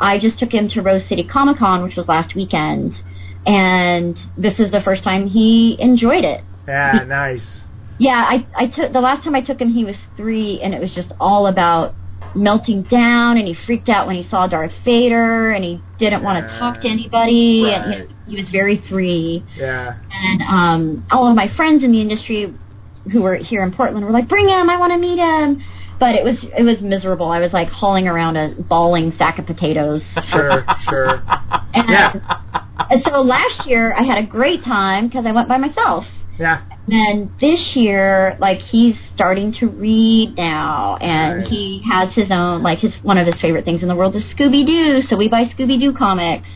[0.00, 3.02] I just took him to Rose City Comic Con, which was last weekend,
[3.46, 6.44] and this is the first time he enjoyed it.
[6.68, 7.64] Yeah, nice.
[7.98, 10.80] Yeah, I I took the last time I took him he was three, and it
[10.80, 11.94] was just all about
[12.34, 16.46] melting down, and he freaked out when he saw Darth Vader, and he didn't want
[16.46, 19.44] to talk to anybody, and you know, he was very three.
[19.56, 19.96] Yeah.
[20.12, 22.54] And um, all of my friends in the industry
[23.10, 24.70] who were here in Portland were like, "Bring him!
[24.70, 25.62] I want to meet him."
[25.98, 27.28] But it was it was miserable.
[27.30, 30.04] I was like hauling around a bawling sack of potatoes.
[30.22, 31.22] Sure, sure.
[31.74, 32.40] And, Yeah.
[32.90, 36.06] and so last year I had a great time because I went by myself.
[36.38, 36.62] Yeah.
[36.90, 41.48] And this year, like he's starting to read now, and Nice.
[41.48, 44.24] he has his own like his one of his favorite things in the world is
[44.24, 45.02] Scooby Doo.
[45.02, 46.48] So we buy Scooby Doo comics,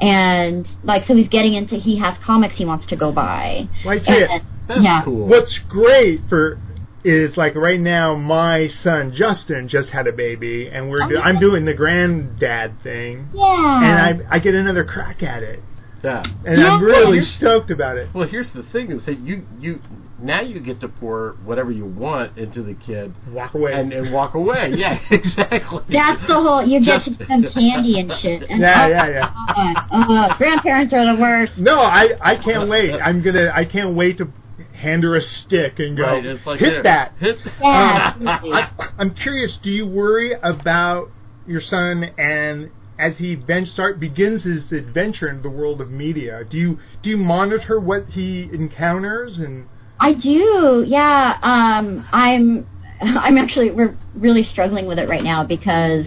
[0.00, 3.68] and like so he's getting into he has comics he wants to go buy.
[3.84, 5.02] Well, I tell you, And- That's yeah.
[5.02, 5.26] cool.
[5.26, 6.58] What's great for
[7.02, 11.14] is like right now my son Justin just had a baby and we're Oh, do-
[11.16, 11.20] yeah.
[11.20, 13.82] I'm doing the granddad thing Yeah.
[14.10, 15.60] and I I get another crack at it
[16.04, 16.22] yeah.
[16.46, 16.74] and Yeah.
[16.74, 18.08] I'm really Here's- stoked about it.
[18.14, 19.80] Well, here's the thing: is that you you
[20.20, 23.72] now you get to pour whatever you want into the kid Walk away.
[23.72, 24.72] and and walk away.
[24.76, 25.82] Yeah, exactly.
[25.88, 26.62] That's the whole.
[26.64, 28.42] You get to Just- give them candy and shit.
[28.50, 29.86] And Yeah, oh, yeah, yeah.
[29.90, 31.58] God, uh, grandparents are the worst.
[31.58, 32.92] no, I I can't wait.
[33.00, 34.28] I'm gonna I can't wait to
[34.74, 37.12] hand her a stick and go Right, like hit that.
[37.18, 38.28] Hit Yeah, Um.
[38.28, 39.56] I, I'm curious.
[39.56, 41.10] Do you worry about
[41.46, 46.44] your son and as he start begins his adventure in the world of media?
[46.44, 49.68] Do you do you monitor what he encounters and
[50.00, 50.84] I do.
[50.86, 51.38] Yeah.
[51.42, 52.06] Um.
[52.12, 52.66] I'm.
[53.00, 53.70] I'm actually.
[53.70, 56.06] We're really struggling with it right now because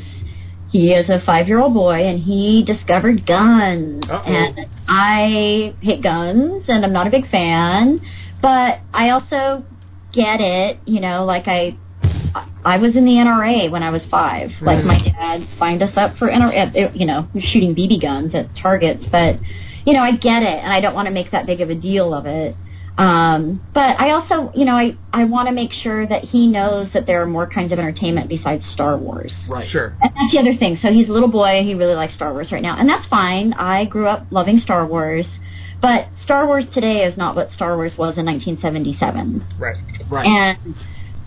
[0.69, 4.03] he is a five-year-old boy and he discovered guns.
[4.09, 4.23] Uh-oh.
[4.23, 8.01] And I hate guns and I'm not a big fan,
[8.41, 9.65] but I also
[10.11, 10.79] get it.
[10.85, 11.77] You know, like I.
[12.65, 14.51] I was in the NRA when I was five.
[14.61, 16.95] Like my dad signed us up for NRA.
[16.97, 19.39] You know, shooting BB guns at targets, but
[19.85, 21.75] you know, I get it, and I don't want to make that big of a
[21.75, 22.55] deal of it.
[22.97, 26.91] Um, but I also, you know, I, I want to make sure that he knows
[26.93, 29.31] that there are more kinds of entertainment besides Star Wars.
[29.47, 29.65] right.
[29.65, 29.95] sure?
[30.01, 30.77] And that's the other thing.
[30.77, 32.75] So he's a little boy and he really likes Star Wars right now.
[32.75, 33.53] And that's fine.
[33.53, 35.27] I grew up loving Star Wars.
[35.79, 39.45] But Star Wars today is not what Star Wars was in 1977.
[39.59, 39.77] Right.
[40.09, 40.25] Right.
[40.25, 40.75] And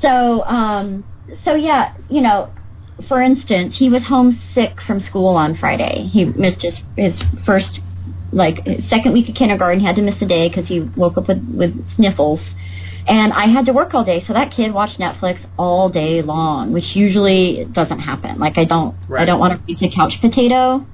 [0.01, 1.05] so, um,
[1.44, 2.51] so yeah, you know,
[3.09, 6.03] for instance, he was homesick from school on Friday.
[6.03, 7.80] He missed his his first,
[8.32, 9.80] like, his second week of kindergarten.
[9.80, 12.42] He had to miss a day because he woke up with with sniffles.
[13.07, 16.72] And I had to work all day, so that kid watched Netflix all day long,
[16.72, 18.38] which usually doesn't happen.
[18.38, 20.86] Like I don't, I don't want to be a couch potato.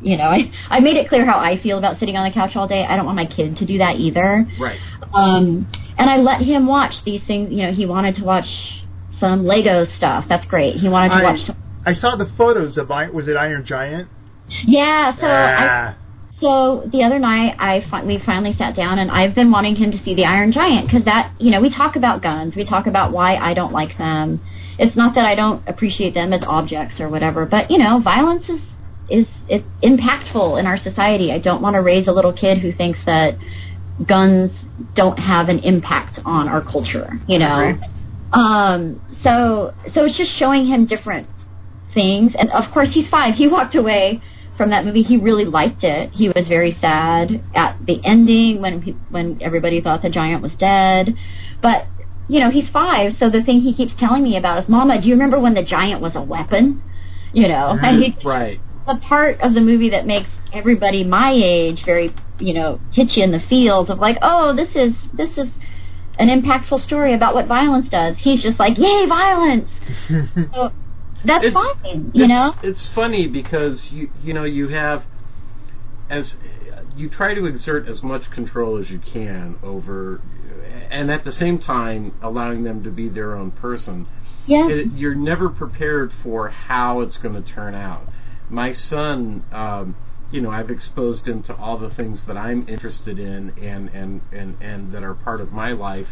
[0.00, 2.54] You know, I I made it clear how I feel about sitting on the couch
[2.54, 2.84] all day.
[2.84, 4.46] I don't want my kid to do that either.
[4.60, 4.78] right.
[5.12, 5.66] Um,
[5.98, 7.52] and I let him watch these things.
[7.52, 8.84] You know, he wanted to watch
[9.18, 10.26] some Lego stuff.
[10.28, 10.76] That's great.
[10.76, 11.56] He wanted to I- watch some.
[11.84, 14.08] I saw the photos of I- was it Iron Giant?
[14.64, 15.14] Yeah.
[15.16, 15.94] So I, ah,
[16.40, 19.90] so the other night I fi- we finally sat down and I've been wanting him
[19.92, 22.54] to see the Iron Giant because that you know we talk about guns.
[22.56, 24.40] We talk about why I don't like them.
[24.78, 28.48] It's not that I don't appreciate them as objects or whatever, but you know, violence
[28.48, 28.60] is
[29.08, 31.32] is is impactful in our society.
[31.32, 33.36] I don't want to raise a little kid who thinks that
[34.06, 34.52] guns
[34.94, 37.18] don't have an impact on our culture.
[37.26, 37.78] You know.
[38.32, 41.28] Um, so so it's just showing him different
[41.94, 43.34] things, and of course he's five.
[43.34, 44.20] He walked away
[44.56, 45.02] from that movie.
[45.02, 46.10] He really liked it.
[46.12, 50.54] He was very sad at the ending when he, when everybody thought the giant was
[50.54, 51.16] dead,
[51.60, 51.86] but.
[52.30, 55.08] You know, he's five, so the thing he keeps telling me about is, Mama, do
[55.08, 56.82] you remember when the giant was a weapon?
[57.32, 58.60] You know, and he, Right.
[58.86, 63.22] the part of the movie that makes everybody my age very, you know, hit you
[63.24, 65.48] in the feels of like, oh, this is this is
[66.18, 68.18] an impactful story about what violence does.
[68.18, 69.70] He's just like, yay, violence.
[70.54, 70.72] So
[71.24, 72.54] that's It's- fine, you it's, know.
[72.62, 75.04] it's funny because you you know you have
[76.08, 76.36] as
[76.96, 80.20] you try to exert as much control as you can over
[80.90, 84.06] and at the same time allowing them to be their own person
[84.46, 88.08] Yeah, it, you're never prepared for how it's going to turn out
[88.48, 89.96] my son um,
[90.30, 94.20] you know I've exposed him to all the things that I'm interested in and and
[94.32, 96.08] and and that are part of my life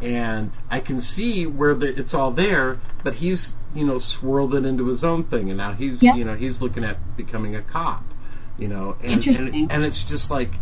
[0.00, 4.64] and I can see where the, it's all there, but he's you know swirled it
[4.64, 6.16] into his own thing, and now he's Yep.
[6.16, 8.04] you know he's looking at becoming a cop,
[8.56, 10.52] you know, and and, and it's just like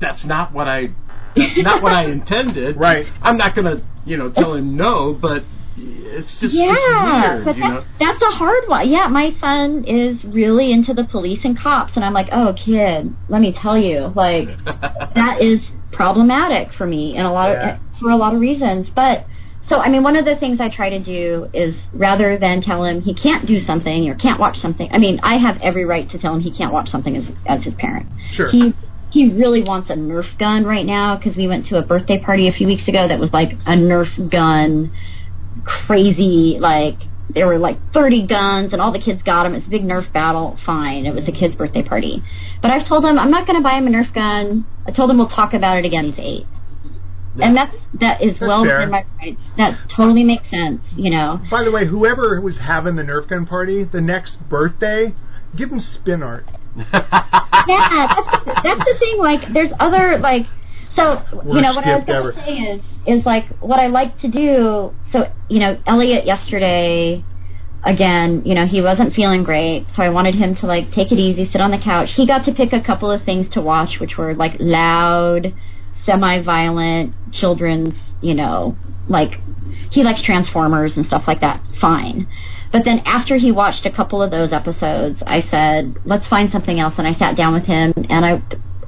[0.00, 0.90] that's not what I
[1.34, 2.76] that's not what I intended.
[2.76, 3.10] Right.
[3.20, 5.44] I'm not gonna you know tell him no, but
[5.76, 7.84] it's just yeah, it's weird, but you that's, know.
[7.98, 8.88] that's a hard one.
[8.88, 13.14] Yeah, my son is really into the police and cops, and I'm like, oh, kid,
[13.28, 15.60] let me tell you, like that is
[15.92, 17.74] problematic for me in a lot Yeah.
[17.76, 18.90] of for a lot of reasons.
[18.90, 19.26] But
[19.68, 22.84] so I mean, one of the things I try to do is rather than tell
[22.84, 24.88] him he can't do something or can't watch something.
[24.92, 27.64] I mean, I have every right to tell him he can't watch something as as
[27.64, 28.06] his parent.
[28.30, 28.48] Sure.
[28.50, 28.74] He
[29.10, 32.48] he really wants a Nerf gun right now because we went to a birthday party
[32.48, 34.90] a few weeks ago that was like a Nerf gun,
[35.64, 36.96] crazy like.
[37.30, 39.54] There were like 30 guns, and all the kids got them.
[39.54, 40.58] It's a big Nerf battle.
[40.66, 42.22] Fine, it was a kid's birthday party.
[42.60, 44.66] But I've told him I'm not going to buy him a Nerf gun.
[44.86, 46.12] I told him we'll talk about it again.
[46.12, 46.46] He's eight,
[47.40, 48.80] and that's that is well fair.
[48.80, 49.40] within my rights.
[49.56, 50.82] That totally makes sense.
[50.94, 51.40] You know.
[51.50, 55.14] By the way, whoever was having the Nerf gun party, the next birthday,
[55.56, 56.44] give them spin art.
[56.76, 59.18] yeah, that's, that's the thing.
[59.18, 60.46] Like, there's other like,
[60.94, 64.18] so you know what I was going to say is is like what I like
[64.18, 64.94] to do.
[65.10, 67.24] So you know, Elliot yesterday,
[67.82, 71.18] again, you know, he wasn't feeling great, so I wanted him to like take it
[71.18, 72.12] easy, sit on the couch.
[72.12, 75.54] He got to pick a couple of things to watch, which were like loud,
[76.04, 78.76] semi-violent children's, you know,
[79.08, 79.40] like
[79.90, 81.60] he likes Transformers and stuff like that.
[81.80, 82.28] Fine.
[82.70, 86.80] But then after he watched a couple of those episodes, I said, "Let's find something
[86.80, 88.42] else." And I sat down with him, and I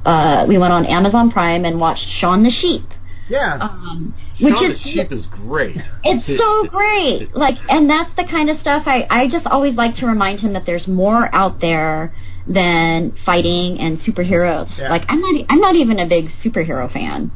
[0.04, 2.82] uh, we went on Amazon Prime and watched Shaun the Sheep,
[3.28, 3.58] Yeah.
[3.60, 5.76] um, which Shaun is the Sheep is great.
[6.04, 7.34] it's so great.
[7.34, 10.52] Like, and that's the kind of stuff I I just always like to remind him
[10.54, 12.14] that there's more out there
[12.46, 14.78] than fighting and superheroes.
[14.78, 14.90] Yeah.
[14.90, 17.30] Like, I'm not I'm not even a big superhero fan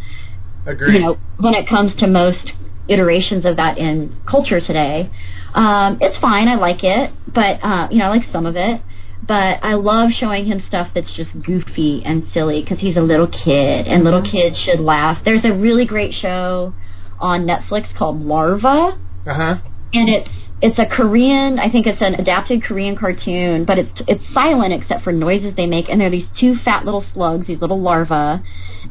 [0.66, 0.94] Agreed.
[0.94, 2.52] you know, when it comes to most
[2.88, 5.10] iterations of that in culture today.
[5.54, 6.48] Um, it's fine.
[6.48, 8.80] I like it, but uh, you know, I like some of it.
[9.26, 13.26] But I love showing him stuff that's just goofy and silly because he's a little
[13.26, 15.22] kid, and little kids should laugh.
[15.24, 16.72] There's a really great show
[17.20, 19.56] on Netflix called Larva, Uh huh.
[19.92, 21.58] and it's it's a Korean.
[21.60, 25.66] I think it's an adapted Korean cartoon, but it's it's silent except for noises they
[25.66, 25.88] make.
[25.90, 28.42] And they're these two fat little slugs, these little larvae,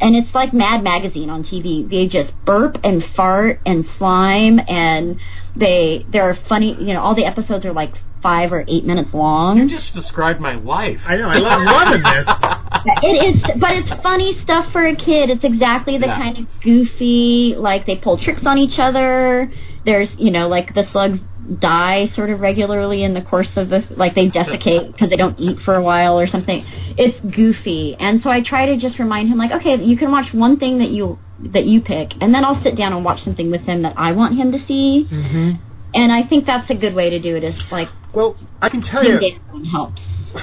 [0.01, 1.89] and it's like Mad Magazine on TV.
[1.89, 5.19] They just burp and fart and slime, and
[5.55, 6.73] they they're funny.
[6.75, 7.93] You know, all the episodes are like
[8.27, 9.57] five or eight minutes long.
[9.57, 10.99] You just described my life.
[11.05, 11.29] I know.
[11.29, 12.27] I love loving this.
[13.03, 15.29] It is, but it's funny stuff for a kid.
[15.29, 16.17] It's exactly the Yeah.
[16.23, 19.51] kind of goofy, like they pull tricks on each other.
[19.83, 21.19] There's, you know, like the slugs
[21.59, 25.37] die sort of regularly in the course of the, like they desiccate because they don't
[25.39, 26.63] eat for a while or something.
[26.97, 30.33] It's goofy, and so I try to just remind him, like, okay, you can watch
[30.33, 33.51] one thing that you that you pick, and then I'll sit down and watch something
[33.51, 35.07] with him that I want him to see.
[35.09, 35.51] hmm
[35.93, 37.43] And I think that's a good way to do it.
[37.43, 39.39] Is like Well, I can tell you,
[39.71, 40.01] helps.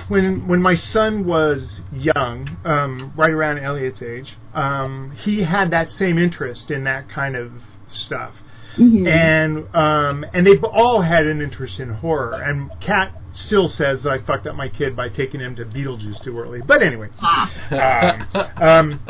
[0.09, 5.90] when when my son was young, um, right around Elliot's age, um, he had that
[5.90, 7.53] same interest in that kind of
[7.88, 8.34] stuff,
[8.78, 9.07] Mhm.
[9.07, 12.34] and um, and they all had an interest in horror.
[12.34, 16.22] And Kat still says that I fucked up my kid by taking him to Beetlejuice
[16.22, 16.62] too early.
[16.66, 17.09] But anyway,
[17.70, 18.26] um,
[18.57, 19.01] um,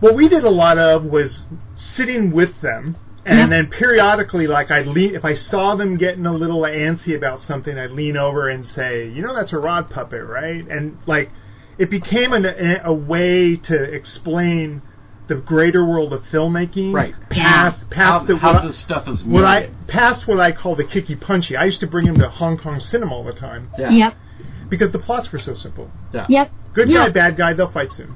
[0.00, 2.96] what we did a lot of was sitting with them
[3.26, 3.46] and Yeah.
[3.46, 7.78] then periodically like i'd lean if i saw them getting a little antsy about something
[7.78, 11.30] i'd lean over and say you know that's a rod puppet right and like
[11.78, 14.80] it became an, a, a way to explain
[15.26, 17.14] the greater world of filmmaking Right.
[17.30, 19.70] past how past the how what, I- stuff is what I made.
[19.88, 21.56] past what I call the kicky punchy.
[21.56, 23.88] I used to bring him to Hong Kong cinema all the time Yeah.
[23.90, 24.14] Yep.
[24.68, 25.90] because the plots were so simple.
[26.12, 26.26] Yeah.
[26.28, 26.50] Yep.
[26.74, 27.04] Good Yeah.
[27.06, 28.14] guy, bad guy, they'll fight soon.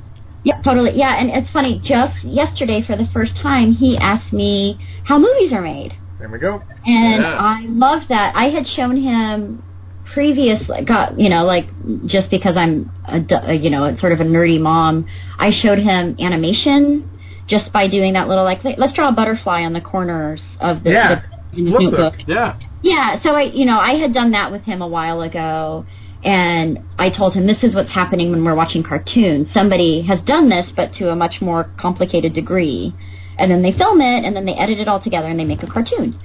[0.49, 0.93] Yep, totally.
[0.93, 1.79] Yeah, and it's funny.
[1.81, 6.39] Just yesterday, for the first time, he asked me how movies are made, There we
[6.39, 6.63] go.
[6.87, 7.37] and Yeah.
[7.39, 8.35] I love that.
[8.35, 9.63] I had shown him
[10.07, 11.67] previously, got you know, like
[12.07, 15.07] just because I'm a you know, sort of a nerdy mom.
[15.39, 17.11] I showed him animation
[17.47, 20.91] just by doing that little like let's draw a butterfly on the corners of the,
[20.93, 21.15] Yeah.
[21.53, 22.17] the in his Flip notebook.
[22.19, 22.29] book.
[22.29, 22.57] Yeah.
[22.83, 25.85] Yeah, so I, you know, I had done that with him a while ago,
[26.25, 29.53] and I told him this is what's happening when we're watching cartoons.
[29.53, 32.93] Somebody has done this, but to a much more complicated degree,
[33.39, 35.63] and then they film it, and then they edit it all together, and they make
[35.63, 36.19] a cartoon.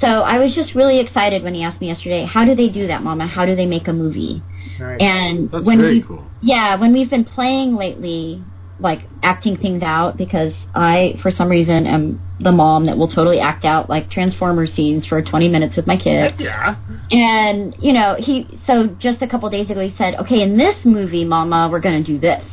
[0.00, 2.88] So I was just really excited when he asked me yesterday, "How do they do
[2.88, 3.26] that, Mama?
[3.26, 4.42] How do they make a movie?"
[4.78, 4.98] Nice.
[5.00, 6.24] And That's when very we, cool.
[6.42, 8.42] yeah, when we've been playing lately,
[8.78, 13.40] like acting things out because I, for some reason, am the mom that will totally
[13.40, 16.34] act out like Transformer scenes for 20 minutes with my kid.
[16.38, 16.76] Yeah.
[17.10, 20.84] And, you know, he, so just a couple days ago he said, okay, in this
[20.84, 22.44] movie, mama, we're going to do this.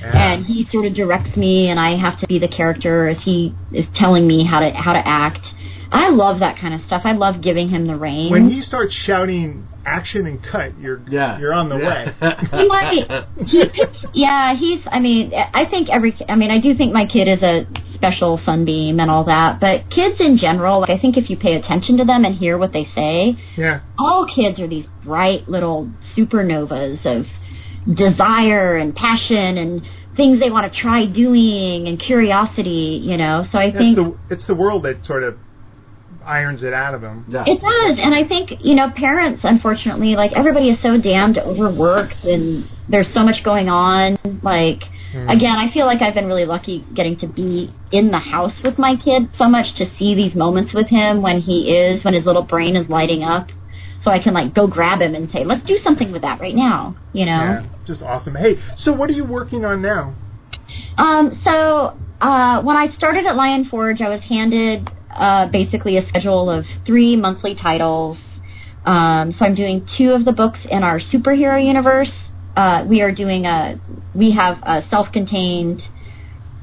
[0.00, 0.32] Yeah.
[0.32, 3.54] And he sort of directs me and I have to be the character as he
[3.72, 5.54] is telling me how to, how to act.
[5.92, 7.02] I love that kind of stuff.
[7.04, 8.30] I love giving him the reins.
[8.30, 11.38] When he starts shouting action and cut, you're Yeah.
[11.38, 12.12] you're on the way.
[12.50, 13.70] he might he
[14.14, 17.42] yeah he's i mean i think every i mean i do think my kid is
[17.42, 21.36] a special sunbeam and all that but kids in general like i think if you
[21.36, 23.80] pay attention to them and hear what they say Yeah.
[23.98, 27.26] all kids are these bright little supernovas of
[27.94, 33.58] desire and passion and things they want to try doing and curiosity you know so
[33.58, 35.38] i It's think the it's the world that sort of
[36.24, 37.24] irons it out of him.
[37.28, 37.44] Yeah.
[37.46, 42.24] it does, and I think you know parents, unfortunately, like everybody is so damned overworked,
[42.24, 44.18] and there's so much going on.
[44.42, 48.62] Like again, I feel like I've been really lucky getting to be in the house
[48.62, 52.14] with my kid so much to see these moments with him when he is when
[52.14, 53.50] his little brain is lighting up,
[54.00, 56.54] so I can like go grab him and say, let's do something with that right
[56.54, 56.96] now.
[57.12, 57.32] You know.
[57.32, 58.34] Yeah, just awesome.
[58.34, 60.14] Hey, so what are you working on now?
[60.98, 66.06] Um, so uh, when I started at Lion Forge, I was handed uh, basically a
[66.06, 68.18] schedule of three monthly titles.
[68.84, 72.12] Um, so I'm doing two of the books in our superhero universe.
[72.56, 73.80] Uh, we are doing a
[74.14, 75.86] we have a self-contained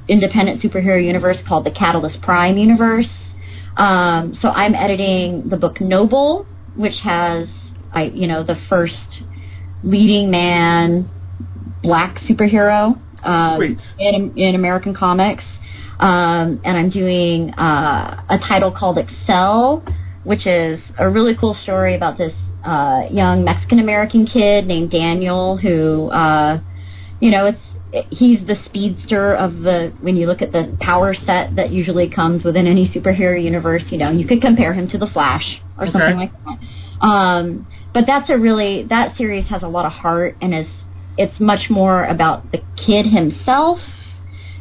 [0.07, 3.09] independent superhero universe called the Catalyst Prime universe.
[3.75, 6.45] Um, so I'm editing the book Noble,
[6.75, 7.47] which has
[7.91, 9.23] I you know the first
[9.83, 11.09] leading man
[11.83, 12.99] black superhero
[13.57, 13.95] Sweet.
[13.99, 15.43] in in American comics.
[15.99, 19.87] Um, and I'm doing uh, a title called Accell,
[20.23, 22.33] which is a really cool story about this
[22.63, 26.59] uh, young Mexican American kid named Daniel who, uh,
[27.19, 27.63] you know, it's
[28.09, 32.43] he's the speedster of the when you look at the power set that usually comes
[32.43, 35.91] within any superhero universe you know you could compare him to the flash or Okay.
[35.93, 36.59] something like that
[36.99, 40.67] um but that's a really that series has a lot of heart and is
[41.17, 43.79] it's much more about the kid himself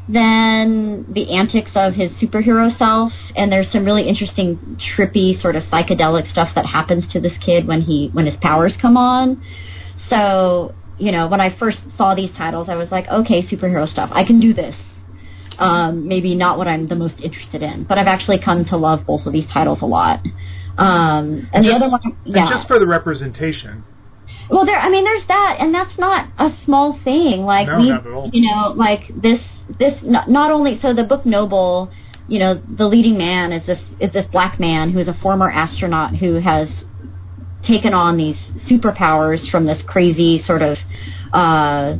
[0.08, 3.12] than the antics of his superhero self.
[3.34, 7.66] And there's some really interesting trippy sort of psychedelic stuff that happens to this kid
[7.66, 9.42] when he when his powers come on.
[10.08, 14.08] So you know when i first saw these titles i was like okay superhero stuff.
[14.12, 14.74] I can do this.
[15.58, 17.84] Um, maybe not what i'm the most interested in.
[17.84, 20.20] But i've actually come to love both of these titles a lot.
[20.78, 22.48] Um, and Just- the other one And yeah.
[22.48, 23.84] just for the representation.
[24.50, 24.78] Well, there.
[24.78, 27.44] I mean, there's that, and that's not a small thing.
[27.44, 28.30] Like No, we, not at all.
[28.32, 29.42] you know, like this,
[29.78, 30.78] this not, not only.
[30.78, 31.90] So the book Noble,
[32.28, 35.50] you know, the leading man is this is this black man who is a former
[35.50, 36.68] astronaut who has
[37.62, 38.36] taken on these
[38.66, 40.78] superpowers from this crazy sort of
[41.32, 41.96] uh,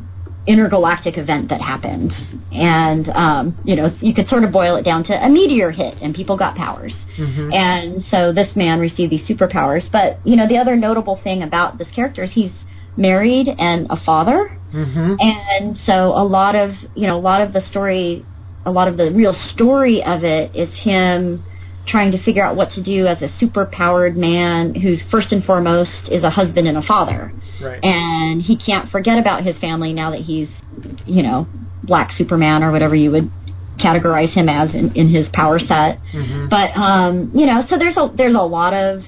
[0.47, 2.15] intergalactic event that happened,
[2.53, 5.99] and um, you know, you could sort of boil it down to a meteor hit
[6.01, 6.97] and people got powers.
[7.17, 7.53] Mm-hmm.
[7.53, 9.91] And so this man received these superpowers.
[9.91, 12.53] But, you know, the other notable thing about this character is he's
[12.97, 14.59] married and a father.
[14.73, 15.17] Mm-hmm.
[15.21, 18.25] And so a lot of, you know, a lot of the story,
[18.65, 21.43] a lot of the real story of it is him
[21.87, 26.09] trying to figure out what to do as a superpowered man who's first and foremost
[26.09, 27.33] is a husband and a father.
[27.61, 27.83] Right.
[27.85, 30.49] And he can't forget about his family now that he's,
[31.07, 31.47] you know,
[31.83, 33.31] Black Superman or whatever you would
[33.79, 36.01] categorize him as in, in his power set.
[36.13, 36.51] Mhm.
[36.51, 39.05] But um, you know, so there's a there's a lot of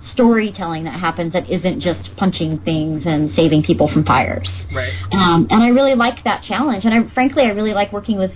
[0.00, 4.50] storytelling that happens that isn't just punching things and saving people from fires.
[4.74, 4.92] Right.
[5.12, 6.84] Um, and I really like that challenge.
[6.84, 8.32] And I frankly I really like working with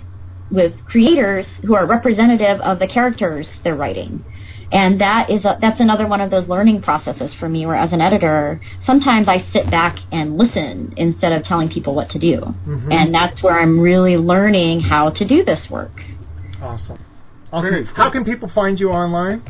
[0.51, 4.23] with creators who are representative of the characters they're writing.
[4.71, 7.93] And that is a, that's another one of those learning processes for me where as
[7.93, 12.53] an editor, sometimes I sit back and listen instead of telling people what to do.
[12.65, 12.91] Mhm.
[12.91, 16.03] And that's where I'm really learning how to do this work.
[16.61, 16.99] Awesome.
[17.51, 17.69] Awesome.
[17.69, 19.41] Very How can people find you online?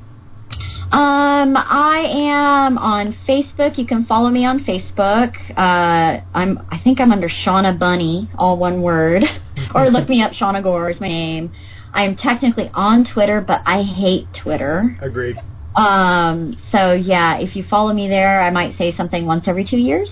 [0.92, 3.78] Um, I am on Facebook.
[3.78, 5.36] You can follow me on Facebook.
[5.58, 9.24] Uh, I'm, I think I'm under Shawna Bunny, all one word,
[9.76, 10.32] or look me up.
[10.32, 11.52] Shawna Gore is my name.
[11.94, 14.98] I'm technically on Twitter, but I hate Twitter.
[15.02, 15.38] Agreed.
[15.76, 19.78] Um, so yeah, if you follow me there, I might say something once every two
[19.78, 20.10] years.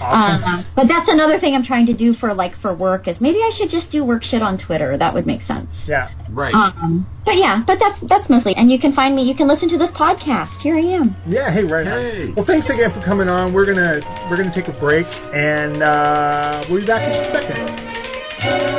[0.00, 0.44] Awesome.
[0.44, 3.38] Um, but that's another thing I'm trying to do for like for work is maybe
[3.38, 4.96] I should just do work shit on Twitter.
[4.96, 5.68] That would make sense.
[5.86, 6.10] yeah.
[6.30, 6.54] Right.
[6.54, 8.54] Um, but yeah, but that's that's mostly.
[8.56, 9.22] And you can find me.
[9.24, 10.60] You can listen to this podcast.
[10.60, 11.16] Here I am.
[11.26, 11.50] Yeah.
[11.50, 11.86] Hey, right.
[11.86, 12.00] on.
[12.00, 12.32] Hey.
[12.32, 13.52] Well, thanks again for coming on.
[13.52, 14.00] We're gonna
[14.30, 18.78] we're gonna take a break, and uh, we'll be back in a second.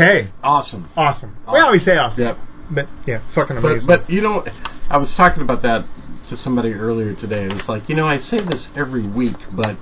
[0.00, 0.30] Okay.
[0.42, 0.88] Awesome.
[0.96, 1.36] Awesome.
[1.50, 2.24] We always say awesome.
[2.24, 2.38] Yep.
[2.70, 3.86] But yeah, fucking amazing.
[3.86, 4.44] but you know,
[4.90, 5.86] I was talking about that
[6.28, 7.44] to somebody earlier today.
[7.44, 9.76] And it's like you know, I say this every week, but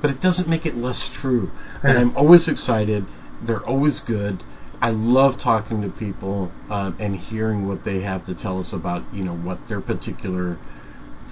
[0.00, 1.50] but it doesn't make it less true.
[1.82, 3.06] And I'm always excited.
[3.42, 4.42] They're always good.
[4.80, 9.04] I love talking to people um, and hearing what they have to tell us about
[9.14, 10.58] you know what their particular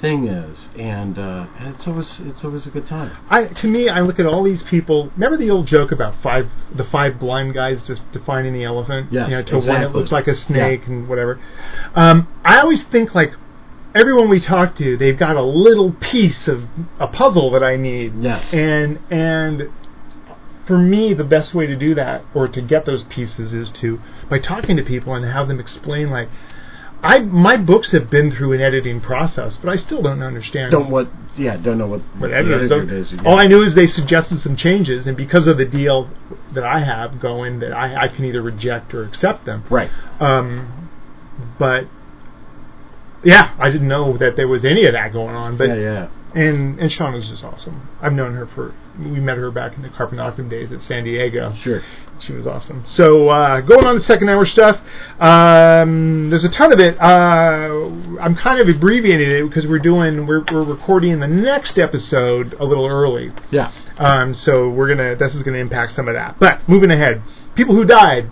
[0.00, 3.16] thing is, and, uh, and it's always it's always a good time.
[3.28, 5.10] I, to me, I look at all these people.
[5.14, 9.12] Remember the old joke about five, the five blind guys just defining the elephant?
[9.12, 11.40] Yes, you know, to one that looks like a snake and whatever.
[11.94, 13.34] Um, I always think like
[13.94, 16.64] everyone we talk to, they've got a little piece of
[16.98, 18.14] a puzzle that I need.
[18.16, 18.52] Yes.
[18.52, 19.70] And and
[20.66, 24.00] for me, the best way to do that or to get those pieces is to
[24.28, 26.28] by talking to people and have them explain like.
[27.02, 30.90] I my books have been through an editing process, but I still don't understand Don't
[30.90, 33.22] what yeah don't know what but the editor don't- Yeah.
[33.24, 36.10] All I knew is they suggested some changes, and because of the deal
[36.52, 39.64] that I have going, that I, I can either reject or accept them.
[39.70, 39.90] right.
[40.20, 40.90] Um,
[41.58, 41.86] but
[43.22, 45.56] yeah, I didn't know that there was any of that going on.
[45.56, 46.08] But yeah yeah.
[46.34, 47.88] and and Sean was just awesome.
[48.02, 51.54] I've known her for we met her back in the Carpenocum days at San Diego.
[51.60, 51.80] Sure.
[52.20, 52.84] She was awesome.
[52.84, 54.80] So uh, going on to second hour stuff,
[55.18, 57.00] um, there's a ton of it.
[57.00, 57.88] Uh,
[58.20, 62.64] I'm kind of abbreviating it because we're doing we're, we're recording the next episode a
[62.64, 63.32] little early.
[63.50, 63.72] Yeah.
[63.98, 66.38] Um, so we're gonna this is gonna impact some of that.
[66.38, 67.22] But moving ahead,
[67.54, 68.30] people who died.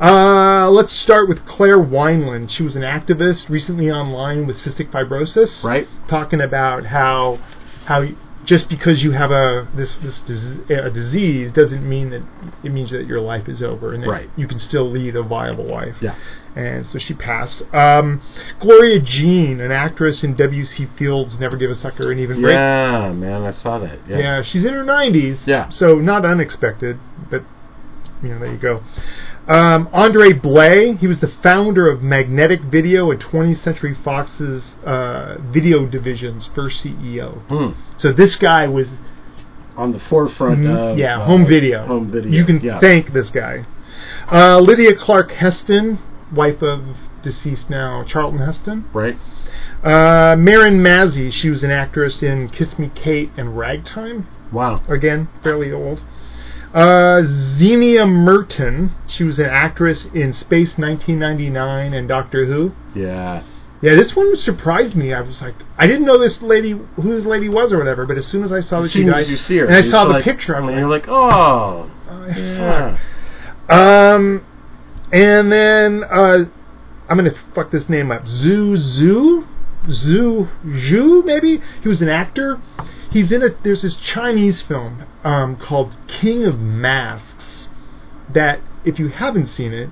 [0.00, 2.50] Uh, let's start with Claire Wineland.
[2.50, 5.88] She was an activist recently online with cystic fibrosis Right.
[6.08, 7.38] talking about how
[7.86, 8.06] how
[8.44, 10.22] just because you have a this this
[10.68, 12.22] a disease doesn't mean that
[12.62, 14.30] it means that your life is over and that Right.
[14.36, 15.96] you can still lead a viable life.
[16.00, 16.14] Yeah.
[16.56, 17.62] And so she passed.
[17.74, 18.20] Um,
[18.60, 20.86] Gloria Jean, an actress in W.C.
[20.96, 22.52] Fields' Never Give a Sucker an Even Break.
[22.54, 23.98] Yeah, man, I saw that.
[24.08, 24.18] Yeah.
[24.18, 25.46] Yeah, she's in her 90s.
[25.48, 25.68] Yeah.
[25.70, 26.98] So not unexpected,
[27.30, 27.42] but
[28.22, 28.82] you know, there you go.
[29.46, 35.36] Um, Andre Blay, he was the founder of Magnetic Video and 20th Century Fox's uh,
[35.40, 37.42] video division's first CEO.
[37.48, 37.78] Hmm.
[37.98, 38.94] So this guy was,
[39.76, 41.86] On the forefront of yeah, uh, home video.
[41.86, 42.30] Home video.
[42.30, 42.80] You can yeah.
[42.80, 43.66] thank this guy.
[44.32, 45.98] Uh, Lydia Clark Heston,
[46.32, 48.88] wife of deceased now Charlton Heston.
[48.92, 49.16] right.
[49.82, 54.80] Uh, Marin Mazzie, she was an actress in Kiss Me Kate and Ragtime Wow.
[54.88, 56.02] again, fairly old.
[56.74, 62.72] Uh, Zienia Merton, she was an actress in Space 1999 and Doctor Who.
[62.94, 63.44] Yeah.
[63.80, 65.12] Yeah, this one surprised me.
[65.12, 68.06] I was like, I didn't know this lady, who this lady was or whatever.
[68.06, 70.04] But as soon as I saw that she died, you see her, and I saw
[70.04, 72.96] the like- picture, I'm like, you're like, oh, oh, yeah.
[73.68, 73.70] fuck.
[73.70, 74.46] Um,
[75.12, 76.44] and then uh,
[77.08, 78.26] I'm gonna fuck this name up.
[78.26, 79.46] Zoo Zoo
[79.90, 82.60] Zoo Zhu, maybe he was an actor.
[83.14, 83.48] He's in a.
[83.62, 87.68] There's this Chinese film um, called King of Masks.
[88.32, 89.88] That if you haven't seen it,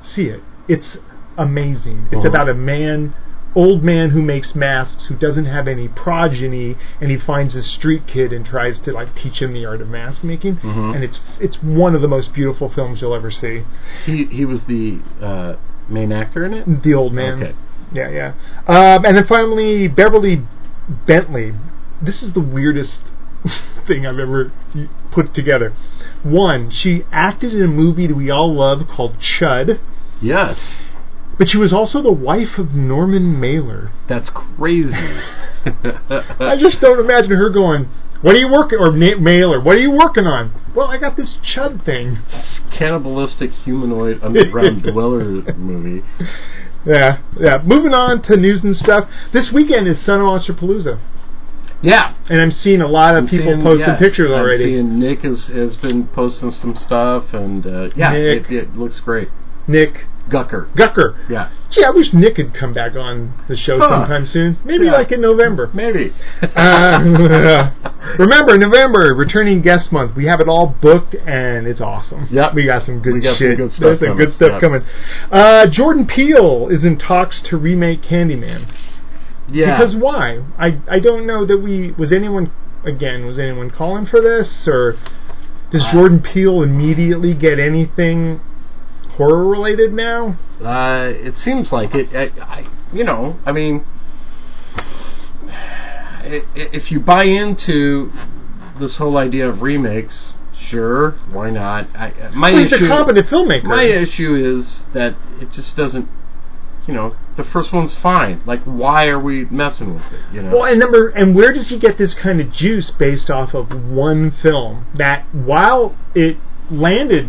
[0.00, 0.42] see it.
[0.68, 0.98] It's
[1.38, 2.08] amazing.
[2.10, 2.28] It's Uh-huh.
[2.28, 3.14] about a man.
[3.56, 8.04] Old man who makes masks, who doesn't have any progeny, and he finds a street
[8.08, 10.56] kid and tries to like teach him the art of mask making.
[10.56, 10.92] Mhm.
[10.96, 13.62] And it's it's one of the most beautiful films you'll ever see.
[14.04, 15.54] He he was the uh,
[15.88, 16.82] main actor in it.
[16.82, 17.40] The old man.
[17.44, 17.54] Okay.
[17.92, 18.32] Yeah, yeah.
[18.66, 20.42] Um, and then finally, Beverly
[21.06, 21.54] Bentley.
[22.02, 23.10] This is the weirdest
[23.86, 24.52] thing I've ever
[25.10, 25.72] put together.
[26.22, 29.78] One, she acted in a movie that we all love called Chud,
[30.20, 30.78] Yes.
[31.38, 33.90] but she was also the wife of Norman Mailer.
[34.08, 34.96] That's crazy.
[36.40, 37.88] I just don't imagine her going,
[38.20, 41.16] "What are you working?" or Na- Mailer, "What are you working on?" Well, I got
[41.16, 42.18] this Chud thing.
[42.70, 46.02] cannibalistic humanoid underground dweller movie.
[46.84, 47.62] Yeah, yeah.
[47.64, 49.08] Moving on to news and stuff.
[49.32, 50.98] This weekend is Sun Palooza,
[51.84, 52.14] Yeah.
[52.30, 54.64] and I'm seeing a lot of I'm people seeing- posting yeah, pictures I'm already.
[54.64, 58.50] seeing Nick has, has been posting some stuff, and uh, yeah, Nick.
[58.50, 59.28] it, it looks great.
[59.66, 60.68] Nick Gucker.
[60.74, 61.16] Gucker.
[61.28, 61.50] Yeah.
[61.70, 63.88] Gee, I wish Nick could come back on the show Huh.
[63.90, 64.56] sometime soon.
[64.64, 64.92] Maybe Yeah.
[64.92, 65.70] like in November.
[65.74, 66.12] Maybe.
[66.56, 67.70] Uh,
[68.18, 70.14] remember, November, returning guest month.
[70.16, 72.26] We have it all booked, and it's awesome.
[72.30, 72.54] Yep.
[72.54, 73.56] We got some good We got some shit.
[73.58, 74.24] good stuff There's some coming.
[74.24, 74.60] good stuff Yep.
[74.60, 74.82] coming.
[75.30, 78.66] Uh, Jordan Peele is in talks to remake Candyman.
[79.48, 79.76] Yeah.
[79.76, 80.44] Because why?
[80.58, 82.50] I I don't know that we was anyone
[82.84, 84.96] again was anyone calling for this or
[85.70, 88.40] does I- Jordan Peele immediately get anything
[89.10, 90.38] horror related now?
[90.62, 92.08] Uh, it seems like it.
[92.14, 93.84] I, I, you know, I mean,
[96.54, 98.12] if you buy into
[98.78, 101.88] this whole idea of remakes, sure, why not?
[101.94, 103.64] I, my Well, he's a competent filmmaker.
[103.64, 106.08] my issue is that it just doesn't.
[106.86, 108.42] You know, the first one's fine.
[108.46, 110.20] Like, why are we messing with it?
[110.32, 110.50] You know.
[110.50, 113.74] Well, and number and where does he get this kind of juice based off of
[113.90, 116.38] one film that while it
[116.70, 117.28] landed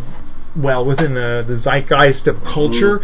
[0.55, 3.03] well within the, the zeitgeist of culture.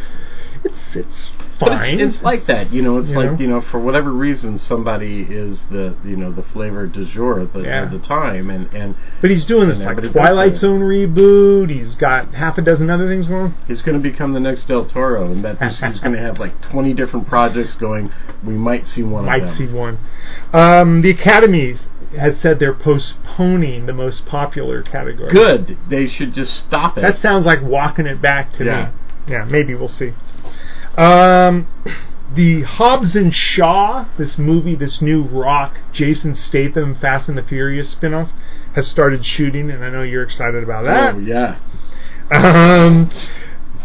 [0.64, 2.00] It's it's But fine.
[2.00, 2.98] it's, it's like that, you know.
[2.98, 3.38] It's You like know?
[3.38, 7.54] you know, for whatever reason, somebody is the you know the flavor du jour at
[7.54, 7.84] the, Yeah.
[7.84, 10.56] at the time, and and but he's doing this like Twilight.
[10.56, 11.70] Zone reboot.
[11.70, 13.54] He's got half a dozen other things going.
[13.68, 16.62] he's going to become the next Del Toro, and that he's going to have like
[16.62, 18.12] twenty different projects going.
[18.44, 19.56] We might see one Might of them.
[19.56, 20.00] see one.
[20.54, 21.76] Um, the Academy
[22.18, 25.32] has said they're postponing the most popular category.
[25.32, 25.78] Good.
[25.88, 27.02] They should just stop it.
[27.02, 28.86] That sounds like walking it back to Yeah.
[28.86, 28.92] me.
[29.28, 30.12] Yeah, maybe we'll see.
[30.98, 31.68] Um,
[32.34, 37.94] the Hobbs and Shaw, this movie, this new rock, Jason Statham, Fast and the Furious
[37.96, 38.30] spinoff,
[38.74, 41.16] has started shooting, and I know you're excited about that.
[41.16, 41.58] oh yeah,
[42.32, 43.10] Um,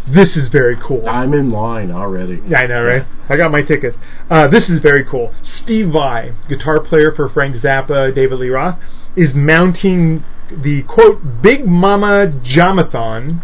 [0.07, 1.07] this is very cool.
[1.09, 2.41] I'm in line already.
[2.47, 3.03] Yeah, I know, right?
[3.27, 3.97] I got my tickets.
[4.29, 5.33] Uh, this is very cool.
[5.41, 8.79] Steve Vai, guitar player for Frank Zappa, David Lee Roth,
[9.17, 13.41] is mounting the quote Big Mama Jamathon.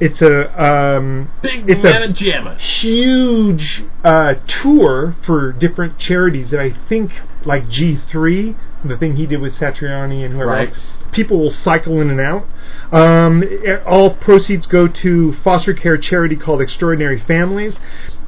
[0.00, 2.58] It's a um, Big it's man a of jamma.
[2.58, 7.12] huge uh, tour for different charities that I think
[7.44, 10.68] like G3, the thing he did with Satriani and whoever Right.
[10.68, 10.78] else.
[11.12, 12.44] People will cycle in and out.
[12.90, 13.44] Um,
[13.86, 17.78] all proceeds go to foster care charity called Extraordinary Families.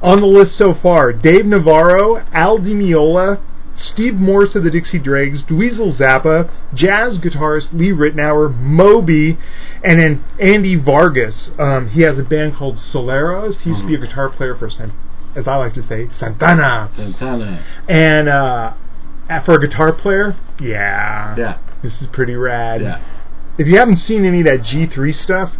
[0.01, 3.41] On the list so far, Dave Navarro, Al Di Meola,
[3.77, 9.37] Steve Morse of the Dixie Dregs, Dweezil Zappa, jazz guitarist Lee Ritenour, Moby,
[9.83, 11.51] and then Andy Vargas.
[11.59, 13.61] Um, he has a band called Soleros.
[13.61, 16.89] He used to be a guitar player for, as I like to say, Santana.
[16.95, 17.63] Santana.
[17.87, 18.73] And uh,
[19.45, 22.81] for a guitar player, yeah, Yeah, this is pretty rad.
[22.81, 22.99] yeah.
[23.59, 25.53] If you haven't seen any of that G3 stuff,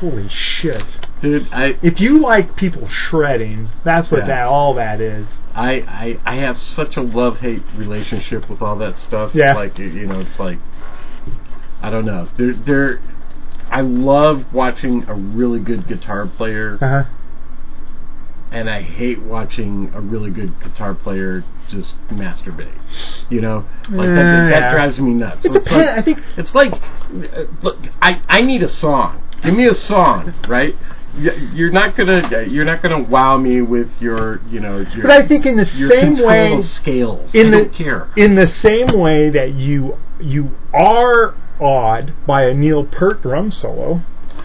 [0.00, 0.98] holy shit.
[1.20, 4.26] Dude, I If you like people shredding, that's what Yeah.
[4.28, 5.38] that all that is.
[5.54, 9.34] I, I I have such a love hate relationship with all that stuff.
[9.34, 9.54] Yeah.
[9.54, 10.58] Like you know, it's like
[11.82, 12.28] I don't know.
[12.36, 13.00] There there
[13.70, 17.04] I love watching a really good guitar player Uh-huh.
[18.50, 22.72] and I hate watching a really good guitar player just masturbate.
[23.28, 23.66] You know?
[23.90, 24.14] Like that,
[24.50, 24.70] that Yeah.
[24.72, 25.44] drives me nuts.
[25.44, 29.22] It So it's like I think it's like uh, look, I I need a song.
[29.42, 30.74] Give me a song, right?
[31.16, 35.26] You're not gonna you're not gonna wow me with your you know your But I
[35.26, 37.34] think in the same way, scales.
[37.34, 38.08] in I the don't care.
[38.16, 44.02] in the same way that you you are awed by a Neil Peart drum solo,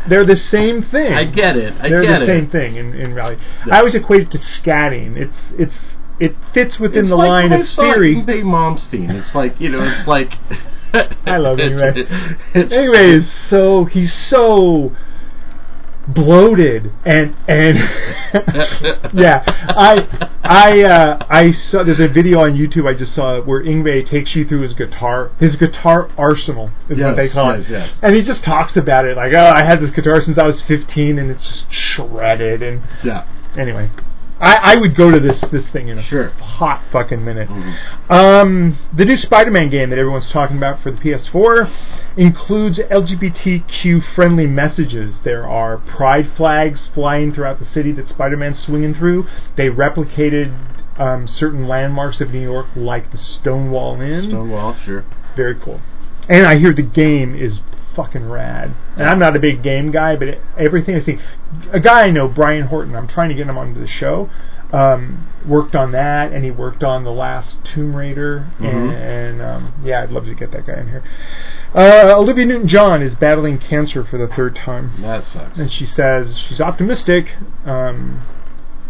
[0.07, 1.13] they're the same thing.
[1.13, 1.73] I get it.
[1.79, 2.27] I they're get the it.
[2.27, 3.41] same thing in, in reality.
[3.67, 3.75] Yeah.
[3.75, 5.15] I always equate it to scatting.
[5.17, 8.21] It's it's it fits within It's the like line when I of saw theory.
[8.21, 9.11] Dave Malmsteen.
[9.13, 9.83] It's like you know.
[9.83, 10.33] It's like.
[10.93, 11.97] I love right?
[11.97, 14.95] It's- Anyways, so he's so
[16.05, 17.77] bloated and and
[19.13, 20.05] yeah i
[20.43, 24.35] i uh i saw there's a video on youtube i just saw where Yngwie takes
[24.35, 27.99] you through his guitar his guitar arsenal is what they call yes, it yes.
[28.03, 30.61] and he just talks about it like oh i had this guitar since i was
[30.63, 33.25] 15 and it's just shredded and yeah.
[33.55, 33.89] anyway
[34.43, 36.29] I, I would go to this this thing in a Sure.
[36.29, 37.47] hot fucking minute.
[37.49, 37.75] Mhm.
[38.09, 41.69] Um, the new Spider-Man game that everyone's talking about for the PS4
[42.17, 45.19] includes LGBTQ friendly messages.
[45.21, 49.27] There are pride flags flying throughout the city that Spider-Man's swinging through.
[49.55, 50.53] They replicated
[50.97, 54.29] um, certain landmarks of New York, like the Stonewall Inn.
[54.29, 55.03] Stonewall, sure.
[55.35, 55.81] Very cool.
[56.29, 57.61] And I hear the game is
[57.95, 58.73] fucking rad.
[58.97, 61.19] And I'm not a big game guy, but everything I see,
[61.71, 64.29] a guy I know, Brian Horton, I'm trying to get him onto the show.
[64.71, 68.69] Um, worked on that, and he worked on the last Tomb Raider, Mhm.
[68.69, 71.03] and, and um, yeah, I'd love to get that guy in here.
[71.75, 75.59] Uh, Olivia Newton-John is battling cancer for the third time, That sucks.
[75.59, 77.35] and she says she's optimistic,
[77.67, 78.21] um,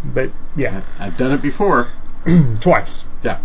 [0.02, 1.88] but yeah, I've done it before.
[2.60, 3.04] twice.
[3.22, 3.40] Yeah.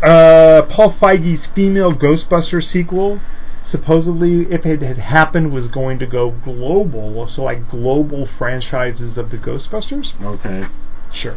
[0.00, 3.18] Uh, Paul Feig's female Ghostbuster sequel,
[3.64, 7.26] supposedly, if it had happened, was going to go global.
[7.26, 10.20] So, like global franchises of the Ghostbusters.
[10.22, 10.66] Okay.
[11.10, 11.36] Sure.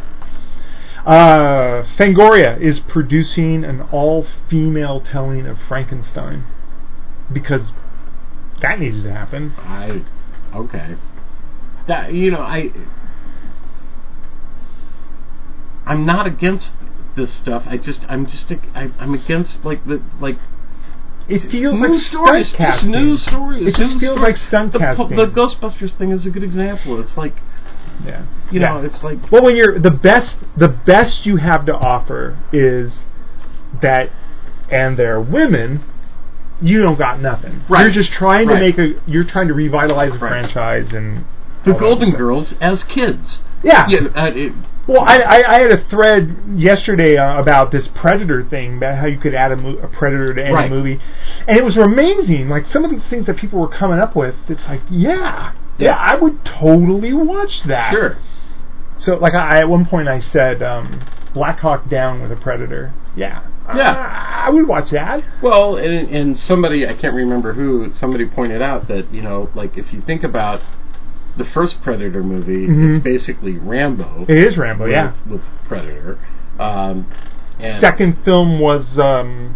[1.05, 6.43] Uh, Fangoria is producing an all-female telling of Frankenstein
[7.31, 7.73] because
[8.61, 9.53] that needed to happen.
[9.57, 10.03] I.
[10.53, 10.97] Okay.
[11.87, 12.71] That you know I.
[15.85, 16.73] I'm not against
[17.15, 17.63] this stuff.
[17.65, 20.37] I just I'm just I, I'm against like the like
[21.27, 22.91] It feels like stunt casting.
[22.91, 23.67] news stories.
[23.69, 25.15] It just feels like stunt the, casting.
[25.17, 26.99] The Ghostbusters thing is a good example.
[27.01, 27.35] It's like
[28.05, 28.23] yeah.
[28.51, 28.73] you Yeah.
[28.73, 33.03] know, it's like Well, when you're the best, the best you have to offer is
[33.81, 34.09] that,
[34.71, 35.81] and they're women.
[36.61, 37.61] You don't got nothing.
[37.69, 37.81] Right.
[37.81, 38.93] You're just trying to make a.
[39.05, 40.29] You're trying to revitalize a Right.
[40.31, 41.25] franchise and
[41.65, 42.11] the Golden.
[42.11, 43.43] Girls as kids.
[43.63, 43.85] Yeah.
[43.89, 44.07] Yeah.
[44.15, 44.53] Uh, it,
[44.87, 49.05] Well, I, I, I had a thread yesterday uh, about this Predator thing, about how
[49.07, 50.71] you could add a, mo- a Predator to any Right.
[50.71, 50.99] movie,
[51.47, 52.47] and it was amazing.
[52.49, 55.95] Like some of these things that people were coming up with, it's like, yeah, Yeah,
[55.97, 57.91] I would totally watch that.
[57.91, 58.17] Sure.
[58.95, 61.03] So, like, I at one point I said um,
[61.33, 62.93] Black Hawk Down with a Predator.
[63.15, 63.45] Yeah.
[63.75, 63.91] Yeah.
[63.91, 65.23] I, I would watch that.
[65.41, 69.77] Well, and, and somebody I can't remember who somebody pointed out that you know, like
[69.77, 70.61] if you think about
[71.37, 72.95] the first Predator movie, Mhm.
[72.95, 74.25] it's basically Rambo.
[74.27, 75.11] It is Rambo, with, yeah.
[75.29, 76.17] with Predator.
[76.59, 77.07] Um,
[77.59, 79.55] Second film was, um,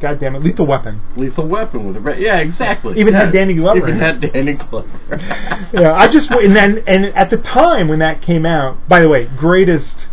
[0.00, 1.00] God damn it, Lethal Weapon.
[1.16, 2.98] Lethal Weapon with a Pre- yeah, exactly.
[2.98, 3.24] Even yeah.
[3.24, 4.88] had Danny Glover Even had Danny Glover.
[5.72, 9.08] Yeah, I just and then and at the time when that came out, by the
[9.08, 10.08] way, greatest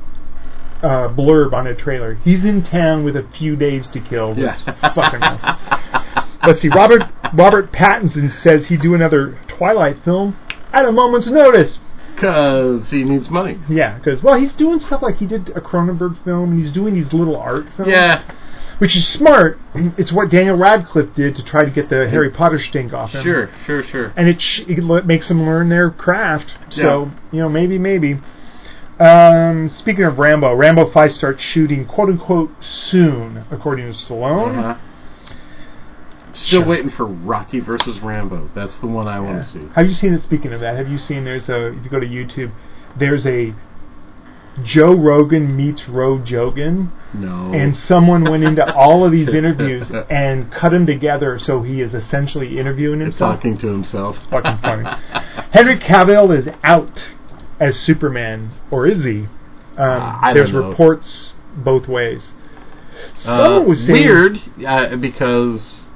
[0.81, 2.14] uh, blurb on a trailer.
[2.15, 4.30] He's in town with a few days to kill.
[4.34, 4.89] Was Yeah.
[4.93, 5.55] fucking awesome.
[6.45, 6.69] Let's see.
[6.69, 7.03] Robert
[7.33, 10.37] Robert Pattinson says he'd do another Twilight film
[10.71, 11.79] at a moment's notice.
[12.15, 13.57] Because he needs money.
[13.67, 16.93] Yeah, because well, he's doing stuff like he did a Cronenberg film, and he's doing
[16.93, 17.91] these little art films.
[17.91, 18.23] Yeah.
[18.77, 19.59] which is smart.
[19.73, 23.23] It's what Daniel Radcliffe did to try to get the Harry Potter stink off him.
[23.23, 24.13] Sure, sure, sure.
[24.15, 26.55] and it, sh- it makes them learn their craft.
[26.69, 28.19] So you know, maybe, maybe.
[28.99, 34.57] Um, speaking of Rambo, Rambo Five starts shooting "quote unquote" soon, according to Stallone.
[34.59, 34.79] Uh-huh.
[36.34, 36.69] Still Sure.
[36.69, 38.49] waiting for Rocky versus Rambo.
[38.55, 39.61] That's the one I want to see.
[39.76, 40.22] Have you seen it?
[40.22, 41.23] Speaking of that, have you seen?
[41.26, 42.51] There's a if you go to YouTube,
[42.97, 43.53] there's a
[44.64, 47.51] Joe Rogan meets Ro Jogan, No.
[47.53, 51.95] and someone went into all of these interviews and cut them together, so he is
[51.95, 53.35] essentially interviewing himself.
[53.38, 54.18] talking to himself.
[54.30, 54.88] fucking funny.
[55.51, 57.14] Henry Cavill is out
[57.60, 59.22] as Superman, or is he?
[59.22, 60.69] Um, Uh, I there's don't know.
[60.69, 62.34] reports both ways.
[63.27, 65.89] Uh, was saying weird uh, because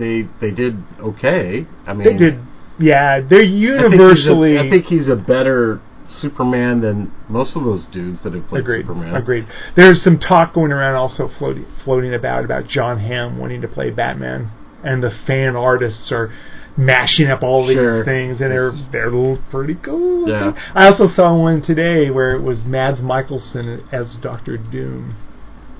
[0.00, 1.66] they they did okay.
[1.86, 2.40] I mean, they did.
[2.78, 7.54] Yeah, they're I think he's a- universally I think he's a better Superman than most
[7.54, 8.80] of those dudes that have played agreed.
[8.82, 9.14] Superman.
[9.14, 9.46] Agreed.
[9.76, 13.90] There's some talk going around also floating floating about about Jon Hamm wanting to play
[13.90, 14.50] Batman,
[14.82, 16.32] and the fan artists are
[16.76, 18.04] mashing up all these Sure.
[18.04, 20.28] things, and they're they're pretty cool.
[20.28, 20.54] Yeah.
[20.74, 25.14] I also saw one today where it was Mads Mikkelsen as Doctor Doom.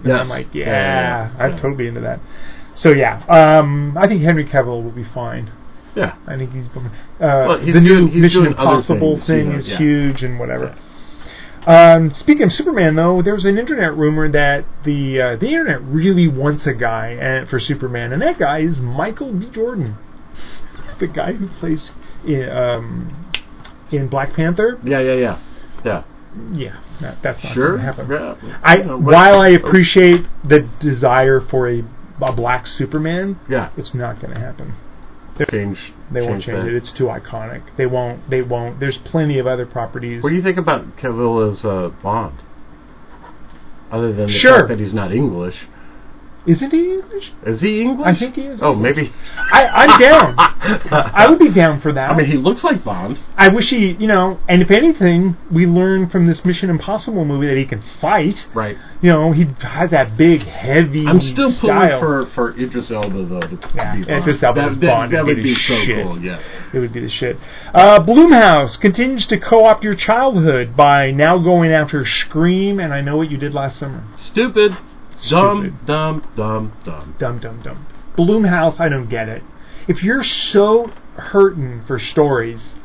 [0.03, 0.21] And Yes.
[0.23, 1.45] I'm like, yeah, Yeah, yeah, yeah.
[1.45, 2.21] I'd totally be into that.
[2.81, 5.51] So yeah, um, I think Henry Cavill will be fine.
[5.95, 6.15] Yeah.
[6.27, 6.67] I think he's.
[6.69, 6.81] Uh,
[7.21, 9.77] Well, he's the new doing- he's Mission Impossible things, you thing know, is yeah.
[9.77, 10.75] huge and whatever.
[11.67, 15.83] Um, speaking of Superman, though, there was an internet rumor that the uh, the internet
[15.83, 19.51] really wants a guy uh, for Superman, and that guy is Michael B.
[19.51, 19.97] Jordan,
[21.01, 21.91] the guy who plays
[22.27, 23.13] in, um,
[23.91, 24.79] in Black Panther.
[24.83, 25.39] Yeah, yeah, yeah,
[25.85, 26.03] yeah.
[26.53, 27.77] Yeah, that, that's not Sure.
[27.77, 28.09] going to happen.
[28.11, 28.57] Yeah.
[28.63, 31.83] I while I appreciate the desire for a,
[32.23, 34.75] a black Superman, yeah, it's not going to happen.
[35.51, 35.93] change.
[36.11, 36.75] They won't change it.
[36.75, 37.63] It's too iconic.
[37.77, 38.29] They won't.
[38.29, 38.79] They won't.
[38.81, 40.23] There's plenty of other properties.
[40.23, 42.43] What do you think about Cavill as uh, Bond?
[43.91, 44.57] Other than the Sure.
[44.59, 45.67] fact that he's not English,
[46.47, 47.33] Isn't he English?
[47.45, 48.07] is he English?
[48.07, 48.97] I think he is Oh, English.
[48.97, 49.13] maybe.
[49.37, 50.35] I, I'm down.
[50.39, 52.11] I would be down for that.
[52.11, 53.19] I mean, he looks like Bond.
[53.37, 57.47] I wish he, you know, and if anything, we learn from this Mission Impossible movie
[57.47, 58.47] that he can fight.
[58.55, 58.77] Right.
[59.03, 63.41] You know, he has that big, heavy I'm still pulling for for Idris Elba though.
[63.41, 64.23] To Yeah, be Bond.
[64.23, 66.07] Idris Elba that, that, Bond that would would be be so shit.
[66.07, 66.19] cool.
[66.21, 66.41] Yeah.
[66.73, 67.37] It would be the shit.
[67.75, 73.17] Uh, Blumhouse continues to co-opt your childhood by now going after Scream, and I know
[73.17, 74.03] what you did last summer.
[74.17, 74.77] Stupid.
[75.29, 77.15] Dumb, dumb, dumb, dumb.
[77.19, 77.87] Dumb, dumb, dumb.
[78.17, 79.43] Blumhouse, I don't get it.
[79.89, 82.77] If you're so hurting for stories,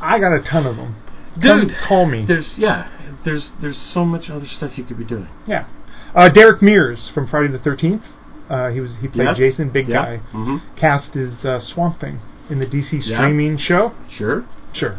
[0.00, 0.96] I got a ton of them.
[1.40, 2.24] Come Dude, call me.
[2.24, 2.88] There's yeah.
[3.24, 5.28] There's there's so much other stuff you could be doing.
[5.46, 5.66] Yeah.
[6.14, 8.02] Uh, Derek Mears from Friday the Thirteenth.
[8.48, 9.34] Uh, he was he played Yeah.
[9.34, 10.02] Jason, big Yeah.
[10.04, 10.16] guy.
[10.32, 10.56] Mm-hmm.
[10.76, 12.18] Cast is uh, Swamp Thing
[12.48, 13.94] in the DC streaming show.
[14.08, 14.44] Sure.
[14.72, 14.96] Sure,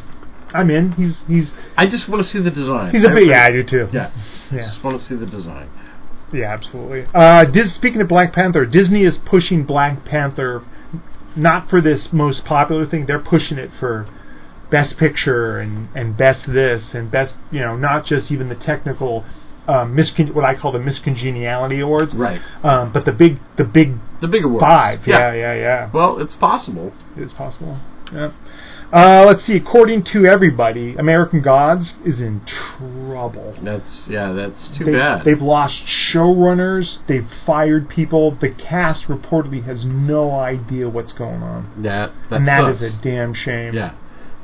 [0.54, 0.94] I'm in.
[0.94, 2.92] He's he's I just want to see the design.
[2.94, 3.28] he's a big.
[3.28, 3.90] Yeah, I do too.
[3.92, 4.12] Yeah.
[4.52, 4.60] Yeah.
[4.64, 5.70] Just want to see the design.
[6.32, 7.06] Yeah, absolutely.
[7.14, 10.64] Uh, Dis- speaking of Black Panther, Disney is pushing Black Panther
[11.36, 13.06] not for this most popular thing.
[13.06, 14.08] They're pushing it for
[14.70, 19.26] best picture and, and best this and best, you know, not just even the technical,
[19.68, 22.42] um, miscon- what I call the miscongeniality awards, Right.
[22.64, 24.62] um, but the big, the big The bigger ones.
[24.62, 25.06] five.
[25.06, 25.34] Yeah.
[25.34, 25.90] Yeah, yeah, yeah.
[25.94, 26.94] Well, it's possible.
[27.18, 27.78] It's possible.
[28.14, 28.32] Yeah.
[28.94, 29.56] Uh, let's see.
[29.56, 33.56] According to everybody, American Gods is in trouble.
[33.62, 34.34] That's yeah.
[34.34, 35.24] That's too They, bad.
[35.24, 37.00] They've lost showrunners.
[37.08, 38.32] They've fired people.
[38.32, 42.82] The cast reportedly has no idea what's going on, that that and that sucks.
[42.82, 43.74] is a damn shame.
[43.74, 43.94] yeah.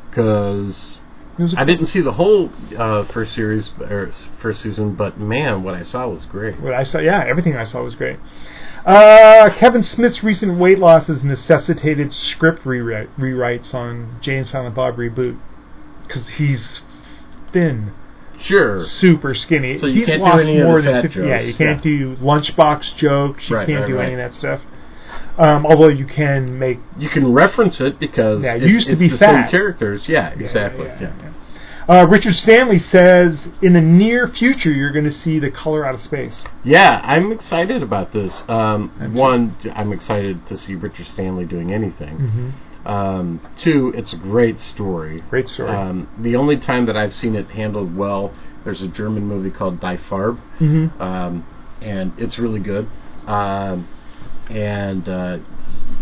[0.09, 0.97] Because
[1.37, 5.19] It was a- I didn't see the whole uh, first series or first season, but
[5.19, 6.59] man, what I saw was great.
[6.61, 8.17] What I saw, yeah, everything I saw was great.
[8.85, 14.75] Uh, Kevin Smith's recent weight loss has necessitated script rewrite, rewrites on Jay and Silent
[14.75, 15.37] Bob reboot
[16.03, 16.81] because he's
[17.51, 17.91] thin,
[18.39, 18.81] Sure.
[18.81, 19.77] super skinny.
[19.77, 21.27] So you he's can't do lost any of more the than fat 50.
[21.27, 21.91] Yeah, you can't yeah.
[21.91, 23.49] do lunchbox jokes.
[23.49, 24.61] You Right, can't right, do any of that stuff.
[25.37, 28.99] Um, although you can make You can reference it because Yeah, it used to it's
[28.99, 29.41] be the fat.
[29.43, 30.07] same characters.
[30.07, 30.85] Yeah, exactly.
[30.85, 31.29] yeah, Yeah, yeah,
[31.87, 35.95] Uh, Richard Stanley says in the near future you're going to see the color out
[35.95, 36.43] of space.
[36.65, 38.43] Yeah, I'm excited about this.
[38.49, 42.17] Um, I'm one, I'm excited to see Richard Stanley doing anything.
[42.17, 42.87] Mm-hmm.
[42.87, 45.21] Um, two, it's a great story.
[45.29, 45.71] Great story.
[45.71, 48.33] Um, the only time that I've seen it handled well,
[48.65, 50.99] there's a German movie called Die Farbe, Mhm.
[50.99, 51.45] um,
[51.81, 52.87] and it's really good.
[53.27, 53.87] Um,
[54.49, 55.37] and uh,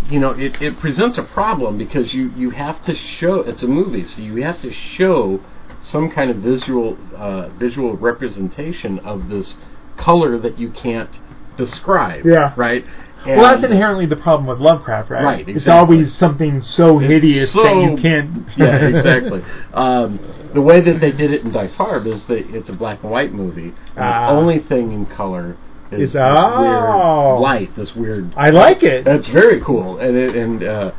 [0.10, 3.68] you know, it, it presents a problem because you you have to show it's a
[3.68, 5.42] movie, so you have to show
[5.86, 9.58] some kind of visual uh, visual representation of this
[9.98, 11.20] color that you can't
[11.58, 12.26] describe.
[12.26, 12.54] Yeah.
[12.58, 12.84] Right.
[13.26, 15.24] well, that's inherently the problem with Lovecraft, right?
[15.24, 18.48] Right, It's always something so It's hideous that you can't.
[18.58, 19.44] yeah, exactly.
[19.74, 20.20] Um,
[20.54, 23.12] the way that they did it in Die Farbe is that it's a black and
[23.12, 23.74] white movie.
[23.96, 24.32] And Ah.
[24.32, 25.56] the only thing in color
[25.92, 26.62] is Is- this oh.
[26.62, 28.34] weird light, this weird.
[28.36, 29.06] I like it.
[29.06, 30.92] That's very cool, and it, and uh,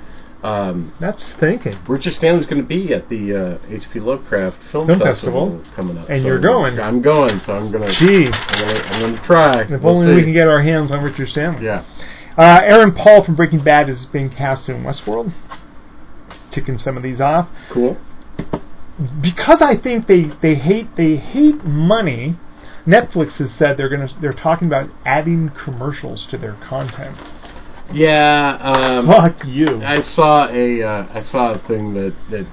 [0.43, 1.75] um, That's thinking.
[1.89, 4.01] Richard Stanley's going to be at the uh, H.P.
[4.01, 5.75] Lovecraft Film, Film Festival, Festival.
[5.75, 6.79] coming up, And So you're going.
[6.79, 7.93] I'm going, so I'm going to.
[7.93, 8.85] Gee, I'm going to.
[8.87, 9.63] I'm going to try.
[9.63, 10.15] if We'll only see.
[10.15, 11.65] we can get our hands on Richard Stanley.
[11.65, 11.85] Yeah.
[12.37, 15.33] Uh, Aaron Paul from Breaking Bad is being cast in Westworld.
[16.51, 17.49] Ticking some of these off.
[17.71, 17.97] Cool.
[19.21, 22.37] because I think they, they hate they hate money.
[22.87, 27.17] Netflix has said they're gonna they're talking about adding commercials to their content.
[27.93, 28.59] Yeah.
[28.61, 29.83] Um, Fuck you.
[29.83, 32.47] I saw a uh, I saw a thing that that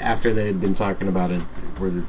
[0.00, 1.42] after they had been talking about it,
[1.78, 2.04] where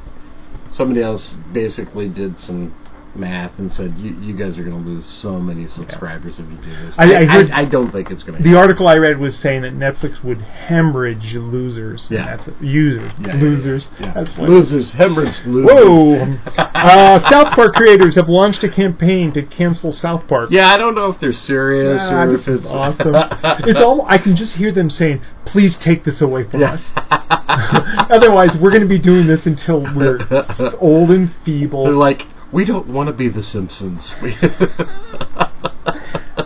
[0.70, 2.74] somebody else basically did some
[3.14, 6.56] math and said you, you guys are going to lose so many subscribers if you
[6.58, 6.96] do this.
[6.98, 8.48] I- I heard- I, don't think it's going to.
[8.48, 12.08] the article I read was saying that Netflix would hemorrhage losers.
[12.10, 12.24] Yeah.
[12.26, 12.54] that's it.
[12.60, 13.88] users, Yeah, yeah, losers.
[13.98, 14.12] yeah.
[14.12, 15.70] That's losers, hemorrhage, losers.
[15.84, 16.36] Whoa!
[16.56, 20.50] uh, South Park creators have launched a campaign to cancel South Park.
[20.52, 23.14] Yeah, I don't know if they're serious Ah, or this if is it's awesome.
[23.68, 26.92] it's all I can just hear them saying, "Please take this away from Yes.
[26.96, 27.06] us."
[28.10, 30.18] Otherwise, we're going to be doing this until we're
[30.80, 31.84] old and feeble.
[31.84, 34.14] They're like, we don't want to be the Simpsons.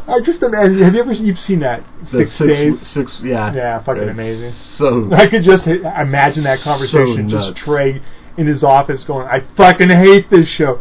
[0.07, 0.79] I just imagine.
[0.81, 2.87] Have you ever you've seen that The six, days?
[2.87, 3.53] Six, yeah.
[3.53, 4.53] Yeah, fucking amazing.
[4.53, 7.29] So I could just imagine that conversation.
[7.29, 7.57] So just.
[7.57, 8.01] Trey
[8.37, 10.81] in his office going, "I fucking hate this show."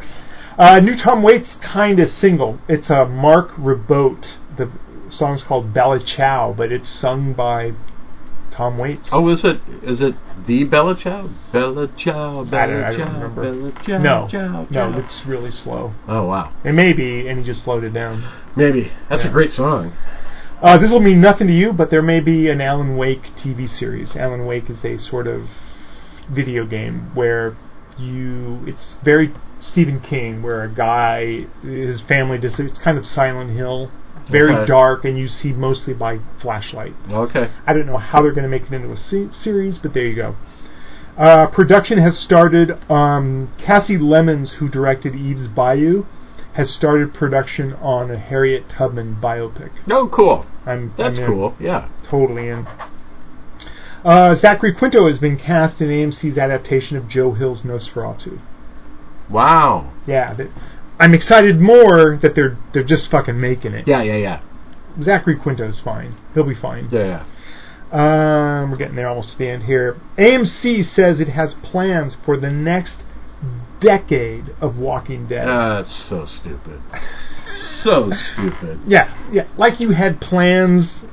[0.58, 2.60] Uh, new Tom Waits kind of single.
[2.68, 4.38] It's a Marc Ribot.
[4.56, 4.70] The
[5.10, 7.74] song's called Bella Ciao, but it's sung by
[8.54, 9.10] Tom Waits.
[9.12, 9.60] Oh, is it?
[9.82, 10.16] Is it
[10.46, 11.30] the Bella Ciao?
[11.52, 13.42] Bella Ciao, I don't, Bella I don't Ciao, remember.
[13.42, 15.00] Bella Ciao, no, Ciao, no, Ciao.
[15.00, 15.94] it's really slow.
[16.08, 18.24] Oh wow, It may be, and he just slowed it down.
[18.56, 19.30] maybe that's Yeah.
[19.32, 19.94] a great song.
[20.62, 23.68] Uh, this will mean nothing to you, but there may be an Alan Wake TV
[23.68, 24.16] series.
[24.16, 25.50] Alan Wake is a sort of
[26.30, 27.56] video game where
[27.98, 33.52] you it's very Stephen King, where a guy his family just it's kind of Silent
[33.52, 33.92] Hill,
[34.30, 34.66] very Okay.
[34.66, 36.94] dark, and you see mostly by flashlight.
[37.12, 39.94] Okay, I don't know how they're going to make it into a se- series, but
[39.94, 40.36] there you go.
[41.18, 42.78] Uh, production has started.
[42.92, 46.06] Um, Kasi Lemmons, who directed Eve's Bayou,
[46.54, 49.70] has started production on a Harriet Tubman biopic.
[49.86, 50.46] no, cool.
[50.66, 51.56] I'm That's I'm cool.
[51.60, 51.88] Yeah.
[52.04, 52.68] totally in.
[54.06, 58.38] Uh, Zachary Quinto has been cast in AMC's adaptation of Joe Hill's NOS4A2.
[59.30, 59.92] Wow.
[60.06, 60.36] Yeah,
[61.00, 63.88] I'm excited more that they're they're just fucking making it.
[63.88, 64.42] Yeah, yeah, yeah,
[65.02, 66.16] Zachary Quinto's fine.
[66.34, 66.90] He'll be fine.
[66.92, 67.26] yeah, yeah.
[68.62, 69.98] Um, we're getting there almost to the end here.
[70.18, 73.04] AMC says it has plans for the next
[73.80, 75.48] decade of Walking Dead.
[75.48, 76.82] That's so stupid.
[77.56, 78.80] So stupid.
[78.88, 81.06] yeah, yeah, like you had plans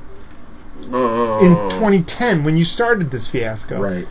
[0.91, 1.39] Oh.
[1.39, 3.79] in 2010 when you started this fiasco.
[3.79, 4.07] Right.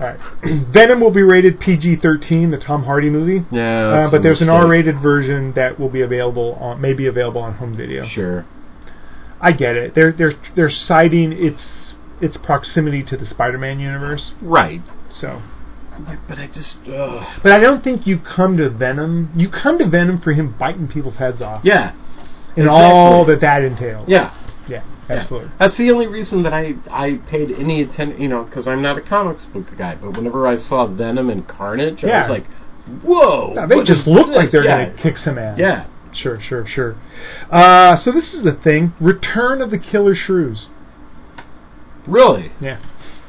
[0.00, 0.18] All right.
[0.68, 3.44] Venom will be rated PG-13, the Tom Hardy movie.
[3.50, 3.88] Yeah.
[3.88, 4.48] Uh, but a there's an.
[4.48, 8.06] R-rated version that will be available on, may be available on home video.
[8.06, 8.46] Sure.
[9.40, 9.94] I get it.
[9.94, 14.34] They're they're they're citing its its proximity to the Spider-Man universe.
[14.40, 14.82] Right.
[15.10, 15.42] So,
[16.28, 16.86] But I just.
[16.88, 19.30] Uh, but I don't think you come to Venom.
[19.34, 21.92] You come to Venom for him biting people's heads off yeah.
[22.56, 22.68] and exactly.
[22.68, 24.08] all that that entails.
[24.08, 24.34] Yeah.
[24.68, 25.16] yeah, Yeah.
[25.16, 25.50] absolutely.
[25.58, 28.98] That's the only reason that I I paid any attention, you know, because I'm not
[28.98, 29.94] a comics book guy.
[29.94, 32.46] But whenever I saw Venom and Carnage, I was like,
[33.02, 34.84] "Whoa!" No, they just look like they're yeah.
[34.84, 35.58] going to kick some ass.
[35.58, 35.86] Yeah.
[36.12, 36.96] Sure, sure, sure.
[37.50, 40.68] Uh, so this is the thing: Return of the Killer Shrews.
[42.06, 42.52] Really?
[42.60, 42.80] Yeah.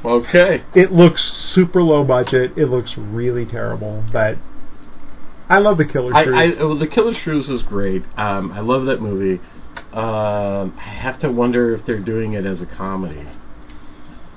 [0.04, 0.62] Okay.
[0.74, 2.56] It looks super low budget.
[2.56, 4.38] It looks really terrible, but
[5.48, 6.54] I love the Killer I, Shrews.
[6.56, 8.04] I well, the Killer Shrews is great.
[8.16, 9.42] Um, I love that movie.
[9.92, 13.26] Um, I have to wonder if they're doing it as a comedy,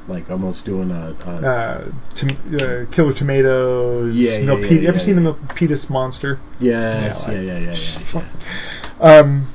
[0.07, 1.15] like almost doing a.
[1.25, 4.15] a uh, tom- uh, Killer Tomatoes.
[4.15, 5.31] Yeah, yeah, Milpeta- yeah, Ever yeah, seen yeah.
[5.31, 6.39] the Milpitas Monster?
[6.59, 8.27] yes, yeah, yeah, yeah, yeah, yeah, yeah.
[8.99, 9.47] Um,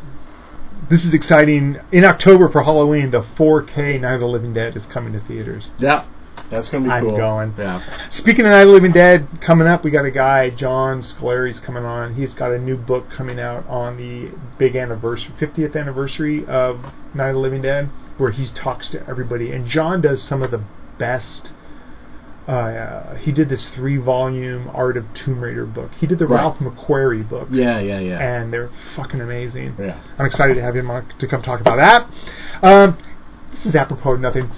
[0.90, 1.77] this is exciting.
[1.93, 5.70] In October for Halloween, the 4K Night of the Living Dead is coming to theaters.
[5.78, 6.06] Yeah,
[6.51, 7.16] that's gonna be I'm cool.
[7.16, 7.55] going.
[7.59, 8.09] Yeah.
[8.11, 11.61] Speaking of Night of the Living Dead, coming up, we got a guy, John Scoleri's
[11.61, 12.15] coming on.
[12.15, 16.81] He's got a new book coming out on the big anniversary, 50th anniversary of
[17.15, 19.51] Night of the Living Dead, where he talks to everybody.
[19.53, 20.62] And John does some of the
[20.99, 21.53] best.
[22.47, 25.91] Uh, he did this three-volume Art of Tomb Raider book.
[26.01, 26.37] He did the Right.
[26.41, 28.19] Ralph McQuarrie book, Yeah, yeah, yeah.
[28.20, 29.77] and they're fucking amazing.
[29.79, 29.99] yeah.
[30.19, 32.07] I'm excited to have him on to come talk about that.
[32.66, 32.97] Um,
[33.51, 34.49] this is apropos of nothing.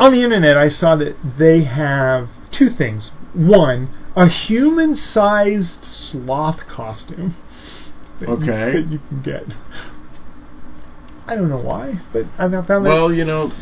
[0.00, 3.10] On the internet, I saw that they have two things.
[3.34, 7.34] One, a human-sized sloth costume.
[8.20, 8.72] that you- Okay.
[8.80, 9.44] that you can get.
[11.26, 12.90] I don't know why, but I found that.
[12.90, 13.52] Well, you know,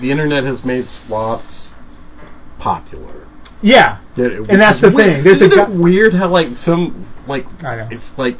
[0.00, 1.74] the internet has made sloths
[2.58, 3.26] popular.
[3.62, 5.24] yeah, Yeah, And that's the weird- thing.
[5.24, 7.88] There's a Isn't it guy- weird how like some like I know.
[7.90, 8.38] it's like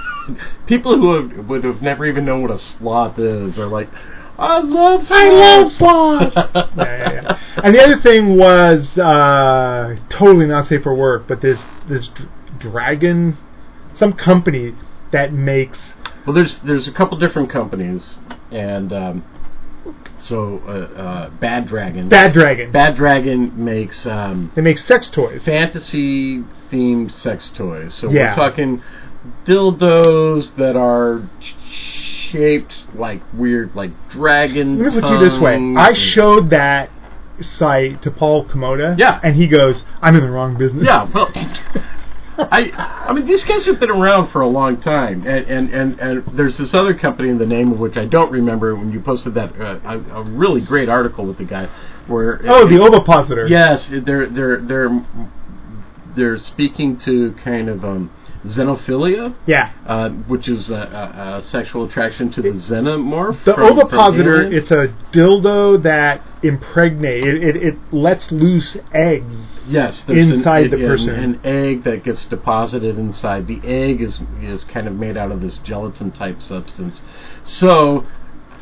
[0.66, 3.88] people who have, would have never even known what a sloth is are like,
[4.38, 5.10] I love sloths.
[5.12, 6.36] I love sloths.
[6.36, 7.40] yeah, yeah, yeah.
[7.62, 12.28] And the other thing was uh, totally not safe for work, but this this dr-
[12.58, 13.36] dragon,
[13.92, 14.74] some company
[15.12, 15.94] that makes
[16.26, 18.18] Well, there's there's a couple different companies,
[18.50, 19.24] and um,
[20.16, 20.70] so uh,
[21.00, 22.08] uh, Bad Dragon.
[22.08, 22.72] Bad Dragon.
[22.72, 25.44] Bad Dragon makes um, They make sex toys.
[25.44, 26.42] fantasy
[26.72, 27.94] themed sex toys.
[27.94, 28.30] So Yeah.
[28.30, 28.82] we're talking
[29.44, 31.22] dildos that are
[31.74, 34.78] shaped like weird, like dragon.
[34.78, 36.90] Let me put you this way: I showed that
[37.40, 38.96] site to Paul Komoda.
[38.98, 39.20] Yeah.
[39.22, 41.30] and he goes, "I'm in the wrong business." Yeah, well,
[42.36, 42.70] I
[43.08, 46.26] I mean these guys have been around for a long time, and and and, and
[46.36, 49.34] there's this other company in the name of which I don't remember when you posted
[49.34, 51.68] that uh, a, a really great article with the guy
[52.06, 53.46] where Oh, the ovipositor.
[53.46, 55.06] yes they're they're they're
[56.16, 58.10] they're speaking to kind of um,
[58.44, 59.34] xenophilia.
[59.46, 59.72] Yeah.
[59.86, 63.42] Uh, which is a, a, a sexual attraction to the xenomorph.
[63.44, 64.54] The from- from ovipositor, Alien.
[64.54, 67.24] it's a dildo that impregnate.
[67.24, 69.70] It, it, it lets loose eggs.
[69.72, 71.14] Yes, inside an, the an- person.
[71.14, 73.46] An, egg that gets deposited inside.
[73.46, 77.02] The egg is is kind of made out of this gelatin type substance.
[77.44, 78.06] So,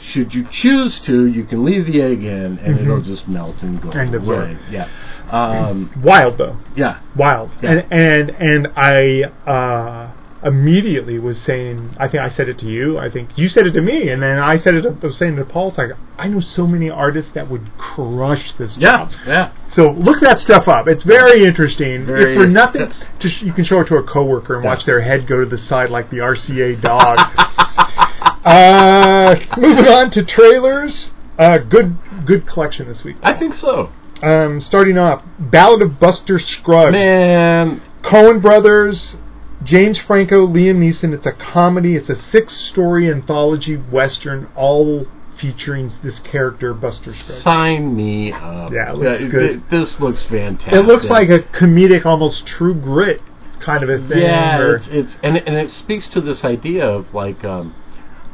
[0.02, 3.80] should you choose to, you can leave the egg in, and it'll just melt and
[3.80, 4.14] go Mm-hmm.
[4.14, 4.58] And away.
[4.70, 4.88] Yeah,
[5.30, 6.56] um, Wild though.
[6.76, 7.00] yeah.
[7.16, 7.50] Wild.
[7.62, 7.70] Yeah.
[7.90, 10.12] And and and I uh,
[10.44, 11.94] immediately was saying.
[11.98, 12.98] I think I said it to you.
[12.98, 14.84] I think you said it to me, and then I said it.
[14.84, 15.68] I was saying to Paul.
[15.68, 19.12] It's like I know so many artists that would crush this Yeah, job.
[19.26, 19.52] yeah.
[19.70, 20.88] So look that stuff up.
[20.88, 22.06] It's very interesting.
[22.06, 24.70] Very- if for nothing, just you can show it to a coworker and Yeah.
[24.70, 27.18] watch their head go to the side like the RCA dog.
[28.44, 31.12] uh, moving on to trailers.
[31.39, 31.97] Uh, good
[32.27, 33.16] good collection this week.
[33.23, 33.90] I think so.
[34.23, 36.93] Um, starting off, Ballad of Buster Scruggs.
[36.93, 39.16] Man, Coen Brothers,
[39.64, 41.12] James Franco, Liam Neeson.
[41.12, 41.97] It's a comedy.
[41.97, 45.06] It's a six-story anthology western, all
[45.36, 47.43] featuring this character, Buster Scruggs.
[47.43, 48.70] sign me up.
[48.73, 49.51] Yeah, it looks Th- good.
[49.52, 50.74] th- This looks fantastic.
[50.74, 53.20] It looks like a comedic, almost True Grit
[53.59, 54.19] kind of a thing.
[54.23, 57.74] Yeah, it's, it's and it- and it speaks to this idea of like um,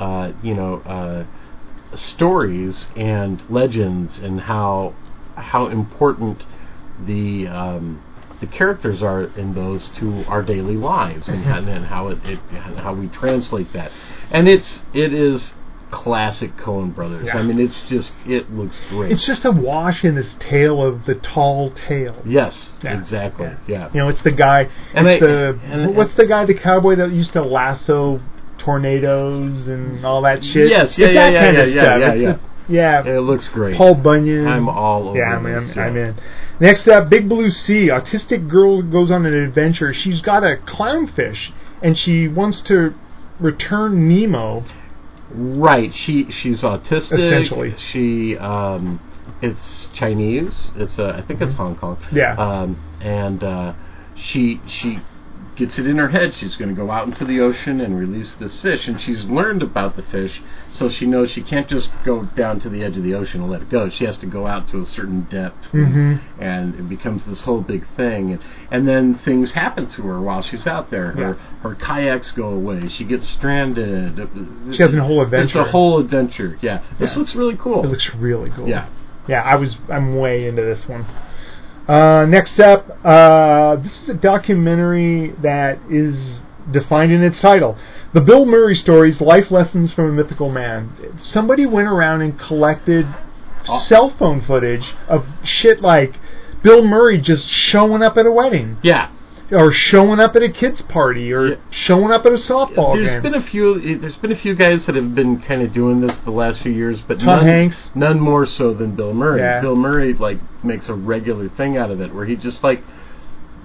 [0.01, 1.25] uh, you know uh,
[1.97, 4.95] stories and legends and how
[5.37, 6.43] how important
[7.07, 8.03] the um,
[8.41, 12.39] the characters are in those to our daily lives and, and, and how it, it
[12.51, 13.91] and how we translate that.
[14.31, 15.55] And it's it is
[15.91, 17.27] classic Coen Brothers.
[17.27, 17.39] Yeah.
[17.39, 19.11] I mean, it's just it looks great.
[19.11, 22.21] it's just a wash in this tale of the tall tale.
[22.27, 23.47] yes, Yeah, exactly.
[23.47, 23.57] yeah.
[23.67, 23.91] Yeah.
[23.95, 24.69] You know, it's the guy.
[24.93, 28.21] And it's I- the and- what's the guy, the cowboy that used to lasso
[28.69, 30.69] tornadoes and all that shit.
[30.69, 32.01] Yes, yeah, It's yeah, yeah, kind yeah, of yeah, stuff.
[32.01, 32.33] yeah, yeah.
[32.33, 32.41] the-
[32.71, 33.03] yeah.
[33.17, 33.77] It looks great.
[33.79, 34.47] Paul Bunyan.
[34.47, 36.15] I'm all over Yeah, I'm, this, I'm, I'm in.
[36.61, 37.89] Next up, Big Blue Sea.
[37.89, 39.95] Autistic girl goes on an adventure.
[39.95, 41.51] She's got a clownfish,
[41.81, 42.93] and she wants to
[43.41, 44.65] return Nemo.
[45.31, 45.95] Right.
[45.95, 47.19] She she's autistic.
[47.21, 47.75] Essentially.
[47.79, 49.01] She um,
[49.41, 50.73] it's Chinese.
[50.77, 51.97] It's uh, I think it's Hong Kong.
[52.13, 52.35] Yeah.
[52.35, 53.73] Um, and uh,
[54.15, 54.99] she she
[55.59, 58.33] gets it in her head she's going to go out into the ocean and release
[58.35, 60.41] this fish and she's learned about the fish
[60.73, 63.51] so she knows she can't just go down to the edge of the ocean and
[63.51, 66.21] let it go she has to go out to a certain depth Mhm.
[66.39, 68.41] and it becomes this whole big thing and,
[68.71, 72.87] and then things happen to her while she's out there her her kayaks go away
[72.89, 74.17] she gets stranded
[74.73, 75.61] She has a whole adventure.
[75.61, 77.19] it's a whole adventure yeah this Yeah.
[77.19, 78.69] looks really cool It looks really cool.
[78.69, 78.87] yeah
[79.27, 79.77] Yeah, I was.
[79.91, 81.05] I'm way into this one.
[81.89, 86.41] Uh, next up, uh, this is a documentary that is
[86.71, 87.79] defined in its title.
[88.13, 90.91] The Bill Murray stories, life lessons from a mythical man.
[91.19, 93.07] Somebody went around and collected
[93.71, 93.81] Oh.
[93.81, 96.15] cell phone footage of shit like
[96.63, 98.79] Bill Murray just showing up at a wedding.
[98.83, 99.09] yeah
[99.51, 101.55] or showing up at a kids party or Yeah.
[101.71, 103.23] showing up at a softball There's game.
[103.23, 103.97] been a few.
[103.99, 106.73] There's been a few guys that have been kind of doing this the last few
[106.73, 107.91] years, but Tom none, Hanks.
[107.95, 109.41] none more so than Bill Murray.
[109.41, 109.61] Yeah.
[109.63, 112.83] Bill Murray like makes a regular thing out of it, where he just like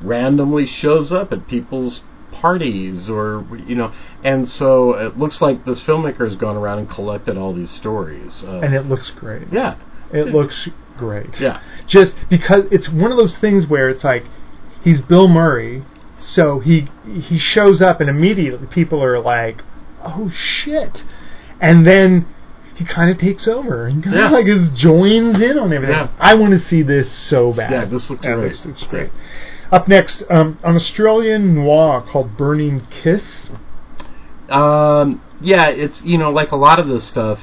[0.01, 3.91] randomly shows up at people's parties or you know,
[4.23, 8.43] and so it looks like this filmmaker has gone around and collected all these stories.
[8.47, 9.43] Uh, and it looks great.
[9.51, 9.75] yeah,
[10.11, 11.39] It looks great.
[11.39, 14.25] yeah, Just because it's one of those things where it's like
[14.83, 15.83] he's Bill Murray,
[16.19, 19.61] so he he shows up and immediately people are like,
[20.03, 21.03] "Oh shit,"
[21.59, 22.25] and then
[22.75, 24.25] he kind of takes over and kind Yeah.
[24.27, 25.95] of like just joins in on everything.
[25.95, 26.07] Yeah.
[26.19, 27.71] I want to see this so bad.
[27.71, 28.49] Yeah, this looks Yeah, great.
[28.49, 29.11] This looks great.
[29.71, 33.49] Up next, um, an Australian noir called Burning Kiss.
[34.49, 37.39] Um, yeah, it's you know like a lot of this stuff,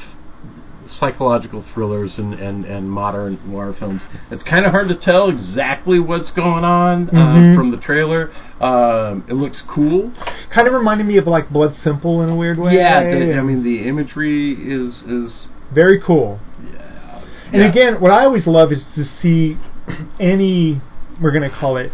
[0.90, 4.06] psychological thrillers and, and, and modern noir films.
[4.30, 7.54] It's kind of hard to tell exactly what's going on uh, Mhm.
[7.56, 8.30] from the trailer.
[8.60, 10.12] Um, it looks cool.
[10.50, 12.74] Kind of reminded me of like Blood Simple in a weird way.
[12.76, 16.40] Yeah, the, I mean the imagery is is very cool.
[16.72, 17.22] Yeah.
[17.52, 17.68] And yeah.
[17.68, 19.56] again, what I always love is to see
[20.18, 20.80] any,
[21.20, 21.92] we're going to call it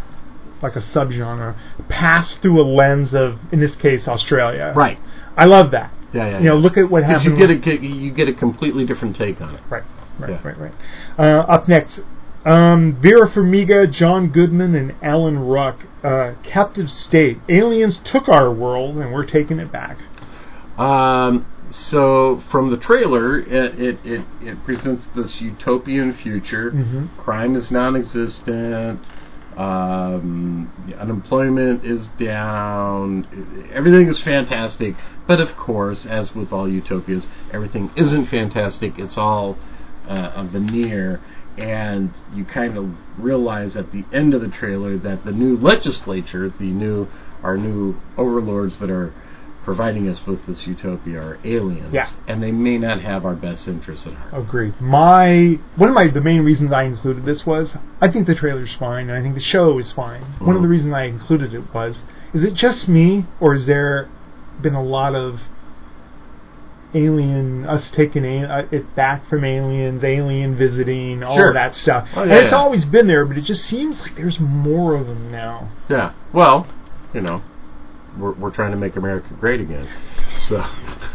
[0.63, 1.55] like a subgenre,
[1.89, 4.73] pass through a lens of, in this case, Australia.
[4.75, 4.99] right.
[5.37, 5.93] I love that.
[6.17, 6.39] Yeah, yeah.
[6.39, 7.39] You know, look at what happened.
[7.39, 9.61] you get a you get a completely different take on it.
[9.69, 9.83] right,
[10.19, 10.41] right, Yeah.
[10.43, 10.73] right, right.
[11.19, 12.01] Uh, up next,
[12.45, 15.85] um, Vera Farmiga, John Goodman, and Alan Ruck.
[16.03, 17.39] Uh, Captive State.
[17.49, 19.99] Aliens took our world, and we're taking it back.
[20.79, 26.71] Um, so from the trailer, it, it, it, it presents this utopian future.
[26.71, 27.09] Mhm.
[27.19, 29.01] Crime is non-existent.
[29.57, 33.69] Um, unemployment is down.
[33.73, 34.97] Everything is fantastic.
[35.27, 38.99] But of course, as with all utopias, everything isn't fantastic.
[38.99, 39.57] It's all
[40.09, 41.21] uh, a veneer.
[41.57, 46.51] And you kind of realize at the end of the trailer that the new legislature,
[46.51, 47.09] the new
[47.43, 49.15] our new overlords that are
[49.67, 52.07] providing us with this utopia are aliens, Yeah.
[52.29, 54.33] and they may not have our best interests at heart.
[54.47, 54.81] Agreed.
[54.81, 58.73] My one of my the main reasons I included this was I think the trailer's
[58.75, 60.23] fine and I think the show is fine.
[60.39, 60.71] One of the Mhm.
[60.71, 64.07] reasons I included it was is it just me or is there
[64.63, 65.41] been a lot of
[66.95, 71.49] alien us taking a, uh, it back from aliens, alien visiting, all Sure.
[71.49, 72.09] of that stuff.
[72.17, 72.57] Oh, and it's yeah.
[72.57, 75.69] always been there, but it just seems like there's more of them now.
[75.89, 76.13] Yeah.
[76.33, 76.67] Well,
[77.13, 77.43] you know,
[78.19, 79.89] we're we're trying to make America great again.
[80.39, 80.65] So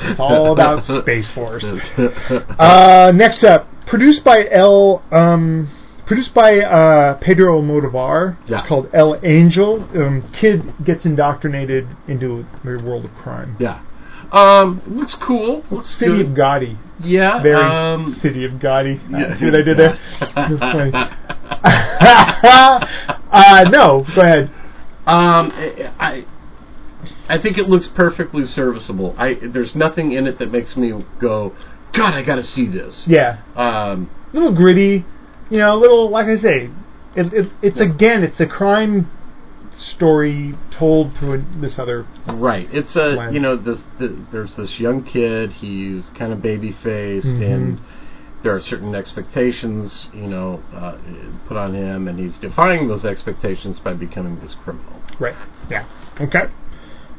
[0.00, 1.64] It's all about Space Force.
[2.58, 5.68] Uh, next up, produced by El, um,
[6.06, 8.36] produced by uh, Pedro Almodovar.
[8.46, 8.58] Yeah.
[8.58, 9.82] It's called El Angel.
[9.94, 13.56] Um, kid gets indoctrinated into the world of crime.
[13.58, 13.82] yeah.
[14.32, 15.64] Um, looks cool.
[15.70, 16.26] Looks City good.
[16.26, 16.76] of Gotti.
[17.00, 17.42] Yeah.
[17.42, 19.00] Very um, City of Gotti.
[19.10, 19.34] yeah.
[19.38, 19.98] See what I did there?
[20.34, 20.92] That's funny.
[23.30, 24.50] uh, no, go ahead.
[25.08, 25.52] Um,
[25.98, 26.24] I,
[27.28, 29.14] I think it looks perfectly serviceable.
[29.18, 31.54] I there's nothing in it that makes me go,
[31.92, 33.08] God, I got to see this.
[33.08, 35.04] Yeah, Um, a little gritty.
[35.50, 36.70] You know, a little like I say,
[37.16, 39.10] it, it, it's again, it's a crime
[39.74, 42.06] story told through this other.
[42.26, 42.68] right.
[42.72, 43.32] It's a Lens.
[43.34, 45.52] you know this the, there's this young kid.
[45.52, 47.54] He's kind of baby faced Mhm.
[47.54, 47.80] and.
[48.48, 50.96] There are certain expectations, you know, uh,
[51.48, 55.02] put on him, and he's defying those expectations by becoming this criminal.
[55.18, 55.34] Right.
[55.70, 55.84] Yeah.
[56.18, 56.44] Okay.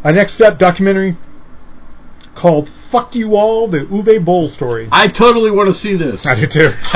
[0.04, 1.20] Uh, next up, documentary
[2.34, 6.26] called "Fuck You All: The Uwe Boll Story." I totally want to see this.
[6.26, 6.72] I do too.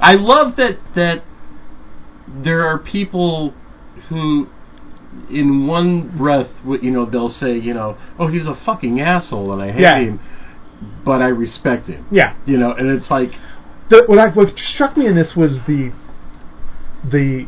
[0.00, 1.24] I love that that
[2.28, 3.54] there are people
[4.08, 4.46] who,
[5.28, 6.50] in one breath,
[6.80, 9.98] you know, they'll say, you know, oh, he's a fucking asshole, and I hate Yeah.
[9.98, 10.20] him,
[11.04, 12.06] but I respect him.
[12.10, 12.34] Yeah.
[12.46, 13.32] You know, and it's like,
[13.88, 15.92] The, what, I, what struck me in this was the
[17.04, 17.46] the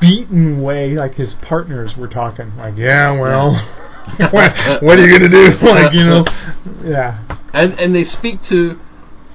[0.00, 2.56] beaten way, like his partners were talking.
[2.56, 3.52] Like, yeah, well,
[4.30, 5.56] what, what are you gonna do?
[5.62, 6.24] Like, you know,
[6.82, 7.22] yeah.
[7.52, 8.78] and and they speak to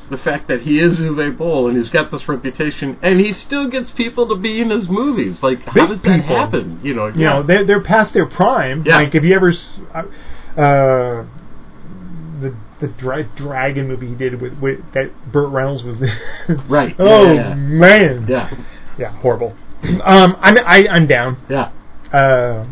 [0.09, 3.67] the fact that he is Uwe Boll and he's got this reputation, and he still
[3.69, 5.41] gets people to be in his movies.
[5.41, 6.35] Like, how Big does that people.
[6.35, 6.79] happen?
[6.83, 8.83] You know, You know, they're they're past their prime.
[8.85, 8.97] Yeah.
[8.97, 9.53] Like, if you ever.
[9.93, 11.25] Uh, uh,
[12.83, 16.09] the the dra- dragon movie he did with, with that Burt Reynolds was in.
[16.67, 16.95] Right.
[16.99, 17.55] oh Yeah, yeah.
[17.55, 18.25] man.
[18.27, 18.53] yeah,
[18.97, 19.55] Yeah, horrible.
[20.03, 21.37] um, I'm I, I'm down.
[21.49, 21.71] yeah.
[22.11, 22.65] Uh,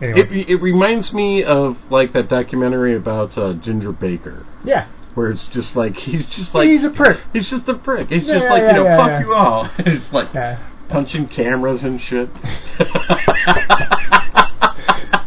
[0.00, 5.30] anyway, It, it reminds me of like that documentary about uh, Ginger Baker, yeah, where
[5.30, 7.18] it's just like he's just like he's a prick.
[7.32, 8.08] he's just a prick.
[8.08, 9.20] He's Yeah, just yeah, like yeah, you know, yeah, fuck yeah.
[9.20, 9.70] you all.
[9.78, 10.58] it's like Yeah,
[10.88, 12.28] punching cameras and shit.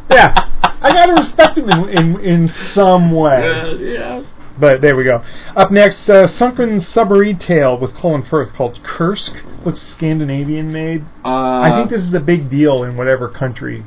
[0.10, 0.36] yeah.
[0.82, 3.48] I gotta respect him in in, in some way.
[3.48, 4.24] Uh, yeah.
[4.60, 5.24] But there we go.
[5.56, 9.42] Up next, uh, Sunken Submarine Tale with Colin Firth called Kursk.
[9.64, 11.06] Looks Scandinavian made.
[11.24, 13.86] Uh, I think this is a big deal in whatever country.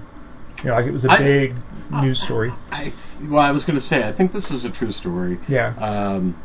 [0.59, 1.55] You know, like it was a I- big
[1.91, 2.53] news story.
[2.71, 5.39] I, well, I was going to say, I think this is a true story.
[5.47, 5.75] Yeah.
[5.77, 6.41] Um,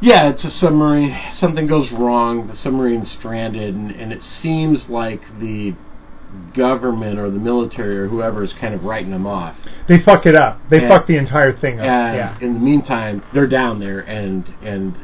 [0.00, 1.16] yeah, it's a submarine.
[1.32, 2.46] Something goes wrong.
[2.46, 5.74] The submarine's stranded, and, and it seems like the
[6.54, 9.56] government or the military or whoever is kind of writing them off.
[9.86, 10.60] They fuck it up.
[10.68, 10.88] They Yeah.
[10.88, 11.86] fuck the entire thing up.
[11.86, 12.34] And yeah.
[12.40, 14.94] in the meantime, they're down there, and and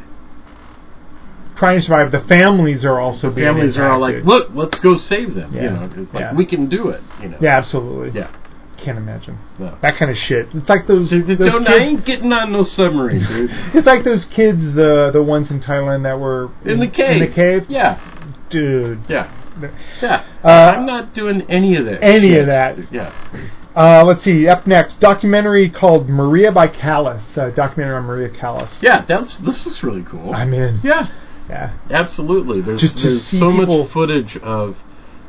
[1.57, 2.13] Trying to survive.
[2.13, 5.63] The families are also being families are all like, "Look, let's go save them." You
[5.63, 5.69] Yeah.
[5.71, 6.35] know, it's like Yeah.
[6.35, 7.01] we can do it.
[7.21, 7.37] You know.
[7.41, 8.13] Yeah, absolutely.
[8.17, 8.29] Yeah.
[8.77, 9.39] Can't imagine.
[9.59, 9.73] No.
[9.81, 10.55] That kind of shit.
[10.55, 13.51] It's like those, those don't- I ain't getting on no submarine, dude.
[13.75, 17.15] It's like those kids, the the ones in Thailand that were In the cave.
[17.15, 17.99] In the cave, Yeah.
[18.51, 19.01] dude.
[19.09, 19.27] Yeah.
[20.03, 20.25] Yeah.
[20.45, 22.03] Uh, I'm not doing any of that.
[22.03, 22.41] any shit.
[22.41, 22.93] of that.
[22.93, 23.13] Yeah.
[23.77, 24.49] Uh, let's see.
[24.49, 27.37] Up next, documentary called Maria by Callas.
[27.39, 28.83] Uh, documentary on Maria Callas.
[28.83, 30.35] Yeah, that's this is really cool.
[30.35, 30.81] I'm in.
[30.83, 31.09] yeah,
[31.49, 31.75] Yeah.
[31.91, 32.61] absolutely.
[32.61, 34.77] There's Just there's so much footage of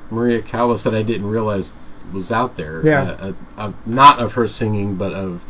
[0.10, 1.73] Maria Callas that I didn't realize
[2.11, 2.81] was out there.
[2.84, 3.01] Yeah.
[3.03, 5.41] Uh, uh, uh, not of her singing, but of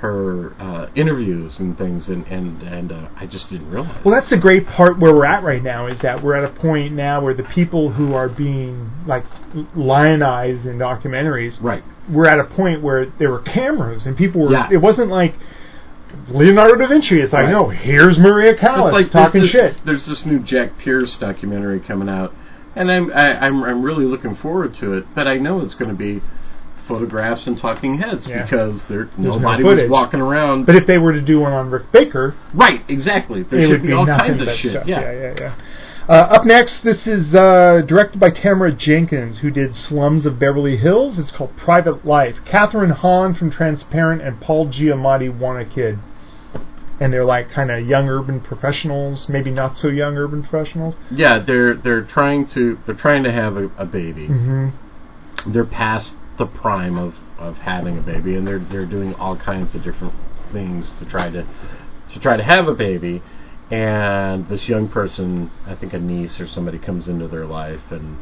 [0.00, 4.04] her uh, interviews and things, and and and uh, I just didn't realize.
[4.04, 6.54] Well, that's the great part where we're at right now is that we're at a
[6.54, 9.24] point now where the people who are being like
[9.74, 11.82] lionized in documentaries, right.
[12.08, 14.52] we're at a point where there were cameras and people were.
[14.52, 14.68] Yeah.
[14.70, 15.34] It wasn't like
[16.28, 17.20] Leonardo da Vinci.
[17.20, 17.50] It's like, Right.
[17.50, 19.84] no, here's Maria Callas like talking there's this, shit.
[19.84, 22.32] There's this new Jack Pierce documentary coming out,
[22.76, 25.06] and I'm I, I'm I'm really looking forward to it.
[25.14, 26.22] But I know it's going to be
[26.88, 28.42] photographs and talking heads Yeah.
[28.42, 30.66] because there no nobody was walking around.
[30.66, 33.42] But if they were to do one on Rick Baker, right, exactly.
[33.44, 34.72] There should be be all kinds of shit.
[34.72, 34.86] stuff.
[34.86, 35.00] Yeah.
[35.00, 35.34] yeah, yeah.
[35.38, 35.54] yeah.
[36.08, 40.78] Uh, up next, this is uh, directed by Tamara Jenkins, who did Slums of Beverly
[40.78, 41.18] Hills.
[41.18, 42.38] It's called Private Life.
[42.46, 45.98] Kathryn Hahn from Transparent and Paul Giamatti want a kid.
[46.98, 50.98] And they're like kind of young urban professionals, maybe not so young urban professionals.
[51.10, 54.26] Yeah, they're they're trying to they're trying to have a, a baby.
[54.26, 54.70] hmm
[55.46, 59.74] They're past the prime of, of having a baby, and they're they're doing all kinds
[59.74, 60.14] of different
[60.52, 61.44] things to try to
[62.10, 63.22] to try to have a baby.
[63.70, 68.16] And this young person, I think a niece or somebody, comes into their life, and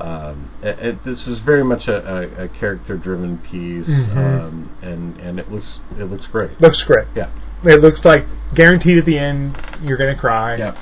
[0.00, 4.16] um, it, it, this is very much a, a, a character-driven piece, Mhm.
[4.16, 6.58] um, and and it looks it looks great.
[6.62, 7.08] Looks great.
[7.14, 7.28] Yeah,
[7.64, 8.24] It looks like
[8.54, 10.56] guaranteed at the end you're going to cry.
[10.56, 10.76] yeah.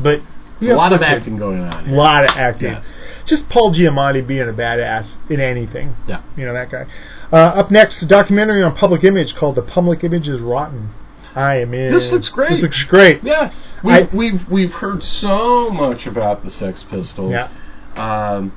[0.00, 0.22] But
[0.60, 1.88] A lot of acting going on.
[1.88, 2.72] A lot of acting.
[2.72, 2.92] Yes.
[3.24, 5.94] Just Paul Giamatti being a badass in anything.
[6.06, 6.22] Yeah.
[6.36, 6.86] You know that guy.
[7.30, 10.90] Uh, up next, a documentary on Public Image called "The Public Image is Rotten."
[11.34, 11.92] I am in.
[11.92, 12.50] This looks great.
[12.50, 13.22] This looks great.
[13.22, 13.52] Yeah,
[13.84, 17.30] we, I- we've we've heard so much about the Sex Pistols.
[17.32, 17.48] Yeah.
[17.96, 18.52] Um,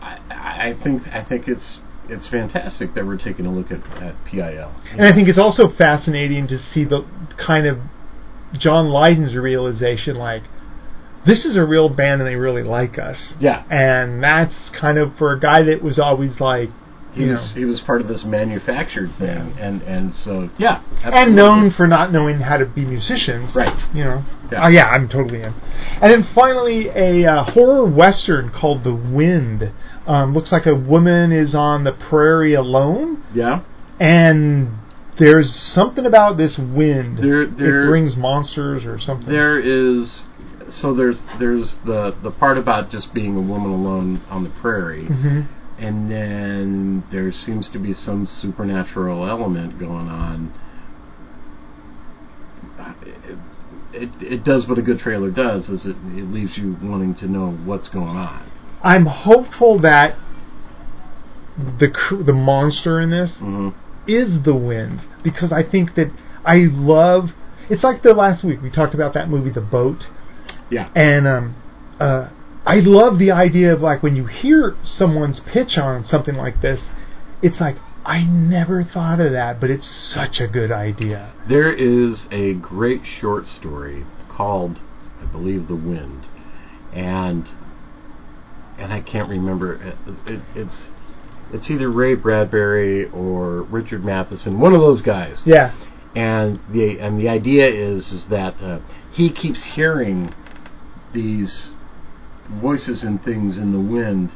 [0.00, 0.18] I,
[0.70, 4.72] I think I think it's it's fantastic that we're taking a look at, at PIL.
[4.92, 7.04] And I think it's also fascinating to see the
[7.36, 7.80] kind of
[8.52, 10.42] John Lydon's realization, like
[11.24, 13.36] this is a real band and they really like us.
[13.40, 16.70] Yeah, And that's kind of for a guy that was always like,
[17.12, 21.14] he was know, he was part of this manufactured thing, and and so yeah, and
[21.14, 21.34] absolutely.
[21.34, 23.54] known for not knowing how to be musicians.
[23.54, 23.72] Right.
[23.94, 24.24] You know.
[24.50, 24.64] Yeah.
[24.64, 25.54] Oh yeah, I'm totally in.
[26.02, 29.70] And then finally, a uh, horror western called The Wind.
[30.08, 33.60] Um, looks like a woman is on the prairie alone, Yeah,
[34.00, 34.70] and
[35.16, 37.18] there's something about this wind.
[37.18, 39.32] There- there- it brings monsters or something.
[39.32, 40.24] there is.
[40.68, 45.06] So there's there's the the part about just being a woman alone on the prairie,
[45.06, 45.42] hmm
[45.76, 50.54] and then there seems to be some supernatural element going on.
[53.02, 53.38] It,
[53.92, 57.26] it, it does what a good trailer does is it, it leaves you wanting to
[57.26, 58.50] know what's going on.
[58.82, 60.16] I'm hopeful that
[61.78, 63.70] the cr- the monster in this hmm
[64.06, 66.10] is the wind because I think that
[66.44, 67.32] I love.
[67.70, 70.10] It's like the last week we talked about that movie, The Boat.
[70.70, 70.88] Yeah.
[70.94, 71.56] And um,
[72.00, 72.28] uh,
[72.66, 76.92] I love the idea of like when you hear someone's pitch on something like this,
[77.42, 81.32] it's like I never thought of that, but it's such a good idea.
[81.46, 84.78] There is a great short story called,
[85.22, 86.26] I believe, The Wind,
[86.92, 87.48] and
[88.78, 89.74] and I can't remember.
[89.74, 89.96] It,
[90.30, 90.90] it, it's
[91.52, 95.42] it's either Ray Bradbury or Richard Matheson, one of those guys.
[95.46, 95.74] Yeah,
[96.14, 98.80] and the and the idea is is that uh,
[99.10, 100.34] he keeps hearing
[101.14, 101.74] these
[102.48, 104.30] voices and things in the wind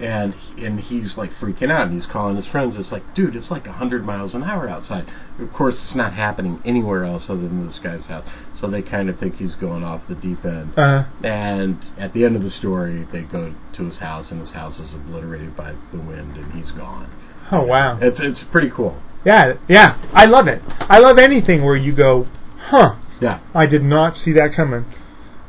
[0.00, 3.50] and and he's like freaking out and he's calling his friends it's like dude it's
[3.50, 5.04] like 100 miles an hour outside
[5.40, 9.10] of course it's not happening anywhere else other than this guy's house so they kind
[9.10, 12.50] of think he's going off the deep end uh, and at the end of the
[12.50, 16.52] story they go to his house and his house is obliterated by the wind and
[16.52, 17.10] he's gone
[17.50, 19.98] oh wow, it's it's pretty cool Yeah, yeah.
[20.12, 20.62] I love it.
[20.80, 22.94] I love anything where you go, huh?
[23.20, 23.40] Yeah.
[23.52, 24.84] I did not see that coming.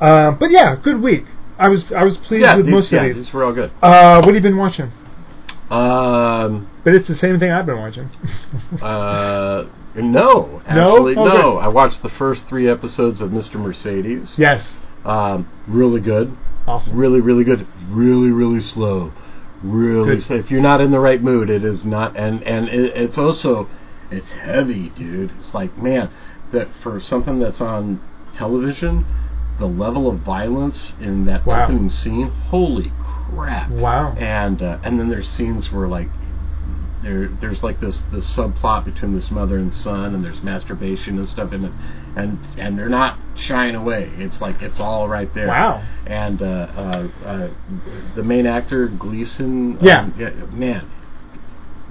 [0.01, 1.25] Um, but yeah, good week.
[1.57, 3.17] I was I was pleased Yeah, with these, most yeah, of these.
[3.17, 3.71] these were all good.
[3.81, 4.91] Uh, what have you been watching?
[5.69, 8.09] Um, But it's the same thing I've been watching.
[8.81, 9.65] uh,
[9.95, 10.61] no, No?
[10.65, 11.31] actually, Oh, no.
[11.53, 11.57] good.
[11.59, 13.55] I watched the first three episodes of Mr.
[13.55, 14.35] Mercedes.
[14.39, 16.35] yes, Um, really good.
[16.67, 16.97] awesome.
[16.97, 17.67] Really, really good.
[17.89, 19.11] Really, really slow.
[19.61, 20.37] Really slow.
[20.37, 22.15] If you're not in the right mood, it is not.
[22.15, 23.67] And and it, it's also
[24.09, 25.31] it's heavy, dude.
[25.37, 26.09] It's like man,
[26.51, 27.99] that for something that's on
[28.33, 29.05] television,
[29.59, 31.63] the level of violence in that Wow.
[31.63, 33.69] opening scene, holy crap!
[33.69, 34.13] Wow.
[34.17, 36.09] And uh, and then there's scenes where like
[37.03, 41.29] there there's like this this subplot between this mother and son and there's masturbation and
[41.29, 41.71] stuff in it
[42.17, 45.81] and and they're not shying away it's like it's all right there Wow.
[46.05, 47.49] and uh, uh, uh,
[48.15, 50.01] the main actor Gleeson Yeah.
[50.01, 50.91] um, man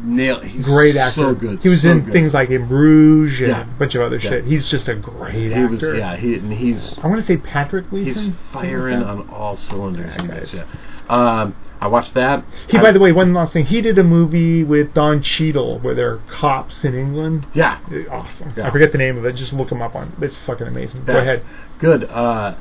[0.02, 1.10] nail he's Great actor.
[1.22, 2.12] so good He was so in good.
[2.12, 3.62] things like In Bruges and Yeah.
[3.62, 4.30] a bunch of other Yeah.
[4.30, 4.44] shit.
[4.44, 5.68] He's just a great he actor.
[5.68, 8.06] was yeah he and he's I want to say Patrick Gleeson.
[8.06, 10.64] he's something like firing on all cylinders Yeah, in this, guys.
[11.10, 11.40] yeah.
[11.42, 13.64] um, I watched that He, I- by the way, one last thing.
[13.66, 17.46] He did a movie with Don Cheadle where they're cops in England.
[17.54, 17.78] yeah
[18.10, 18.52] Awesome.
[18.62, 19.34] I forget the name of it.
[19.36, 20.12] Just look him up on.
[20.20, 21.04] It's fucking amazing.
[21.06, 21.44] Go ahead.
[21.78, 22.04] Good.
[22.04, 22.54] Uh,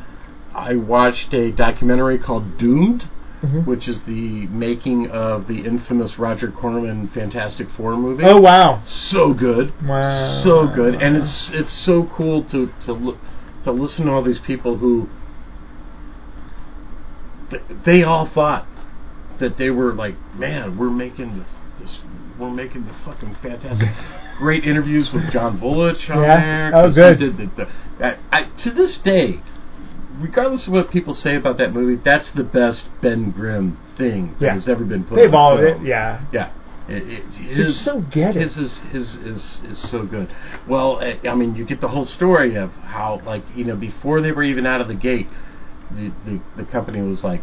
[0.53, 3.05] I watched a documentary called Doomed,
[3.43, 3.65] Mhm.
[3.67, 8.23] which is the making of the infamous Roger Corman Fantastic Four movie.
[8.23, 8.79] Oh wow.
[8.83, 10.41] so good, Wow.
[10.43, 13.17] so good, and it's it's so cool to to look
[13.63, 15.07] to listen to all these people who
[17.49, 18.65] th- they all thought
[19.39, 21.99] that they were like, man, we're making this, this
[22.39, 23.89] we're making the fucking fantastic.
[24.37, 26.41] Great interviews with John Bullock on Yeah?
[26.41, 26.71] there.
[26.73, 27.19] Oh, good.
[27.19, 27.67] the- the-
[28.05, 29.41] I, I, to this day,
[30.19, 34.45] regardless of what people say about that movie, that's the best Ben Grimm thing that
[34.45, 34.53] Yeah.
[34.53, 35.15] has ever been put.
[35.15, 35.57] They've all.
[35.59, 36.21] It, yeah.
[36.31, 36.51] Yeah.
[36.87, 38.41] It, it, his, so get it.
[38.43, 40.33] His is, his is is so good.
[40.67, 44.21] Well, I, I mean, you get the whole story of how, like, you know, before
[44.21, 45.27] they were even out of the gate,
[45.91, 47.41] the the, the company was like,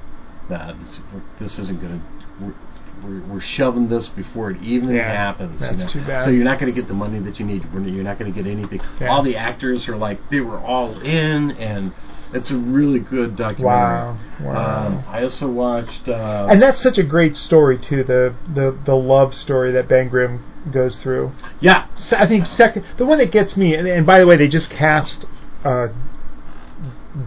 [0.49, 1.01] nah, this,
[1.39, 2.07] this isn't going to.
[2.45, 2.55] We're,
[3.03, 5.61] we're, we're shoving this before it even Yeah, happens.
[5.61, 5.89] that's you know?
[5.91, 6.25] too bad.
[6.25, 7.67] So you're not going to get the money that you need.
[7.71, 8.81] You're you're not going to get anything.
[8.99, 9.09] Yeah.
[9.09, 11.93] All the actors are like they were all in, and
[12.35, 13.65] it's a really good documentary.
[13.65, 14.19] Wow.
[14.41, 14.87] Wow.
[14.87, 16.09] Um, I also watched.
[16.09, 18.03] Uh, and that's such a great story too.
[18.05, 21.33] The the the love story that Ben Grimm goes through.
[21.61, 24.37] yeah, So I think second, the one that gets me, and, and by the way,
[24.37, 25.27] they just cast
[25.63, 25.89] uh,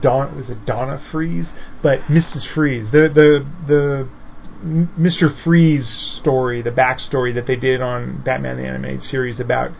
[0.02, 2.46] Don was it Donna Freeze, but Mrs.
[2.46, 4.10] Freeze, the the the
[5.00, 5.34] Mr.
[5.44, 9.72] Freeze story, the backstory that they did on Batman the Animated Series about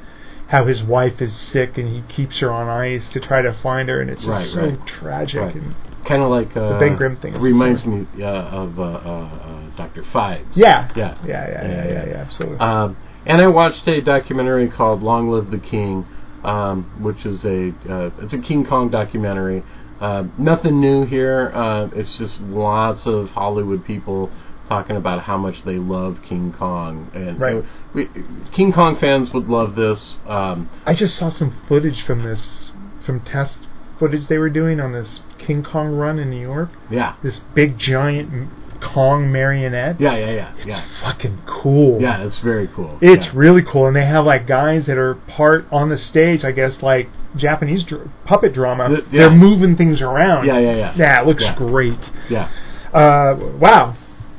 [0.48, 3.90] how his wife is sick and he keeps her on ice to try to find
[3.90, 4.88] her, and it's just so right.
[4.88, 5.42] tragic.
[5.42, 5.56] Right.
[5.56, 5.76] And,
[6.06, 10.56] kind of like uh, Ben Grimm thing reminds me uh, of uh, uh, Doctor Phibes.
[10.56, 12.60] yeah, yeah, yeah, yeah, yeah, yeah, yeah, absolutely.
[12.60, 16.06] Um, and I watched a documentary called "Long Live the King,"
[16.44, 19.64] um, which is a uh, it's a King Kong documentary.
[20.00, 21.52] Uh, nothing new here.
[21.94, 24.32] It's just lots of Hollywood people
[24.68, 27.64] talking about how much they love King Kong, and Right.
[27.94, 28.10] we,
[28.52, 30.18] King Kong fans would love this.
[30.28, 32.74] Um, I just saw some footage from this,
[33.06, 33.68] from test
[34.00, 36.70] footage they were doing on this King Kong run in New York.
[36.90, 38.50] yeah, This big giant
[38.80, 40.00] Kong marionette.
[40.00, 40.82] yeah, yeah, yeah, It's yeah.
[41.02, 42.00] fucking cool.
[42.00, 43.00] Yeah, it's very cool.
[43.02, 43.32] It's yeah.
[43.34, 46.46] really cool, and they have like guys that are part on the stage.
[46.46, 48.88] I guess like Japanese dr- puppet drama.
[48.90, 49.22] Th- yeah.
[49.30, 50.46] They're moving things around.
[50.46, 50.94] Yeah, yeah, yeah.
[50.96, 52.12] Yeah, it looks great.
[52.30, 52.50] yeah.
[52.94, 53.96] Uh, wow,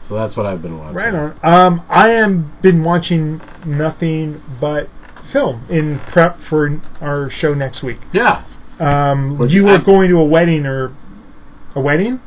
[0.09, 0.95] So that's what I've been watching.
[0.97, 1.39] right on.
[1.43, 4.89] Um, I am been watching nothing but
[5.33, 7.99] film in prep for our show next week.
[8.13, 8.45] Yeah.
[8.81, 10.95] Um, Would you I- going to a wedding or
[11.75, 12.21] a wedding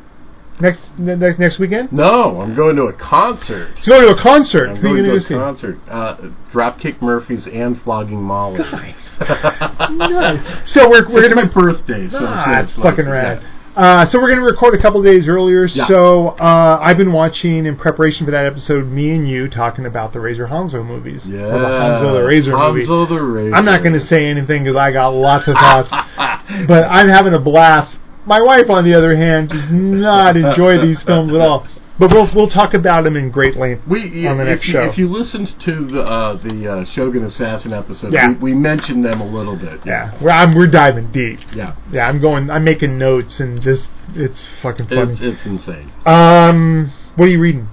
[0.59, 1.91] next next next weekend?
[1.91, 3.79] No, I'm going to a concert.
[3.79, 4.69] So go to a concert.
[4.69, 5.33] I'm Who are going you going to a see?
[5.33, 5.79] concert.
[5.89, 6.17] Uh,
[6.51, 8.59] Dropkick Murphys and Flogging Molly.
[8.59, 9.17] Nice.
[9.89, 10.69] nice.
[10.69, 13.41] So we're we're it's gonna my birthday, so Ah, it's, that's it's like- fucking rad.
[13.41, 13.47] yeah.
[13.75, 15.65] Uh, so we're going to record a couple days earlier.
[15.65, 15.87] Yeah.
[15.87, 18.87] So uh, I've been watching in preparation for that episode.
[18.87, 21.29] Me and you talking about the Razor Hanzo movies.
[21.29, 21.41] Yeah.
[21.41, 22.85] Or the Hanzo the Razor movie.
[22.85, 23.55] Hanzo the Razor.
[23.55, 25.91] I'm not going to say anything because I got lots of thoughts.
[26.67, 27.97] but I'm having a blast.
[28.25, 31.65] My wife, on the other hand, does not enjoy these films at all.
[31.99, 34.81] But we'll we'll talk about them in great length We, on the next you, show.
[34.83, 38.29] if you listened to the, uh, the uh, Shogun Assassin episode, Yeah.
[38.29, 39.81] we, we mentioned them a little bit.
[39.85, 41.39] yeah, we're, I'm, we're diving deep.
[41.53, 41.75] Yeah.
[41.91, 42.49] Yeah, I'm going.
[42.49, 45.11] I'm making notes and just it's fucking funny.
[45.11, 45.91] It's, it's insane.
[46.05, 47.67] um, what are you reading?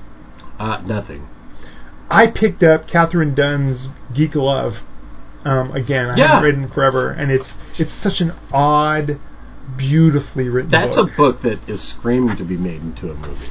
[0.58, 1.26] Uh, nothing.
[2.10, 4.78] I picked up Katherine Dunn's Geek Love.
[5.44, 6.26] Um, again, I Yeah.
[6.34, 9.18] haven't read it forever, and it's it's such an odd,
[9.76, 10.70] beautifully written.
[10.70, 10.80] Book.
[10.80, 11.10] That's book.
[11.12, 13.46] a book that is screaming to be made into a movie.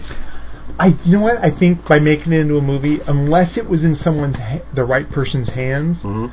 [0.79, 3.83] I you know what I think by making it into a movie, unless it was
[3.83, 6.27] in someone's ha- the right person's hands, hmm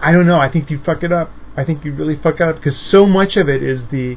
[0.00, 0.38] I don't know.
[0.38, 1.30] I think you fuck it up.
[1.56, 4.16] I think you really fuck it up because so much of it is the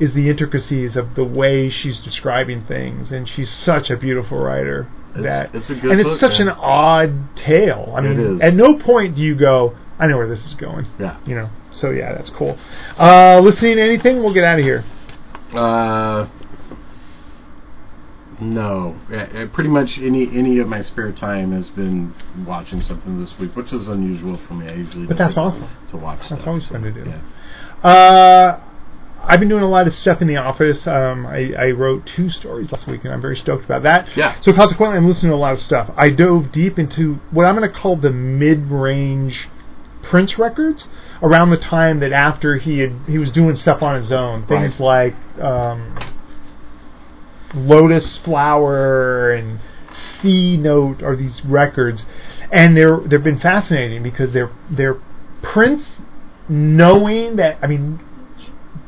[0.00, 4.86] is the intricacies of the way she's describing things, and she's such a beautiful writer.
[5.16, 6.48] It's- that it's a good and it's book, such man.
[6.48, 7.92] an odd tale.
[7.96, 8.40] I It mean, is.
[8.40, 11.16] at no point do you go, "I know where this is going." Yeah.
[11.26, 11.50] You know.
[11.72, 12.56] So yeah, that's cool.
[12.98, 14.18] Uh, listening to anything?
[14.22, 14.84] We'll get out of here.
[15.52, 16.26] Uh,
[18.40, 22.14] no, Uh, uh, pretty much any any of my spare time has been
[22.46, 24.68] watching something this week, which is unusual for me.
[24.68, 25.68] I usually But that's awesome.
[25.90, 26.18] to watch.
[26.28, 27.04] That's stuff, always so, fun to do.
[27.10, 27.88] Yeah.
[27.88, 28.60] Uh,
[29.24, 30.86] I've been doing a lot of stuff in the office.
[30.86, 34.08] Um, I, I wrote two stories last week, and I'm very stoked about that.
[34.16, 34.38] Yeah.
[34.40, 35.90] So consequently, I'm listening to a lot of stuff.
[35.96, 39.48] I dove deep into what I'm going to call the mid-range
[40.02, 40.88] Prince records
[41.22, 44.80] around the time that after he had he was doing stuff on his own, things
[44.80, 45.94] like um,
[47.54, 49.60] Lotus Flower and
[49.90, 52.06] C Note are these records,
[52.52, 55.00] and they're they've been fascinating because they're they're
[55.42, 56.02] Prince
[56.48, 58.00] knowing that I mean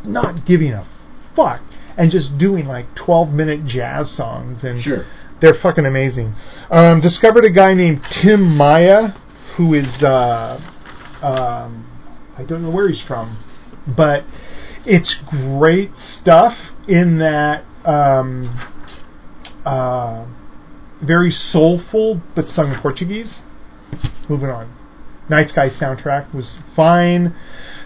[0.05, 0.87] not giving a
[1.35, 1.61] fuck
[1.97, 5.05] and just doing like 12 minute jazz songs and Sure.
[5.41, 6.35] they're fucking amazing.
[6.71, 9.09] Um, discovered a guy named Tim Maia
[9.57, 10.61] who is uh,
[11.23, 11.87] um,
[12.37, 13.39] I don't know where he's from,
[13.87, 14.25] but
[14.87, 18.59] it's great stuff in that um,
[19.65, 20.27] uh,
[21.01, 23.41] very soulful but sung in Portuguese.
[24.29, 24.77] Moving on.
[25.29, 27.35] Night Sky soundtrack was fine.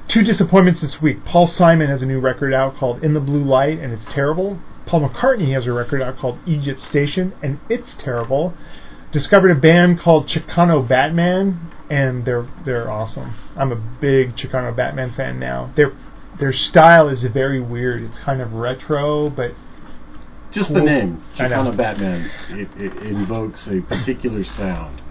[0.09, 1.25] Two disappointments this week.
[1.25, 4.59] Paul Simon has a new record out called In the Blue Light, and it's terrible.
[4.87, 8.55] Paul McCartney has a record out called Egypt Station, and it's terrible.
[9.13, 13.35] Discovered a band called Chicano Batman, and they're they're awesome.
[13.57, 15.71] I'm a big Chicano Batman fan now.
[15.77, 15.93] Their
[16.39, 18.03] their style is very weird.
[18.03, 19.53] It's kind of retro, but
[20.55, 21.57] Just the name, I know.
[21.65, 25.03] Chicano Batman, it, it invokes a particular sound.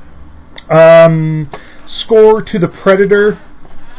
[0.70, 1.50] Um,
[1.86, 3.38] score to the Predator,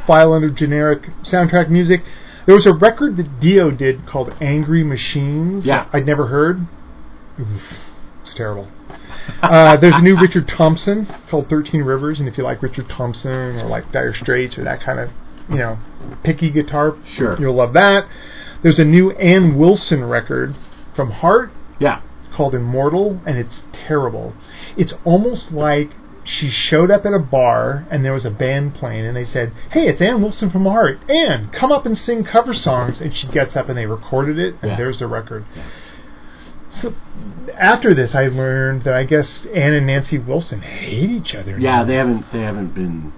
[0.06, 2.02] file under generic soundtrack music.
[2.46, 5.66] There was a record that Dio did called Angry Machines.
[5.66, 5.86] Yeah.
[5.92, 6.66] I'd never heard.
[7.38, 7.62] Oof,
[8.22, 8.68] it's terrible.
[9.42, 13.58] Uh, there's a new Richard Thompson called 13 Rivers, and if you like Richard Thompson
[13.60, 15.10] or like Dire Straits or that kind of,
[15.50, 15.78] you know,
[16.22, 17.38] picky guitar, Sure.
[17.38, 18.06] you'll love that.
[18.62, 20.54] There's a new Ann Wilson record
[20.94, 22.00] from Heart Yeah.
[22.20, 24.32] It's called Immortal, and it's terrible.
[24.76, 25.90] It's almost like
[26.24, 29.52] she showed up at a bar and there was a band playing, and they said,
[29.70, 31.00] "Hey, it's Ann Wilson from Heart.
[31.10, 34.54] Ann, come up and sing cover songs." And she gets up and they recorded it,
[34.62, 34.76] and Yeah.
[34.76, 35.44] there's the record.
[36.70, 36.94] So
[37.56, 41.58] after this, I learned that I guess Ann and Nancy Wilson hate each other.
[41.58, 43.12] Yeah, now, they haven't they haven't been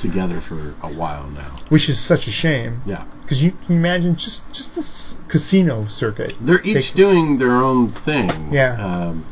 [0.00, 1.56] together for a while now.
[1.68, 2.82] which is such a shame.
[2.86, 3.04] Yeah.
[3.22, 6.34] Because you can imagine just just this casino circuit.
[6.40, 8.52] They're each They- doing their own thing.
[8.52, 8.74] Yeah.
[8.84, 9.24] Um,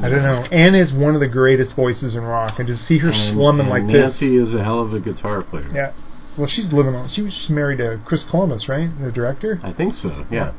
[0.00, 0.44] I don't know.
[0.52, 3.62] Ann is one of the greatest voices in rock, and to see her and, slumming
[3.62, 4.48] and like Nancy this.
[4.50, 5.66] is a hell of a guitar player.
[5.74, 5.90] Yeah.
[6.36, 7.08] Well, she's living on.
[7.08, 8.88] She was just married to Chris Columbus, right?
[9.02, 9.58] The director.
[9.64, 10.24] I think so.
[10.30, 10.52] Yeah.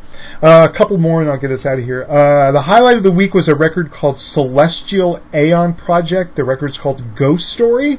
[0.44, 2.04] Uh, a couple more, and I'll get us out of here.
[2.04, 6.36] Uh, the highlight of the week was a record called Celestial Aeon Project.
[6.36, 7.98] The record's called Ghost Story.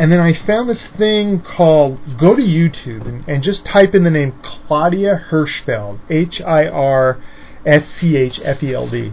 [0.00, 4.02] And then I found this thing called go to YouTube and, and just type in
[4.02, 7.22] the name Claudia Hirschfeld, H I R
[7.66, 9.12] S C H F E L D.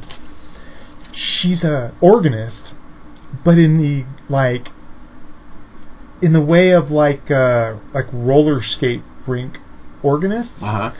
[1.11, 2.73] She's a organist,
[3.43, 4.69] but in the like
[6.21, 9.59] in the way of like uh, like roller skate rink
[10.03, 10.91] organists Uh huh.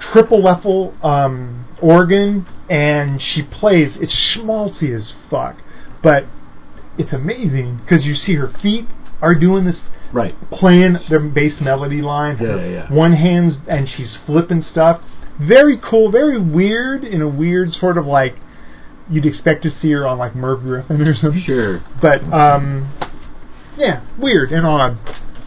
[0.00, 3.98] triple level um, organ, and she plays.
[3.98, 5.56] It's schmaltzy as fuck,
[6.00, 6.24] but
[6.98, 8.86] it's amazing because you see her feet
[9.22, 10.34] are doing this, Right.
[10.50, 12.38] playing their bass melody line.
[12.40, 12.92] Yeah, yeah, yeah.
[12.92, 15.00] One hand's and she's flipping stuff.
[15.38, 18.36] Very cool, very weird in a weird sort of like
[19.10, 21.42] you'd expect to see her on like Merv Griffin or something.
[21.42, 21.80] Sure.
[22.00, 22.90] But um,
[23.76, 24.96] yeah, weird and odd,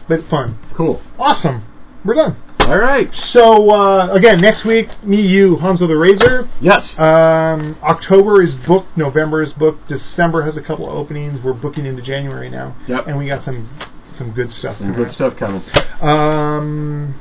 [0.08, 0.58] but fun.
[0.74, 1.00] Cool.
[1.18, 1.62] Awesome.
[2.04, 2.36] We're done.
[2.60, 3.12] All right.
[3.14, 6.48] So uh, again, next week, me, you, Hanzo the Razor.
[6.60, 6.98] Yes.
[6.98, 8.96] Um, October is booked.
[8.96, 9.88] November is booked.
[9.88, 11.42] December has a couple of openings.
[11.42, 12.76] We're booking into January now.
[12.86, 13.08] Yep.
[13.08, 13.68] And we got some
[14.12, 14.76] some good stuff.
[14.76, 15.62] Some good stuff coming.
[16.00, 17.18] Um,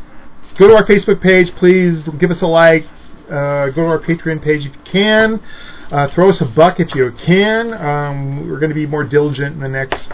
[0.58, 2.08] go to our Facebook page, please.
[2.08, 2.86] Give us a like.
[3.30, 5.42] Uh, go to our Patreon page if you can.
[5.92, 7.74] Uh, throw us a buck if you can.
[7.74, 10.12] Um, we're going to be more diligent in the next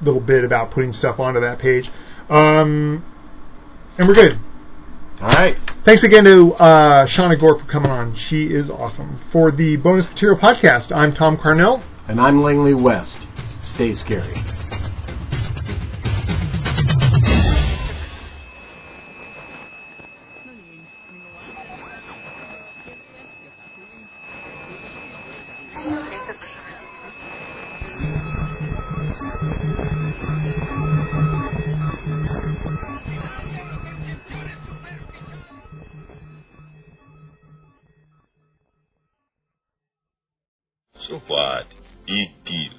[0.00, 1.90] little bit about putting stuff onto that page.
[2.28, 3.04] Um,
[3.98, 4.38] and we're good.
[5.20, 5.56] All right.
[5.84, 8.14] Thanks again to uh, Shawna Gore for coming on.
[8.14, 9.18] She is awesome.
[9.32, 11.82] For the Bonus Material Podcast, I'm Thom Carnell.
[12.08, 13.26] And I'm Langley West.
[13.62, 14.34] Stay scary.
[41.08, 41.66] So what?
[42.04, 42.72] Big deal.